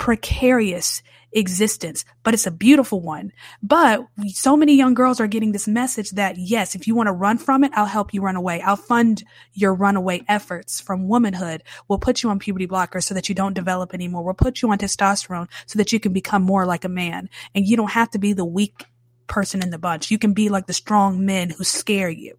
precarious 0.00 1.02
existence, 1.32 2.06
but 2.22 2.32
it's 2.32 2.46
a 2.46 2.50
beautiful 2.50 3.02
one. 3.02 3.30
But 3.62 4.06
so 4.28 4.56
many 4.56 4.74
young 4.74 4.94
girls 4.94 5.20
are 5.20 5.26
getting 5.26 5.52
this 5.52 5.68
message 5.68 6.12
that 6.12 6.38
yes, 6.38 6.74
if 6.74 6.88
you 6.88 6.94
want 6.94 7.08
to 7.08 7.12
run 7.12 7.36
from 7.36 7.62
it, 7.62 7.70
I'll 7.74 7.84
help 7.84 8.14
you 8.14 8.22
run 8.22 8.34
away. 8.34 8.62
I'll 8.62 8.76
fund 8.76 9.22
your 9.52 9.74
runaway 9.74 10.22
efforts 10.26 10.80
from 10.80 11.06
womanhood. 11.06 11.62
We'll 11.86 11.98
put 11.98 12.22
you 12.22 12.30
on 12.30 12.38
puberty 12.38 12.66
blockers 12.66 13.04
so 13.04 13.14
that 13.14 13.28
you 13.28 13.34
don't 13.34 13.52
develop 13.52 13.92
anymore. 13.92 14.24
We'll 14.24 14.34
put 14.34 14.62
you 14.62 14.70
on 14.70 14.78
testosterone 14.78 15.48
so 15.66 15.76
that 15.76 15.92
you 15.92 16.00
can 16.00 16.14
become 16.14 16.42
more 16.42 16.64
like 16.64 16.84
a 16.84 16.88
man 16.88 17.28
and 17.54 17.66
you 17.66 17.76
don't 17.76 17.90
have 17.90 18.10
to 18.12 18.18
be 18.18 18.32
the 18.32 18.44
weak 18.44 18.86
person 19.26 19.62
in 19.62 19.68
the 19.68 19.78
bunch. 19.78 20.10
You 20.10 20.18
can 20.18 20.32
be 20.32 20.48
like 20.48 20.66
the 20.66 20.72
strong 20.72 21.26
men 21.26 21.50
who 21.50 21.62
scare 21.62 22.10
you. 22.10 22.38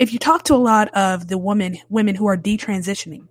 If 0.00 0.12
you 0.12 0.18
talk 0.18 0.42
to 0.44 0.54
a 0.54 0.56
lot 0.56 0.88
of 0.94 1.28
the 1.28 1.38
women, 1.38 1.78
women 1.88 2.16
who 2.16 2.26
are 2.26 2.36
detransitioning, 2.36 3.28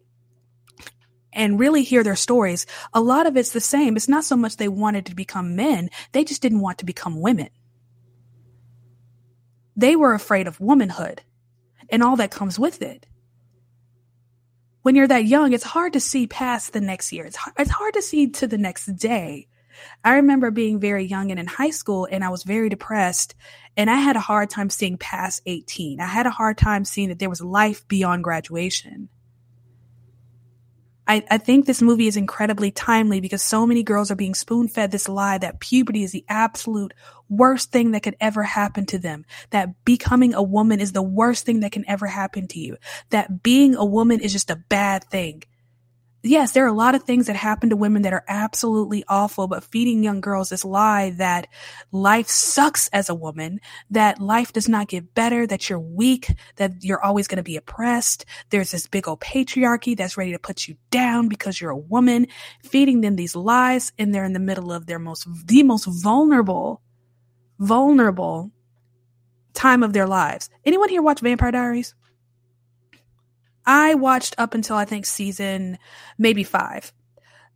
and 1.34 1.60
really 1.60 1.84
hear 1.84 2.04
their 2.04 2.16
stories, 2.16 2.66
a 2.94 3.02
lot 3.02 3.28
of 3.28 3.38
it's 3.38 3.52
the 3.52 3.60
same. 3.60 3.96
It's 3.96 4.10
not 4.10 4.24
so 4.24 4.36
much 4.36 4.58
they 4.58 4.68
wanted 4.68 5.06
to 5.08 5.16
become 5.16 5.56
men, 5.56 5.90
they 6.12 6.24
just 6.24 6.42
didn't 6.42 6.62
want 6.62 6.80
to 6.80 6.86
become 6.86 7.22
women. 7.22 7.50
They 9.76 9.96
were 9.96 10.14
afraid 10.14 10.48
of 10.48 10.60
womanhood 10.60 11.24
and 11.90 12.04
all 12.04 12.16
that 12.18 12.32
comes 12.32 12.60
with 12.60 12.82
it. 12.82 13.06
When 14.84 14.96
you're 14.96 15.08
that 15.08 15.26
young, 15.26 15.54
it's 15.54 15.64
hard 15.64 15.94
to 15.94 16.00
see 16.00 16.28
past 16.28 16.74
the 16.74 16.82
next 16.82 17.14
year. 17.14 17.26
It's 17.26 17.38
hard, 17.38 17.56
it's 17.58 17.72
hard 17.72 17.94
to 17.94 18.02
see 18.02 18.28
to 18.32 18.48
the 18.48 18.58
next 18.58 18.88
day. 18.98 19.48
I 20.04 20.16
remember 20.16 20.52
being 20.52 20.80
very 20.80 21.06
young 21.06 21.32
and 21.32 21.40
in 21.40 21.48
high 21.48 21.70
school, 21.72 22.08
and 22.10 22.24
I 22.24 22.30
was 22.30 22.44
very 22.44 22.70
depressed, 22.70 23.34
and 23.76 23.90
I 23.90 23.96
had 23.96 24.16
a 24.16 24.22
hard 24.22 24.50
time 24.50 24.70
seeing 24.70 24.98
past 24.98 25.42
18. 25.46 26.00
I 26.00 26.06
had 26.06 26.26
a 26.26 26.32
hard 26.32 26.58
time 26.58 26.86
seeing 26.86 27.10
that 27.10 27.20
there 27.20 27.30
was 27.30 27.42
life 27.42 27.88
beyond 27.88 28.24
graduation. 28.24 29.10
I, 31.08 31.24
I 31.30 31.38
think 31.38 31.66
this 31.66 31.82
movie 31.82 32.08
is 32.08 32.18
incredibly 32.18 32.72
timely 32.72 33.20
because 33.20 33.42
so 33.42 33.66
many 33.66 33.84
girls 33.84 34.10
are 34.10 34.16
being 34.16 34.36
spoon 34.36 34.68
fed 34.68 34.92
this 34.92 35.10
lie 35.10 35.38
that 35.38 35.60
puberty 35.60 36.04
is 36.04 36.12
the 36.12 36.26
absolute 36.30 36.94
worst 37.30 37.72
thing 37.72 37.92
that 37.92 38.04
could 38.04 38.16
ever 38.22 38.44
happen 38.44 38.86
to 38.88 38.98
them. 38.98 39.26
That 39.50 39.84
becoming 39.86 40.34
a 40.34 40.44
woman 40.44 40.80
is 40.80 40.92
the 40.94 41.02
worst 41.02 41.46
thing 41.46 41.60
that 41.62 41.72
can 41.72 41.84
ever 41.90 42.08
happen 42.08 42.48
to 42.50 42.60
you. 42.60 42.78
That 43.10 43.44
being 43.44 43.76
a 43.76 43.86
woman 43.86 44.20
is 44.22 44.32
just 44.32 44.50
a 44.50 44.56
bad 44.70 45.04
thing 45.06 45.44
yes, 46.24 46.54
there 46.54 46.64
are 46.64 46.70
a 46.70 46.74
lot 46.74 46.96
of 46.96 47.04
things 47.04 47.28
that 47.28 47.36
happen 47.36 47.70
to 47.70 47.76
women 47.76 48.02
that 48.04 48.14
are 48.14 48.24
absolutely 48.28 49.04
awful, 49.08 49.48
but 49.48 49.64
feeding 49.64 50.04
young 50.04 50.22
girls 50.22 50.50
this 50.50 50.66
lie 50.66 51.12
that 51.12 51.48
life 51.92 52.28
sucks 52.28 52.88
as 52.90 53.10
a 53.10 53.16
woman, 53.16 53.60
that 53.90 54.20
life 54.20 54.54
does 54.54 54.70
not 54.70 54.88
get 54.88 55.14
better, 55.14 55.46
that 55.46 55.70
you're 55.70 55.80
weak, 55.80 56.34
that 56.56 56.84
you're 56.84 57.04
always 57.04 57.28
going 57.28 57.38
to 57.38 57.44
be 57.44 57.58
oppressed. 57.58 58.26
There's 58.50 58.72
this 58.72 58.88
big 58.88 59.08
old 59.08 59.20
patriarchy 59.20 59.96
that's 59.96 60.18
ready 60.18 60.32
to 60.32 60.40
put 60.40 60.68
you 60.68 60.76
down 60.90 61.28
because 61.28 61.60
you're 61.60 61.72
a 61.72 61.78
woman, 61.78 62.28
feeding 62.64 63.02
them 63.02 63.16
these 63.16 63.36
lies, 63.36 63.92
and 64.00 64.14
they're 64.14 64.26
in 64.26 64.34
the 64.34 64.40
middle 64.40 64.72
of 64.72 64.86
their 64.86 65.00
most, 65.00 65.28
the 65.46 65.64
most 65.64 65.86
vulnerable, 65.86 66.82
vulnerable 67.60 68.52
time 69.54 69.84
of 69.84 69.94
their 69.94 70.08
lives. 70.08 70.50
Anyone 70.66 70.90
here 70.90 71.02
watch 71.02 71.20
Vampire 71.20 71.52
Diaries? 71.52 71.96
I 73.66 73.96
watched 73.96 74.36
up 74.38 74.54
until 74.54 74.76
I 74.76 74.86
think 74.86 75.06
season 75.06 75.78
maybe 76.18 76.44
five. 76.44 76.92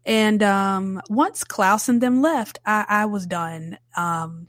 And 0.06 0.42
um, 0.42 1.02
once 1.10 1.44
Klaus 1.44 1.90
and 1.90 2.02
them 2.02 2.22
left, 2.22 2.60
I, 2.66 2.86
I 2.88 3.06
was 3.06 3.26
done. 3.26 3.78
Um, 3.96 4.48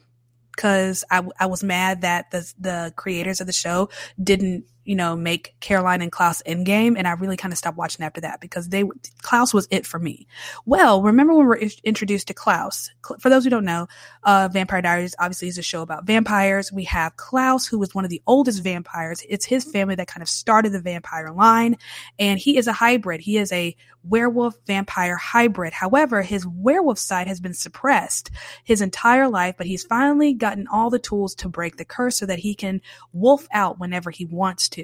cause 0.56 1.04
I, 1.10 1.22
I 1.38 1.46
was 1.46 1.64
mad 1.64 2.02
that 2.02 2.30
the, 2.30 2.52
the 2.58 2.92
creators 2.96 3.40
of 3.40 3.46
the 3.46 3.52
show 3.52 3.88
didn't 4.22 4.64
you 4.88 4.96
know, 4.96 5.14
make 5.14 5.54
Caroline 5.60 6.00
and 6.00 6.10
Klaus 6.10 6.42
Endgame. 6.46 6.96
And 6.96 7.06
I 7.06 7.10
really 7.10 7.36
kind 7.36 7.52
of 7.52 7.58
stopped 7.58 7.76
watching 7.76 8.06
after 8.06 8.22
that 8.22 8.40
because 8.40 8.70
they, 8.70 8.84
Klaus 9.20 9.52
was 9.52 9.68
it 9.70 9.84
for 9.84 9.98
me. 9.98 10.26
Well, 10.64 11.02
remember 11.02 11.34
when 11.34 11.44
we 11.44 11.48
were 11.48 11.60
introduced 11.84 12.28
to 12.28 12.34
Klaus? 12.34 12.90
For 13.20 13.28
those 13.28 13.44
who 13.44 13.50
don't 13.50 13.66
know, 13.66 13.86
uh, 14.22 14.48
Vampire 14.50 14.80
Diaries 14.80 15.14
obviously 15.18 15.48
is 15.48 15.58
a 15.58 15.62
show 15.62 15.82
about 15.82 16.06
vampires. 16.06 16.72
We 16.72 16.84
have 16.84 17.18
Klaus, 17.18 17.66
who 17.66 17.78
was 17.78 17.94
one 17.94 18.06
of 18.06 18.10
the 18.10 18.22
oldest 18.26 18.62
vampires. 18.62 19.22
It's 19.28 19.44
his 19.44 19.70
family 19.70 19.94
that 19.96 20.08
kind 20.08 20.22
of 20.22 20.28
started 20.30 20.72
the 20.72 20.80
vampire 20.80 21.32
line. 21.32 21.76
And 22.18 22.38
he 22.38 22.56
is 22.56 22.66
a 22.66 22.72
hybrid. 22.72 23.20
He 23.20 23.36
is 23.36 23.52
a 23.52 23.76
werewolf 24.04 24.56
vampire 24.66 25.16
hybrid. 25.16 25.74
However, 25.74 26.22
his 26.22 26.46
werewolf 26.46 26.98
side 26.98 27.26
has 27.26 27.40
been 27.40 27.52
suppressed 27.52 28.30
his 28.64 28.80
entire 28.80 29.28
life, 29.28 29.56
but 29.58 29.66
he's 29.66 29.84
finally 29.84 30.32
gotten 30.32 30.66
all 30.66 30.88
the 30.88 30.98
tools 30.98 31.34
to 31.34 31.48
break 31.50 31.76
the 31.76 31.84
curse 31.84 32.16
so 32.16 32.24
that 32.24 32.38
he 32.38 32.54
can 32.54 32.80
wolf 33.12 33.46
out 33.52 33.78
whenever 33.78 34.10
he 34.10 34.24
wants 34.24 34.68
to. 34.70 34.77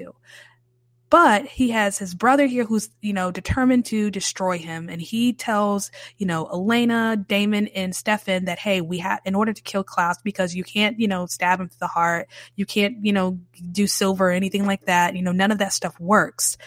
But 1.11 1.45
he 1.45 1.69
has 1.69 1.99
his 1.99 2.15
brother 2.15 2.47
here 2.47 2.65
who's, 2.65 2.89
you 2.99 3.13
know, 3.13 3.31
determined 3.31 3.85
to 3.85 4.09
destroy 4.09 4.57
him. 4.57 4.89
And 4.89 4.99
he 4.99 5.33
tells, 5.33 5.91
you 6.17 6.25
know, 6.25 6.47
Elena, 6.47 7.15
Damon, 7.15 7.67
and 7.67 7.95
Stefan 7.95 8.45
that, 8.45 8.57
hey, 8.57 8.81
we 8.81 8.97
have, 8.97 9.21
in 9.23 9.35
order 9.35 9.53
to 9.53 9.61
kill 9.61 9.83
Klaus, 9.83 10.17
because 10.23 10.55
you 10.55 10.63
can't, 10.63 10.99
you 10.99 11.07
know, 11.07 11.27
stab 11.27 11.61
him 11.61 11.69
to 11.69 11.79
the 11.79 11.87
heart, 11.87 12.27
you 12.55 12.65
can't, 12.65 13.05
you 13.05 13.13
know, 13.13 13.39
do 13.71 13.85
silver 13.85 14.29
or 14.29 14.31
anything 14.31 14.65
like 14.65 14.87
that. 14.87 15.15
You 15.15 15.21
know, 15.21 15.31
none 15.31 15.51
of 15.51 15.59
that 15.59 15.73
stuff 15.73 15.97
works 15.99 16.57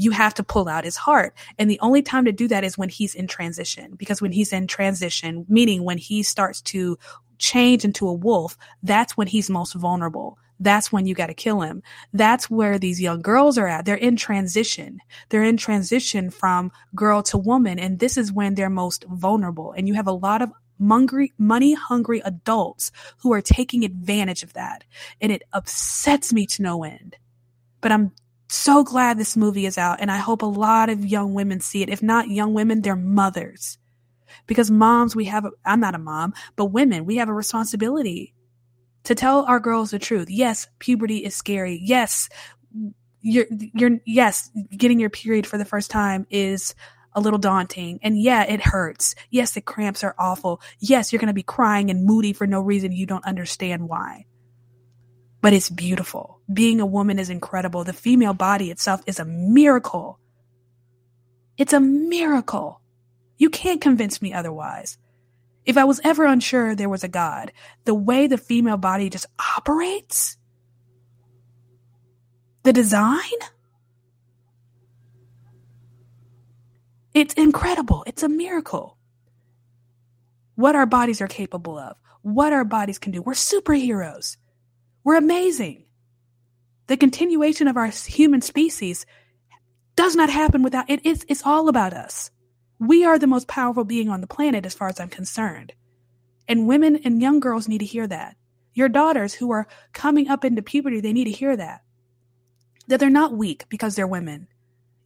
you 0.00 0.12
have 0.12 0.32
to 0.34 0.42
pull 0.42 0.68
out 0.68 0.84
his 0.84 0.96
heart. 0.96 1.34
And 1.58 1.70
the 1.70 1.80
only 1.80 2.00
time 2.00 2.24
to 2.24 2.32
do 2.32 2.48
that 2.48 2.64
is 2.64 2.78
when 2.78 2.88
he's 2.88 3.14
in 3.14 3.26
transition. 3.26 3.96
Because 3.96 4.22
when 4.22 4.32
he's 4.32 4.52
in 4.52 4.66
transition, 4.66 5.44
meaning 5.48 5.84
when 5.84 5.98
he 5.98 6.22
starts 6.22 6.62
to 6.62 6.96
change 7.38 7.84
into 7.84 8.08
a 8.08 8.14
wolf, 8.14 8.56
that's 8.82 9.16
when 9.16 9.26
he's 9.26 9.50
most 9.50 9.74
vulnerable. 9.74 10.38
That's 10.60 10.92
when 10.92 11.06
you 11.06 11.14
got 11.14 11.28
to 11.28 11.34
kill 11.34 11.62
him. 11.62 11.82
That's 12.12 12.50
where 12.50 12.78
these 12.78 13.00
young 13.00 13.22
girls 13.22 13.56
are 13.56 13.66
at. 13.66 13.86
They're 13.86 13.96
in 13.96 14.16
transition. 14.16 15.00
They're 15.30 15.42
in 15.42 15.56
transition 15.56 16.30
from 16.30 16.70
girl 16.94 17.22
to 17.24 17.38
woman. 17.38 17.78
And 17.78 17.98
this 17.98 18.18
is 18.18 18.30
when 18.30 18.54
they're 18.54 18.70
most 18.70 19.04
vulnerable. 19.04 19.72
And 19.72 19.88
you 19.88 19.94
have 19.94 20.06
a 20.06 20.12
lot 20.12 20.42
of 20.42 20.52
money 20.78 21.74
hungry 21.74 22.20
adults 22.24 22.92
who 23.18 23.32
are 23.32 23.40
taking 23.40 23.84
advantage 23.84 24.42
of 24.42 24.52
that. 24.52 24.84
And 25.20 25.32
it 25.32 25.42
upsets 25.52 26.32
me 26.32 26.46
to 26.46 26.62
no 26.62 26.84
end. 26.84 27.16
But 27.80 27.92
I'm 27.92 28.12
so 28.48 28.84
glad 28.84 29.16
this 29.16 29.36
movie 29.36 29.64
is 29.64 29.78
out. 29.78 30.00
And 30.00 30.10
I 30.10 30.18
hope 30.18 30.42
a 30.42 30.46
lot 30.46 30.90
of 30.90 31.06
young 31.06 31.32
women 31.32 31.60
see 31.60 31.82
it. 31.82 31.88
If 31.88 32.02
not 32.02 32.28
young 32.28 32.52
women, 32.52 32.82
they're 32.82 32.96
mothers. 32.96 33.78
Because 34.46 34.70
moms, 34.70 35.16
we 35.16 35.24
have, 35.24 35.46
I'm 35.64 35.80
not 35.80 35.94
a 35.94 35.98
mom, 35.98 36.34
but 36.56 36.66
women, 36.66 37.06
we 37.06 37.16
have 37.16 37.28
a 37.28 37.34
responsibility 37.34 38.34
to 39.04 39.14
tell 39.14 39.44
our 39.44 39.60
girls 39.60 39.90
the 39.90 39.98
truth. 39.98 40.30
Yes, 40.30 40.68
puberty 40.78 41.18
is 41.18 41.34
scary. 41.34 41.80
Yes, 41.82 42.28
you're, 43.20 43.46
you're, 43.50 43.98
yes, 44.06 44.50
getting 44.70 45.00
your 45.00 45.10
period 45.10 45.46
for 45.46 45.58
the 45.58 45.64
first 45.64 45.90
time 45.90 46.26
is 46.30 46.74
a 47.12 47.20
little 47.20 47.38
daunting. 47.38 47.98
And 48.02 48.20
yeah, 48.20 48.44
it 48.44 48.60
hurts. 48.60 49.14
Yes, 49.30 49.52
the 49.52 49.60
cramps 49.60 50.04
are 50.04 50.14
awful. 50.18 50.60
Yes, 50.78 51.12
you're 51.12 51.20
going 51.20 51.28
to 51.28 51.34
be 51.34 51.42
crying 51.42 51.90
and 51.90 52.04
moody 52.04 52.32
for 52.32 52.46
no 52.46 52.60
reason 52.60 52.92
you 52.92 53.06
don't 53.06 53.24
understand 53.24 53.88
why 53.88 54.26
but 55.40 55.52
it's 55.52 55.70
beautiful. 55.70 56.40
Being 56.52 56.80
a 56.80 56.86
woman 56.86 57.18
is 57.18 57.30
incredible. 57.30 57.84
The 57.84 57.92
female 57.92 58.34
body 58.34 58.70
itself 58.70 59.02
is 59.06 59.18
a 59.18 59.24
miracle. 59.24 60.18
It's 61.56 61.72
a 61.72 61.80
miracle. 61.80 62.80
You 63.38 63.50
can't 63.50 63.80
convince 63.80 64.20
me 64.20 64.32
otherwise. 64.32 64.98
If 65.64 65.76
I 65.76 65.84
was 65.84 66.00
ever 66.02 66.24
unsure 66.24 66.74
there 66.74 66.88
was 66.88 67.04
a 67.04 67.08
God, 67.08 67.52
the 67.84 67.94
way 67.94 68.26
the 68.26 68.38
female 68.38 68.76
body 68.76 69.10
just 69.10 69.26
operates, 69.56 70.36
the 72.62 72.72
design, 72.72 73.20
it's 77.14 77.34
incredible. 77.34 78.04
It's 78.06 78.22
a 78.22 78.28
miracle. 78.28 78.96
What 80.54 80.76
our 80.76 80.86
bodies 80.86 81.20
are 81.20 81.26
capable 81.26 81.78
of, 81.78 81.96
what 82.22 82.52
our 82.52 82.64
bodies 82.64 82.98
can 82.98 83.12
do. 83.12 83.22
We're 83.22 83.32
superheroes. 83.32 84.36
We're 85.04 85.16
amazing. 85.16 85.84
The 86.86 86.96
continuation 86.96 87.68
of 87.68 87.76
our 87.76 87.86
human 87.86 88.42
species 88.42 89.06
does 89.96 90.16
not 90.16 90.30
happen 90.30 90.62
without 90.62 90.88
it. 90.90 91.00
It's, 91.04 91.24
it's 91.28 91.46
all 91.46 91.68
about 91.68 91.92
us. 91.92 92.30
We 92.80 93.04
are 93.04 93.18
the 93.18 93.26
most 93.26 93.46
powerful 93.46 93.84
being 93.84 94.08
on 94.08 94.22
the 94.22 94.26
planet 94.26 94.64
as 94.64 94.74
far 94.74 94.88
as 94.88 94.98
I'm 94.98 95.10
concerned. 95.10 95.74
And 96.48 96.66
women 96.66 96.96
and 97.04 97.20
young 97.20 97.38
girls 97.38 97.68
need 97.68 97.78
to 97.78 97.84
hear 97.84 98.06
that. 98.06 98.36
Your 98.72 98.88
daughters 98.88 99.34
who 99.34 99.50
are 99.50 99.68
coming 99.92 100.28
up 100.28 100.44
into 100.46 100.62
puberty, 100.62 101.00
they 101.00 101.12
need 101.12 101.26
to 101.26 101.30
hear 101.30 101.54
that. 101.56 101.82
That 102.88 102.98
they're 102.98 103.10
not 103.10 103.34
weak 103.34 103.66
because 103.68 103.94
they're 103.96 104.06
women. 104.06 104.48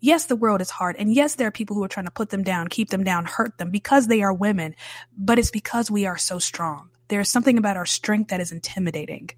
Yes, 0.01 0.27
the 0.27 0.37
world 0.37 0.61
is 0.61 0.70
hard. 0.70 0.95
And 0.99 1.12
yes, 1.12 1.35
there 1.35 1.49
are 1.49 1.51
people 1.51 1.75
who 1.75 1.83
are 1.83 1.89
trying 1.89 2.07
to 2.07 2.12
put 2.12 2.31
them 2.31 2.45
down, 2.45 2.68
keep 2.68 2.91
them 2.91 3.03
down, 3.03 3.25
hurt 3.25 3.59
them 3.59 3.70
because 3.70 4.07
they 4.07 4.22
are 4.22 4.33
women. 4.33 4.77
But 5.16 5.41
it's 5.41 5.51
because 5.51 5.91
we 5.91 6.07
are 6.07 6.16
so 6.16 6.39
strong. 6.39 6.91
There's 7.09 7.29
something 7.29 7.59
about 7.59 7.77
our 7.77 7.87
strength 7.87 8.29
that 8.29 8.41
is 8.41 8.53
intimidating. 8.53 9.31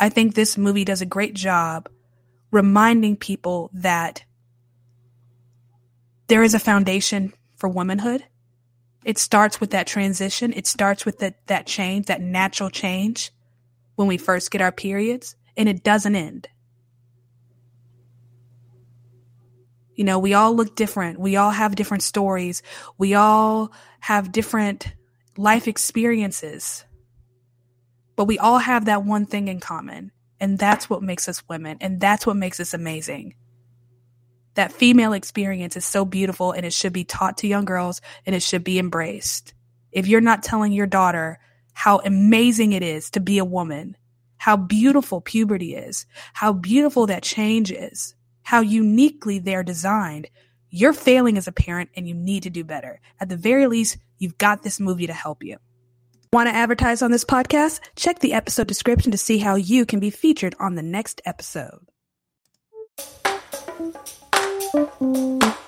I 0.00 0.08
think 0.08 0.34
this 0.34 0.56
movie 0.56 0.84
does 0.84 1.02
a 1.02 1.06
great 1.06 1.34
job 1.34 1.90
reminding 2.50 3.16
people 3.16 3.70
that 3.74 4.24
there 6.32 6.42
is 6.42 6.54
a 6.54 6.58
foundation 6.58 7.30
for 7.56 7.68
womanhood. 7.68 8.24
It 9.04 9.18
starts 9.18 9.60
with 9.60 9.72
that 9.72 9.86
transition. 9.86 10.54
It 10.54 10.66
starts 10.66 11.04
with 11.04 11.18
that, 11.18 11.46
that 11.48 11.66
change, 11.66 12.06
that 12.06 12.22
natural 12.22 12.70
change 12.70 13.32
when 13.96 14.08
we 14.08 14.16
first 14.16 14.50
get 14.50 14.62
our 14.62 14.72
periods, 14.72 15.36
and 15.58 15.68
it 15.68 15.84
doesn't 15.84 16.16
end. 16.16 16.48
You 19.94 20.04
know, 20.04 20.18
we 20.18 20.32
all 20.32 20.56
look 20.56 20.74
different. 20.74 21.20
We 21.20 21.36
all 21.36 21.50
have 21.50 21.74
different 21.74 22.02
stories. 22.02 22.62
We 22.96 23.12
all 23.12 23.70
have 24.00 24.32
different 24.32 24.90
life 25.36 25.68
experiences. 25.68 26.86
But 28.16 28.24
we 28.24 28.38
all 28.38 28.58
have 28.58 28.86
that 28.86 29.04
one 29.04 29.26
thing 29.26 29.48
in 29.48 29.60
common. 29.60 30.12
And 30.40 30.58
that's 30.58 30.88
what 30.88 31.02
makes 31.02 31.28
us 31.28 31.46
women. 31.46 31.76
And 31.82 32.00
that's 32.00 32.26
what 32.26 32.38
makes 32.38 32.58
us 32.58 32.72
amazing. 32.72 33.34
That 34.54 34.72
female 34.72 35.12
experience 35.12 35.76
is 35.76 35.84
so 35.84 36.04
beautiful 36.04 36.52
and 36.52 36.66
it 36.66 36.72
should 36.72 36.92
be 36.92 37.04
taught 37.04 37.38
to 37.38 37.46
young 37.46 37.64
girls 37.64 38.00
and 38.26 38.34
it 38.34 38.42
should 38.42 38.64
be 38.64 38.78
embraced. 38.78 39.54
If 39.90 40.06
you're 40.06 40.20
not 40.20 40.42
telling 40.42 40.72
your 40.72 40.86
daughter 40.86 41.38
how 41.72 41.98
amazing 41.98 42.72
it 42.72 42.82
is 42.82 43.10
to 43.10 43.20
be 43.20 43.38
a 43.38 43.44
woman, 43.44 43.96
how 44.36 44.56
beautiful 44.56 45.20
puberty 45.20 45.74
is, 45.74 46.06
how 46.32 46.52
beautiful 46.52 47.06
that 47.06 47.22
change 47.22 47.70
is, 47.70 48.14
how 48.42 48.60
uniquely 48.60 49.38
they're 49.38 49.62
designed, 49.62 50.28
you're 50.68 50.92
failing 50.92 51.38
as 51.38 51.46
a 51.46 51.52
parent 51.52 51.90
and 51.94 52.08
you 52.08 52.14
need 52.14 52.42
to 52.42 52.50
do 52.50 52.64
better. 52.64 53.00
At 53.20 53.28
the 53.28 53.36
very 53.36 53.66
least, 53.66 53.98
you've 54.18 54.38
got 54.38 54.62
this 54.62 54.80
movie 54.80 55.06
to 55.06 55.12
help 55.12 55.44
you. 55.44 55.58
Want 56.32 56.48
to 56.48 56.54
advertise 56.54 57.02
on 57.02 57.10
this 57.10 57.26
podcast? 57.26 57.80
Check 57.94 58.20
the 58.20 58.32
episode 58.32 58.66
description 58.66 59.12
to 59.12 59.18
see 59.18 59.38
how 59.38 59.56
you 59.56 59.84
can 59.84 60.00
be 60.00 60.08
featured 60.08 60.54
on 60.58 60.74
the 60.74 60.82
next 60.82 61.20
episode. 61.26 61.86
Música 64.74 65.61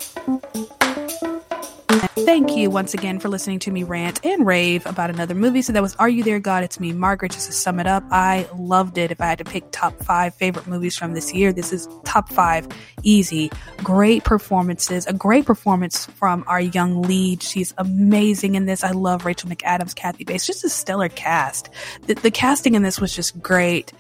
Thank 2.25 2.57
you 2.57 2.71
once 2.71 2.95
again 2.95 3.21
for 3.21 3.29
listening 3.29 3.59
to 3.61 3.71
me 3.71 3.83
rant 3.83 4.25
and 4.25 4.47
rave 4.47 4.87
about 4.87 5.11
another 5.11 5.35
movie. 5.35 5.61
So 5.61 5.75
that 5.75 5.83
was 5.83 5.95
Are 5.97 6.09
You 6.09 6.25
There, 6.25 6.41
God? 6.41 6.65
It's 6.65 6.81
me, 6.81 6.91
Margaret. 6.95 7.33
Just 7.33 7.49
to 7.49 7.53
sum 7.53 7.79
it 7.79 7.87
up, 7.87 8.03
I 8.11 8.49
loved 8.57 8.97
it. 8.97 9.11
If 9.11 9.21
I 9.21 9.27
had 9.27 9.39
to 9.39 9.45
pick 9.45 9.71
top 9.73 10.03
five 10.03 10.35
favorite 10.35 10.67
movies 10.67 10.97
from 10.97 11.13
this 11.13 11.35
year, 11.35 11.53
this 11.53 11.71
is 11.71 11.87
top 12.05 12.31
five. 12.31 12.67
Easy. 13.03 13.51
Great 13.79 14.25
performances. 14.25 15.07
A 15.07 15.13
great 15.13 15.45
performance 15.45 16.07
from 16.07 16.45
our 16.47 16.63
young 16.63 17.03
lead. 17.03 17.43
She's 17.43 17.75
amazing 17.77 18.55
in 18.55 18.65
this. 18.65 18.83
I 18.83 18.93
love 18.93 19.27
Rachel 19.27 19.51
McAdams, 19.51 19.95
Kathy 19.95 20.25
Bates. 20.25 20.47
Just 20.47 20.65
a 20.65 20.71
stellar 20.71 21.11
cast. 21.11 21.69
The, 22.07 22.15
the 22.15 22.31
casting 22.31 22.75
in 22.75 22.83
this 22.83 23.03
was 23.03 23.15
just 23.15 23.41
great. 23.43 23.93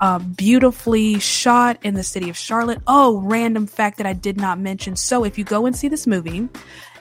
Uh, 0.00 0.18
beautifully 0.18 1.20
shot 1.20 1.78
in 1.82 1.94
the 1.94 2.02
city 2.02 2.30
of 2.30 2.36
Charlotte. 2.36 2.80
Oh, 2.86 3.20
random 3.20 3.68
fact 3.68 3.98
that 3.98 4.06
I 4.06 4.14
did 4.14 4.38
not 4.38 4.58
mention. 4.58 4.96
So 4.96 5.24
if 5.24 5.38
you 5.38 5.44
go 5.44 5.66
and 5.66 5.76
see 5.76 5.88
this 5.88 6.06
movie, 6.06 6.48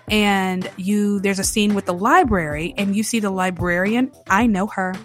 and 0.09 0.69
you 0.77 1.19
there's 1.19 1.39
a 1.39 1.43
scene 1.43 1.75
with 1.75 1.85
the 1.85 1.93
library 1.93 2.73
and 2.77 2.95
you 2.95 3.03
see 3.03 3.19
the 3.19 3.29
librarian. 3.29 4.11
I 4.27 4.47
know 4.47 4.67
her. 4.67 4.95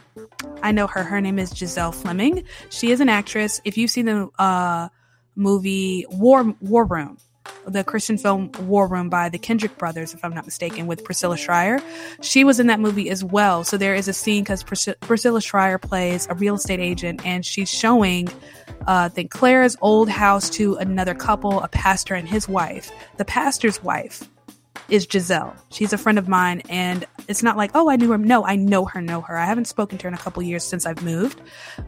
I 0.62 0.72
know 0.72 0.86
her. 0.86 1.02
Her 1.02 1.20
name 1.20 1.38
is 1.38 1.50
giselle 1.50 1.92
fleming. 1.92 2.44
She 2.70 2.90
is 2.90 3.00
an 3.00 3.08
actress. 3.08 3.60
If 3.64 3.76
you've 3.76 3.90
seen 3.90 4.06
the 4.06 4.28
uh, 4.38 4.88
movie 5.36 6.06
war 6.10 6.54
war 6.60 6.84
room 6.84 7.18
the 7.66 7.84
christian 7.84 8.16
film 8.16 8.50
war 8.60 8.86
room 8.86 9.10
by 9.10 9.28
the 9.28 9.36
kendrick 9.36 9.76
brothers 9.76 10.14
if 10.14 10.24
i'm 10.24 10.32
not 10.32 10.46
mistaken 10.46 10.86
with 10.86 11.04
priscilla 11.04 11.36
shirer 11.36 11.78
she 12.20 12.44
was 12.44 12.58
in 12.60 12.68
that 12.68 12.80
movie 12.80 13.10
as 13.10 13.22
well. 13.22 13.64
So 13.64 13.76
there 13.76 13.94
is 13.94 14.08
a 14.08 14.12
scene 14.12 14.44
because 14.44 14.62
Pris- 14.62 14.88
priscilla 15.00 15.40
shirer 15.40 15.78
plays 15.78 16.26
a 16.30 16.34
real 16.34 16.54
estate 16.54 16.80
agent 16.80 17.24
and 17.24 17.44
she's 17.44 17.70
showing 17.70 18.28
uh, 18.86 19.04
I 19.04 19.08
think 19.08 19.30
Claire's 19.30 19.76
old 19.80 20.08
house 20.08 20.50
to 20.50 20.74
another 20.76 21.14
couple, 21.14 21.60
a 21.60 21.68
pastor 21.68 22.14
and 22.14 22.28
his 22.28 22.48
wife. 22.48 22.92
The 23.16 23.24
pastor's 23.24 23.82
wife 23.82 24.28
is 24.88 25.06
Giselle. 25.10 25.56
She's 25.70 25.92
a 25.92 25.98
friend 25.98 26.18
of 26.18 26.28
mine, 26.28 26.62
and 26.68 27.06
it's 27.28 27.42
not 27.42 27.56
like, 27.56 27.70
oh, 27.74 27.88
I 27.88 27.96
knew 27.96 28.10
her. 28.10 28.18
No, 28.18 28.44
I 28.44 28.56
know 28.56 28.84
her, 28.84 29.00
know 29.00 29.20
her. 29.22 29.36
I 29.36 29.46
haven't 29.46 29.66
spoken 29.66 29.98
to 29.98 30.04
her 30.04 30.08
in 30.08 30.14
a 30.14 30.18
couple 30.18 30.42
years 30.42 30.64
since 30.64 30.86
I've 30.86 31.02
moved, 31.02 31.40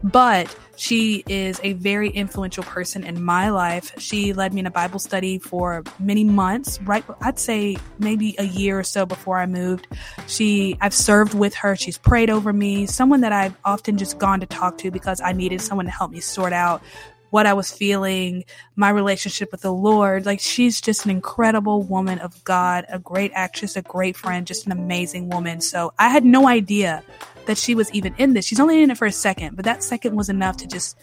but 0.03 0.53
she 0.75 1.23
is 1.27 1.59
a 1.63 1.73
very 1.73 2.09
influential 2.09 2.63
person 2.63 3.03
in 3.03 3.21
my 3.23 3.49
life. 3.49 3.91
She 3.99 4.33
led 4.33 4.53
me 4.53 4.61
in 4.61 4.65
a 4.65 4.71
Bible 4.71 4.99
study 4.99 5.39
for 5.39 5.83
many 5.99 6.23
months, 6.23 6.81
right? 6.81 7.03
I'd 7.21 7.39
say 7.39 7.77
maybe 7.99 8.35
a 8.37 8.45
year 8.45 8.79
or 8.79 8.83
so 8.83 9.05
before 9.05 9.37
I 9.37 9.45
moved. 9.45 9.87
She, 10.27 10.77
I've 10.81 10.93
served 10.93 11.33
with 11.33 11.55
her. 11.55 11.75
She's 11.75 11.97
prayed 11.97 12.29
over 12.29 12.53
me, 12.53 12.85
someone 12.85 13.21
that 13.21 13.31
I've 13.31 13.55
often 13.65 13.97
just 13.97 14.17
gone 14.17 14.39
to 14.39 14.45
talk 14.45 14.77
to 14.79 14.91
because 14.91 15.21
I 15.21 15.33
needed 15.33 15.61
someone 15.61 15.85
to 15.85 15.91
help 15.91 16.11
me 16.11 16.19
sort 16.19 16.53
out 16.53 16.81
what 17.29 17.45
I 17.45 17.53
was 17.53 17.71
feeling, 17.71 18.45
my 18.75 18.89
relationship 18.89 19.51
with 19.51 19.61
the 19.61 19.73
Lord. 19.73 20.25
Like 20.25 20.39
she's 20.39 20.79
just 20.81 21.05
an 21.05 21.11
incredible 21.11 21.83
woman 21.83 22.19
of 22.19 22.43
God, 22.43 22.85
a 22.89 22.99
great 22.99 23.31
actress, 23.33 23.75
a 23.75 23.81
great 23.81 24.15
friend, 24.15 24.47
just 24.47 24.65
an 24.65 24.71
amazing 24.71 25.29
woman. 25.29 25.61
So 25.61 25.93
I 25.99 26.09
had 26.09 26.25
no 26.25 26.47
idea 26.47 27.03
that 27.45 27.57
she 27.57 27.75
was 27.75 27.91
even 27.91 28.13
in 28.17 28.33
this. 28.33 28.45
She's 28.45 28.59
only 28.59 28.81
in 28.81 28.91
it 28.91 28.97
for 28.97 29.05
a 29.05 29.11
second, 29.11 29.55
but 29.55 29.65
that 29.65 29.83
second 29.83 30.15
was 30.15 30.29
enough 30.29 30.57
to 30.57 30.67
just 30.67 30.97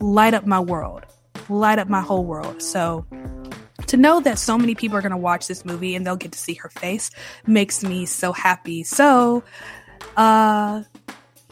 light 0.00 0.34
up 0.34 0.46
my 0.46 0.60
world, 0.60 1.04
light 1.48 1.78
up 1.78 1.88
my 1.88 2.00
whole 2.00 2.24
world. 2.24 2.62
So 2.62 3.06
to 3.86 3.96
know 3.96 4.20
that 4.20 4.38
so 4.38 4.56
many 4.56 4.74
people 4.74 4.96
are 4.96 5.02
going 5.02 5.12
to 5.12 5.16
watch 5.16 5.46
this 5.46 5.64
movie 5.64 5.94
and 5.94 6.06
they'll 6.06 6.16
get 6.16 6.32
to 6.32 6.38
see 6.38 6.54
her 6.54 6.68
face 6.68 7.10
makes 7.46 7.82
me 7.82 8.06
so 8.06 8.32
happy. 8.32 8.82
So, 8.82 9.42
uh, 10.16 10.82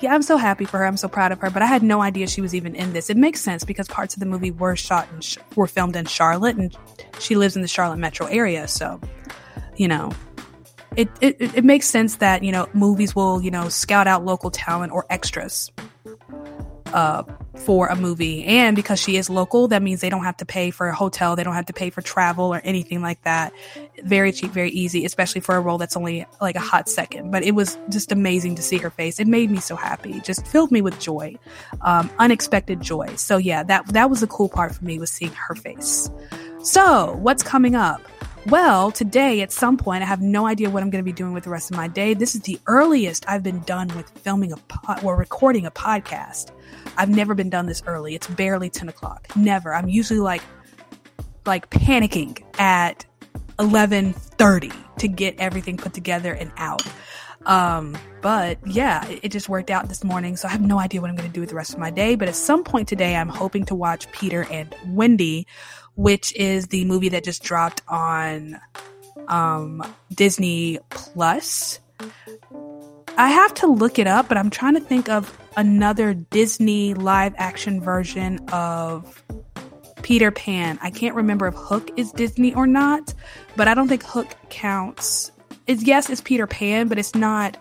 yeah, 0.03 0.14
I'm 0.14 0.22
so 0.22 0.36
happy 0.36 0.64
for 0.64 0.78
her. 0.78 0.86
I'm 0.86 0.96
so 0.96 1.09
proud 1.09 1.32
of 1.32 1.40
her. 1.40 1.50
But 1.50 1.62
I 1.62 1.66
had 1.66 1.82
no 1.82 2.03
idea 2.03 2.26
she 2.26 2.40
was 2.40 2.55
even 2.55 2.74
in 2.74 2.92
this. 2.92 3.11
It 3.11 3.16
makes 3.16 3.40
sense 3.40 3.64
because 3.64 3.88
parts 3.88 4.14
of 4.14 4.20
the 4.20 4.26
movie 4.26 4.50
were 4.50 4.76
shot 4.76 5.09
and 5.12 5.36
were 5.57 5.66
filmed 5.66 5.96
in 5.96 6.07
Charlotte, 6.07 6.57
and 6.57 6.76
she 7.18 7.36
lives 7.36 7.57
in 7.57 7.62
the 7.62 7.68
Charlotte 7.68 7.98
metro 7.98 8.26
area. 8.26 8.66
So, 8.68 9.00
you 9.76 9.88
know, 9.88 10.12
it, 10.96 11.09
it 11.20 11.36
it 11.40 11.64
makes 11.64 11.86
sense 11.86 12.16
that 12.16 12.42
you 12.42 12.53
know 12.53 12.68
movies 12.74 13.14
will 13.14 13.40
you 13.42 13.50
know 13.50 13.68
scout 13.68 14.07
out 14.07 14.24
local 14.24 14.50
talent 14.50 14.92
or 14.92 15.07
extras 15.09 15.70
uh, 16.93 17.22
for 17.57 17.88
a 17.88 17.97
movie. 17.97 18.45
And 18.45 18.74
because 18.74 18.99
she 18.99 19.16
is 19.16 19.28
local, 19.28 19.68
that 19.68 19.82
means 19.82 20.01
they 20.01 20.11
don't 20.11 20.24
have 20.24 20.36
to 20.38 20.47
pay 20.47 20.70
for 20.70 20.88
a 20.88 20.95
hotel, 20.95 21.36
they 21.36 21.45
don't 21.45 21.55
have 21.55 21.66
to 21.66 21.72
pay 21.72 21.90
for 21.90 22.03
travel 22.03 22.53
or 22.53 22.61
anything 22.64 23.03
like 23.03 23.22
that. 23.24 23.53
Very 24.05 24.32
cheap, 24.32 24.51
very 24.51 24.70
easy, 24.70 25.05
especially 25.05 25.40
for 25.40 25.55
a 25.57 25.61
role 25.61 25.78
that's 25.78 25.97
only 25.97 26.26
like 26.40 26.57
a 26.57 26.61
hot 26.61 26.88
second. 26.88 27.30
But 27.30 27.43
it 27.43 27.55
was 27.55 27.78
just 27.88 28.12
amazing 28.12 28.55
to 28.57 28.62
see 28.62 28.78
her 28.78 28.90
face. 28.90 29.20
It 29.20 29.26
made 29.26 29.51
me 29.51 29.61
so 29.61 29.76
happy, 29.76 30.20
just 30.20 30.47
filled 30.47 30.72
me 30.72 30.82
with 30.82 30.99
joy, 30.99 31.36
um, 31.82 32.11
unexpected 32.18 32.80
joy. 32.80 33.14
So 33.16 33.36
yeah, 33.36 33.62
that 33.64 33.86
that 33.88 34.11
was 34.11 34.20
the 34.20 34.26
cool 34.26 34.49
part 34.49 34.74
for 34.74 34.84
me 34.84 34.99
was 34.99 35.11
seeing 35.11 35.32
her 35.32 35.55
face. 35.55 36.11
So 36.62 37.16
what's 37.20 37.43
coming 37.43 37.74
up? 37.74 38.01
Well, 38.47 38.90
today 38.90 39.40
at 39.43 39.53
some 39.53 39.76
point, 39.76 40.03
I 40.03 40.07
have 40.07 40.20
no 40.20 40.47
idea 40.47 40.68
what 40.68 40.82
I'm 40.82 40.90
going 40.90 41.03
to 41.03 41.09
be 41.09 41.12
doing 41.12 41.32
with 41.32 41.45
the 41.45 41.51
rest 41.51 41.70
of 41.70 41.76
my 41.76 41.86
day. 41.86 42.12
This 42.12 42.34
is 42.34 42.40
the 42.43 42.59
earliest 42.66 43.24
I've 43.28 43.45
been 43.45 43.61
done 43.61 43.86
with 43.97 44.11
filming 44.18 44.53
a 44.53 44.57
pod 44.57 45.05
or 45.05 45.16
recording 45.16 45.64
a 45.64 45.70
podcast. 45.70 46.51
I've 46.97 47.09
never 47.09 47.34
been 47.34 47.51
done 47.51 47.66
this 47.66 47.84
early. 47.86 48.16
It's 48.16 48.26
barely 48.26 48.68
10 48.68 48.88
o'clock. 48.88 49.28
Never. 49.36 49.72
I'm 49.72 49.88
usually 49.88 50.18
like, 50.18 50.43
like 51.47 51.70
panicking 51.70 52.43
at 52.59 53.05
11:30 53.61 54.72
to 54.99 55.09
get 55.09 55.38
everything 55.38 55.76
put 55.76 55.95
together 55.95 56.32
and 56.32 56.51
out. 56.57 56.82
Um, 57.47 57.97
but 58.20 58.59
yeah, 58.66 59.07
it, 59.09 59.20
it, 59.24 59.32
just 59.32 59.49
worked 59.49 59.70
out 59.70 59.88
this 59.88 60.05
morning. 60.05 60.36
So 60.36 60.47
I 60.47 60.53
have 60.53 60.61
no 60.61 60.78
idea 60.78 61.01
what 61.01 61.11
I'm 61.11 61.16
going 61.16 61.28
to 61.28 61.32
do 61.32 61.40
with 61.40 61.49
the 61.49 61.57
rest 61.57 61.72
of 61.72 61.78
my 61.80 61.90
day. 61.90 62.14
But 62.14 62.28
at 62.28 62.36
some 62.36 62.62
point 62.62 62.88
today, 62.88 63.16
I'm 63.16 63.28
hoping 63.28 63.64
to 63.66 63.74
watch 63.74 64.11
Peter 64.12 64.47
and 64.51 64.74
Wendy, 64.86 65.47
which 65.95 66.34
is 66.34 66.68
the 66.68 66.84
movie 66.84 67.11
that 67.11 67.24
just 67.24 67.43
dropped 67.43 67.82
on 67.88 68.61
um, 69.28 69.82
Disney 70.14 70.78
Plus. 70.90 71.80
I 73.16 73.28
have 73.28 73.53
to 73.55 73.66
look 73.66 73.99
it 73.99 74.07
up, 74.07 74.28
but 74.28 74.38
I'm 74.38 74.51
trying 74.51 74.74
to 74.74 74.80
think 74.80 75.09
of 75.09 75.36
another 75.57 76.14
Disney 76.14 76.95
live 76.95 77.34
action 77.36 77.80
version 77.80 78.40
of 78.53 79.22
Peter 80.03 80.30
Pan. 80.30 80.78
I 80.82 80.90
can't 80.90 81.14
remember 81.14 81.47
if 81.47 81.55
Hook 81.55 81.90
is 81.97 82.11
Disney 82.12 82.55
or 82.55 82.66
not, 82.66 83.14
but 83.57 83.68
I 83.68 83.74
don't 83.74 83.88
think 83.88 84.03
Hook 84.03 84.34
counts. 84.49 85.30
It's 85.66 85.82
yes, 85.84 86.11
it's 86.11 86.20
Peter 86.20 86.47
Pan, 86.47 86.88
but 86.88 86.99
it's 86.99 87.14
not 87.14 87.57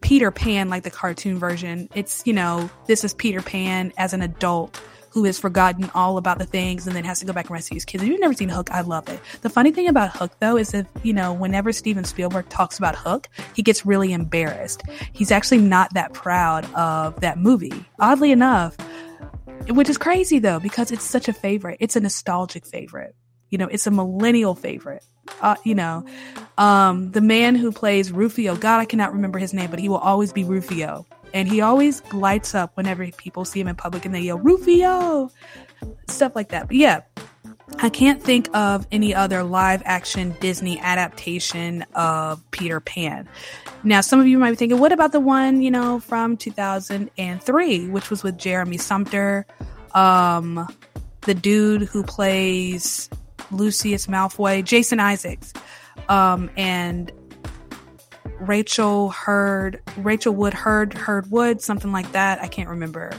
Peter 0.00 0.30
Pan 0.30 0.68
like 0.68 0.82
the 0.82 0.90
cartoon 0.90 1.38
version. 1.38 1.88
It's, 1.94 2.26
you 2.26 2.32
know, 2.32 2.68
this 2.86 3.04
is 3.04 3.14
Peter 3.14 3.40
Pan 3.40 3.92
as 3.96 4.12
an 4.12 4.22
adult 4.22 4.80
who 5.14 5.22
has 5.22 5.38
forgotten 5.38 5.88
all 5.94 6.18
about 6.18 6.38
the 6.40 6.44
things 6.44 6.88
and 6.88 6.96
then 6.96 7.04
has 7.04 7.20
to 7.20 7.24
go 7.24 7.32
back 7.32 7.44
and 7.44 7.52
rescue 7.52 7.76
his 7.76 7.84
kids. 7.84 8.02
If 8.02 8.08
you've 8.08 8.18
never 8.18 8.34
seen 8.34 8.48
Hook, 8.48 8.68
I 8.72 8.80
love 8.80 9.08
it. 9.08 9.20
The 9.42 9.48
funny 9.48 9.70
thing 9.70 9.86
about 9.86 10.10
Hook, 10.10 10.32
though, 10.40 10.56
is 10.56 10.70
that, 10.70 10.88
you 11.04 11.12
know, 11.12 11.32
whenever 11.32 11.72
Steven 11.72 12.02
Spielberg 12.02 12.48
talks 12.48 12.78
about 12.78 12.96
Hook, 12.96 13.28
he 13.54 13.62
gets 13.62 13.86
really 13.86 14.12
embarrassed. 14.12 14.82
He's 15.12 15.30
actually 15.30 15.58
not 15.58 15.94
that 15.94 16.12
proud 16.14 16.64
of 16.74 17.20
that 17.20 17.38
movie. 17.38 17.84
Oddly 18.00 18.32
enough, 18.32 18.76
which 19.68 19.88
is 19.88 19.98
crazy 19.98 20.40
though, 20.40 20.58
because 20.58 20.90
it's 20.90 21.04
such 21.04 21.28
a 21.28 21.32
favorite. 21.32 21.76
It's 21.78 21.94
a 21.94 22.00
nostalgic 22.00 22.66
favorite. 22.66 23.14
You 23.50 23.58
know, 23.58 23.68
it's 23.68 23.86
a 23.86 23.92
millennial 23.92 24.56
favorite. 24.56 25.04
Uh, 25.40 25.54
you 25.62 25.76
know, 25.76 26.04
um, 26.58 27.12
the 27.12 27.20
man 27.20 27.54
who 27.54 27.70
plays 27.70 28.10
Rufio, 28.10 28.56
God, 28.56 28.80
I 28.80 28.84
cannot 28.84 29.12
remember 29.12 29.38
his 29.38 29.54
name, 29.54 29.70
but 29.70 29.78
he 29.78 29.88
will 29.88 29.98
always 29.98 30.32
be 30.32 30.42
Rufio 30.42 31.06
and 31.34 31.48
he 31.48 31.60
always 31.60 32.00
lights 32.14 32.54
up 32.54 32.76
whenever 32.76 33.06
people 33.08 33.44
see 33.44 33.60
him 33.60 33.68
in 33.68 33.74
public 33.74 34.06
and 34.06 34.14
they 34.14 34.20
yell 34.20 34.38
Rufio, 34.38 35.30
stuff 36.08 36.34
like 36.34 36.50
that. 36.50 36.68
But 36.68 36.76
yeah, 36.76 37.00
I 37.78 37.88
can't 37.88 38.22
think 38.22 38.48
of 38.56 38.86
any 38.92 39.14
other 39.14 39.42
live 39.42 39.82
action 39.84 40.36
Disney 40.40 40.78
adaptation 40.78 41.84
of 41.94 42.48
Peter 42.52 42.78
Pan. 42.78 43.28
Now, 43.82 44.00
some 44.00 44.20
of 44.20 44.28
you 44.28 44.38
might 44.38 44.50
be 44.50 44.56
thinking, 44.56 44.78
what 44.78 44.92
about 44.92 45.10
the 45.10 45.20
one, 45.20 45.60
you 45.60 45.72
know, 45.72 45.98
from 45.98 46.36
2003, 46.36 47.88
which 47.88 48.10
was 48.10 48.22
with 48.22 48.38
Jeremy 48.38 48.78
Sumpter, 48.78 49.44
um, 49.92 50.68
the 51.22 51.34
dude 51.34 51.82
who 51.82 52.04
plays 52.04 53.10
Lucius 53.50 54.06
Malfoy, 54.06 54.64
Jason 54.64 55.00
Isaacs, 55.00 55.52
um, 56.08 56.48
and 56.56 57.10
Rachel 58.40 59.10
Heard, 59.10 59.80
Rachel 59.96 60.34
Wood 60.34 60.54
Heard, 60.54 60.92
Heard 60.94 61.30
Wood, 61.30 61.60
something 61.60 61.92
like 61.92 62.10
that. 62.12 62.40
I 62.42 62.48
can't 62.48 62.68
remember 62.68 63.12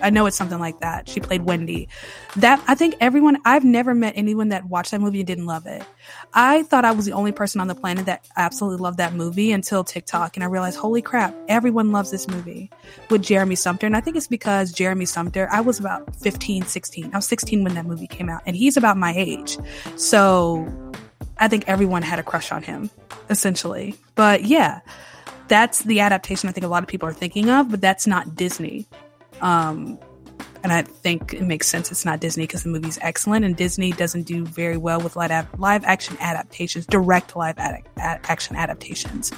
I 0.00 0.10
know 0.10 0.26
it's 0.26 0.36
something 0.36 0.58
like 0.58 0.80
that. 0.80 1.08
She 1.08 1.20
played 1.20 1.44
Wendy. 1.44 1.88
That 2.36 2.62
I 2.66 2.74
think 2.74 2.94
everyone 3.00 3.38
I've 3.44 3.64
never 3.64 3.94
met 3.94 4.14
anyone 4.16 4.48
that 4.50 4.66
watched 4.66 4.90
that 4.90 5.00
movie 5.00 5.20
and 5.20 5.26
didn't 5.26 5.46
love 5.46 5.66
it. 5.66 5.82
I 6.34 6.64
thought 6.64 6.84
I 6.84 6.92
was 6.92 7.06
the 7.06 7.12
only 7.12 7.32
person 7.32 7.60
on 7.60 7.68
the 7.68 7.74
planet 7.74 8.06
that 8.06 8.28
absolutely 8.36 8.82
loved 8.82 8.98
that 8.98 9.14
movie 9.14 9.52
until 9.52 9.84
TikTok 9.84 10.36
and 10.36 10.44
I 10.44 10.46
realized 10.46 10.78
holy 10.78 11.02
crap, 11.02 11.34
everyone 11.48 11.92
loves 11.92 12.10
this 12.10 12.28
movie 12.28 12.70
with 13.10 13.22
Jeremy 13.22 13.54
Sumpter 13.54 13.86
and 13.86 13.96
I 13.96 14.00
think 14.00 14.16
it's 14.16 14.26
because 14.26 14.72
Jeremy 14.72 15.06
Sumpter, 15.06 15.48
I 15.50 15.60
was 15.60 15.78
about 15.78 16.14
15, 16.16 16.64
16. 16.64 17.10
I 17.12 17.16
was 17.16 17.26
16 17.26 17.64
when 17.64 17.74
that 17.74 17.86
movie 17.86 18.06
came 18.06 18.28
out 18.28 18.42
and 18.46 18.56
he's 18.56 18.76
about 18.76 18.96
my 18.96 19.14
age. 19.16 19.56
So 19.96 20.68
I 21.38 21.48
think 21.48 21.64
everyone 21.66 22.02
had 22.02 22.18
a 22.18 22.22
crush 22.22 22.52
on 22.52 22.62
him 22.62 22.90
essentially. 23.28 23.96
But 24.14 24.44
yeah, 24.44 24.80
that's 25.48 25.82
the 25.82 26.00
adaptation 26.00 26.48
I 26.48 26.52
think 26.52 26.64
a 26.64 26.68
lot 26.68 26.82
of 26.82 26.88
people 26.88 27.08
are 27.08 27.12
thinking 27.12 27.50
of, 27.50 27.70
but 27.70 27.80
that's 27.80 28.06
not 28.06 28.34
Disney. 28.34 28.86
Um, 29.40 29.98
and 30.62 30.72
I 30.72 30.82
think 30.82 31.34
it 31.34 31.42
makes 31.42 31.66
sense 31.68 31.90
it's 31.90 32.06
not 32.06 32.20
Disney 32.20 32.44
because 32.44 32.62
the 32.62 32.70
movie's 32.70 32.98
excellent, 33.02 33.44
and 33.44 33.54
Disney 33.54 33.92
doesn't 33.92 34.22
do 34.22 34.46
very 34.46 34.78
well 34.78 34.98
with 34.98 35.14
live, 35.14 35.46
live 35.58 35.84
action 35.84 36.16
adaptations, 36.20 36.86
direct 36.86 37.36
live 37.36 37.58
ad- 37.58 37.82
ad- 37.98 38.20
action 38.24 38.56
adaptations. 38.56 39.30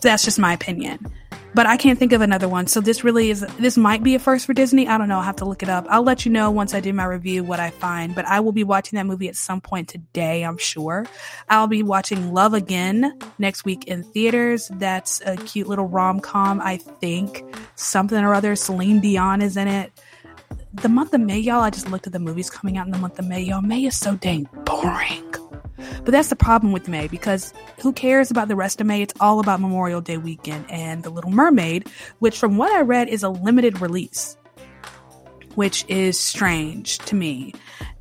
That's 0.00 0.24
just 0.24 0.38
my 0.38 0.52
opinion 0.52 1.12
but 1.54 1.66
I 1.66 1.76
can't 1.76 1.98
think 1.98 2.12
of 2.12 2.20
another 2.20 2.48
one. 2.48 2.66
So 2.66 2.80
this 2.80 3.02
really 3.02 3.30
is, 3.30 3.40
this 3.58 3.76
might 3.76 4.02
be 4.02 4.14
a 4.14 4.18
first 4.18 4.46
for 4.46 4.54
Disney. 4.54 4.86
I 4.86 4.98
don't 4.98 5.08
know. 5.08 5.16
I'll 5.16 5.22
have 5.22 5.36
to 5.36 5.44
look 5.44 5.62
it 5.62 5.68
up. 5.68 5.86
I'll 5.88 6.02
let 6.02 6.24
you 6.24 6.30
know 6.30 6.50
once 6.50 6.74
I 6.74 6.80
do 6.80 6.92
my 6.92 7.04
review 7.04 7.42
what 7.42 7.58
I 7.58 7.70
find, 7.70 8.14
but 8.14 8.24
I 8.26 8.40
will 8.40 8.52
be 8.52 8.64
watching 8.64 8.96
that 8.96 9.06
movie 9.06 9.28
at 9.28 9.36
some 9.36 9.60
point 9.60 9.88
today, 9.88 10.44
I'm 10.44 10.58
sure. 10.58 11.06
I'll 11.48 11.66
be 11.66 11.82
watching 11.82 12.32
Love 12.32 12.54
Again 12.54 13.18
next 13.38 13.64
week 13.64 13.86
in 13.86 14.04
theaters. 14.04 14.68
That's 14.74 15.20
a 15.26 15.36
cute 15.36 15.66
little 15.66 15.88
rom 15.88 16.20
com, 16.20 16.60
I 16.60 16.76
think. 16.76 17.42
Something 17.74 18.18
or 18.18 18.34
other. 18.34 18.54
Celine 18.54 19.00
Dion 19.00 19.42
is 19.42 19.56
in 19.56 19.68
it. 19.68 19.92
The 20.74 20.88
month 20.88 21.14
of 21.14 21.20
May, 21.20 21.38
y'all, 21.38 21.60
I 21.60 21.70
just 21.70 21.90
looked 21.90 22.06
at 22.06 22.12
the 22.12 22.18
movies 22.18 22.50
coming 22.50 22.76
out 22.76 22.86
in 22.86 22.92
the 22.92 22.98
month 22.98 23.18
of 23.18 23.26
May, 23.26 23.42
y'all. 23.42 23.62
May 23.62 23.84
is 23.84 23.98
so 23.98 24.16
dang 24.16 24.48
boring. 24.64 25.24
But 26.04 26.12
that's 26.12 26.28
the 26.28 26.36
problem 26.36 26.72
with 26.72 26.88
May 26.88 27.08
because 27.08 27.52
who 27.80 27.92
cares 27.92 28.30
about 28.30 28.48
the 28.48 28.56
rest 28.56 28.80
of 28.80 28.86
May? 28.86 29.02
It's 29.02 29.14
all 29.20 29.40
about 29.40 29.60
Memorial 29.60 30.00
Day 30.00 30.16
weekend 30.16 30.70
and 30.70 31.02
The 31.02 31.10
Little 31.10 31.30
Mermaid, 31.30 31.88
which 32.18 32.38
from 32.38 32.56
what 32.56 32.72
I 32.72 32.82
read 32.82 33.08
is 33.08 33.22
a 33.22 33.28
limited 33.28 33.80
release, 33.80 34.36
which 35.54 35.84
is 35.88 36.18
strange 36.18 36.98
to 36.98 37.14
me 37.14 37.54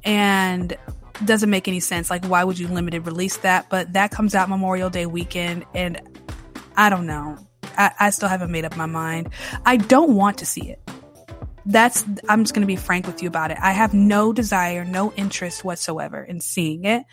and 0.04 0.78
doesn't 1.26 1.50
make 1.50 1.68
any 1.68 1.80
sense. 1.80 2.10
Like, 2.10 2.26
why 2.26 2.43
would 2.43 2.60
you 2.60 2.68
limited 2.68 3.06
release 3.06 3.38
that? 3.38 3.70
But 3.70 3.93
that 3.93 4.12
comes 4.12 4.36
out 4.36 4.50
Memorial 4.50 4.89
Day 4.89 5.06
weekend 5.06 5.66
and 5.74 6.02
I 6.76 6.89
don't 6.89 7.08
know. 7.08 7.38
I, 7.78 7.91
I 8.00 8.10
still 8.12 8.30
haven't 8.30 8.52
made 8.52 8.66
up 8.66 8.76
my 8.76 8.86
mind. 8.86 9.30
I 9.66 9.78
don't 9.78 10.16
want 10.16 10.38
to 10.39 10.45
see 10.45 10.70
it 10.70 10.80
that's 11.68 12.03
i'm 12.30 12.43
just 12.43 12.53
going 12.53 12.61
to 12.61 12.68
be 12.68 12.76
frank 12.76 13.05
with 13.05 13.22
you 13.22 13.28
about 13.28 13.51
it 13.51 13.57
i 13.61 13.72
have 13.72 13.93
no 13.93 14.34
desire 14.34 14.84
no 14.84 15.11
interest 15.13 15.63
whatsoever 15.63 16.24
in 16.24 16.41
seeing 16.41 16.86
it 16.86 17.03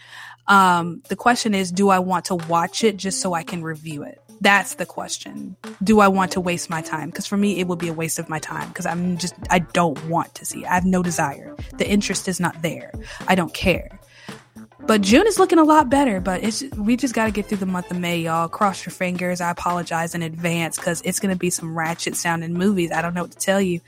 um, 0.47 1.03
the 1.09 1.17
question 1.17 1.55
is, 1.55 1.73
do 1.73 1.89
I 1.89 1.99
want 1.99 2.27
to 2.27 2.35
watch 2.35 2.85
it 2.85 2.97
just 2.97 3.21
so 3.21 3.33
I 3.33 3.43
can 3.43 3.63
review 3.63 4.03
it? 4.03 4.21
That's 4.41 4.75
the 4.75 4.85
question. 4.85 5.57
Do 5.83 6.01
I 6.01 6.09
want 6.09 6.33
to 6.33 6.41
waste 6.41 6.69
my 6.69 6.83
time? 6.83 7.09
Because 7.09 7.27
for 7.27 7.37
me, 7.37 7.61
it 7.61 7.67
would 7.67 7.79
be 7.79 7.89
a 7.89 7.95
waste 7.95 8.19
of 8.19 8.29
my 8.29 8.39
time 8.39 8.69
because 8.69 8.85
I'm 8.85 9.17
just, 9.17 9.35
I 9.49 9.61
don't 9.61 10.03
want 10.09 10.35
to 10.35 10.45
see. 10.45 10.65
It. 10.65 10.67
I 10.67 10.75
have 10.75 10.85
no 10.85 11.03
desire. 11.03 11.57
The 11.79 11.89
interest 11.89 12.29
is 12.29 12.41
not 12.41 12.61
there. 12.61 12.93
I 13.27 13.37
don't 13.37 13.55
care. 13.55 14.01
But 14.87 15.01
June 15.01 15.27
is 15.27 15.39
looking 15.39 15.59
a 15.59 15.65
lot 15.65 15.89
better, 15.89 16.21
but 16.21 16.45
it's 16.45 16.63
we 16.77 16.97
just 16.97 17.15
got 17.15 17.25
to 17.25 17.31
get 17.31 17.47
through 17.47 17.57
the 17.57 17.65
month 17.65 17.91
of 17.91 17.99
May, 17.99 18.19
y'all. 18.19 18.49
Cross 18.49 18.85
your 18.85 18.93
fingers. 18.93 19.41
I 19.41 19.51
apologize 19.51 20.15
in 20.15 20.21
advance 20.21 20.77
because 20.77 21.01
it's 21.07 21.21
going 21.21 21.33
to 21.33 21.39
be 21.39 21.49
some 21.49 21.75
ratchet 21.75 22.17
sounding 22.17 22.53
movies. 22.53 22.93
I 22.93 23.01
don't 23.01 23.15
know 23.15 23.23
what 23.23 23.31
to 23.31 23.39
tell 23.39 23.63
you. 23.63 23.81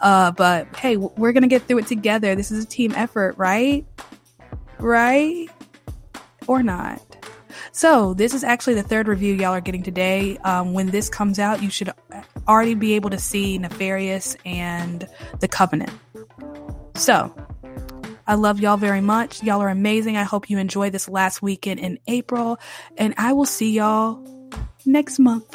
Uh, 0.00 0.30
but 0.32 0.74
hey, 0.76 0.96
we're 0.96 1.32
going 1.32 1.42
to 1.42 1.48
get 1.48 1.62
through 1.68 1.78
it 1.78 1.86
together. 1.86 2.34
This 2.34 2.50
is 2.50 2.64
a 2.64 2.66
team 2.66 2.92
effort, 2.94 3.36
right? 3.38 3.84
Right? 4.78 5.48
or 6.48 6.62
not. 6.62 7.00
So, 7.70 8.14
this 8.14 8.34
is 8.34 8.42
actually 8.42 8.74
the 8.74 8.82
third 8.82 9.06
review 9.06 9.34
y'all 9.34 9.52
are 9.52 9.60
getting 9.60 9.84
today. 9.84 10.38
Um, 10.38 10.72
when 10.72 10.88
this 10.88 11.08
comes 11.08 11.38
out, 11.38 11.62
you 11.62 11.70
should 11.70 11.92
already 12.48 12.74
be 12.74 12.94
able 12.94 13.10
to 13.10 13.18
see 13.18 13.58
Nefarious 13.58 14.36
and 14.44 15.06
The 15.38 15.46
Covenant. 15.46 15.92
So, 16.94 17.32
I 18.26 18.34
love 18.34 18.58
y'all 18.58 18.76
very 18.76 19.00
much. 19.00 19.42
Y'all 19.42 19.60
are 19.60 19.68
amazing. 19.68 20.16
I 20.16 20.24
hope 20.24 20.50
you 20.50 20.58
enjoy 20.58 20.90
this 20.90 21.08
last 21.08 21.40
weekend 21.40 21.78
in 21.78 21.98
April, 22.08 22.58
and 22.96 23.14
I 23.16 23.32
will 23.32 23.46
see 23.46 23.72
y'all 23.72 24.24
next 24.84 25.18
month. 25.18 25.54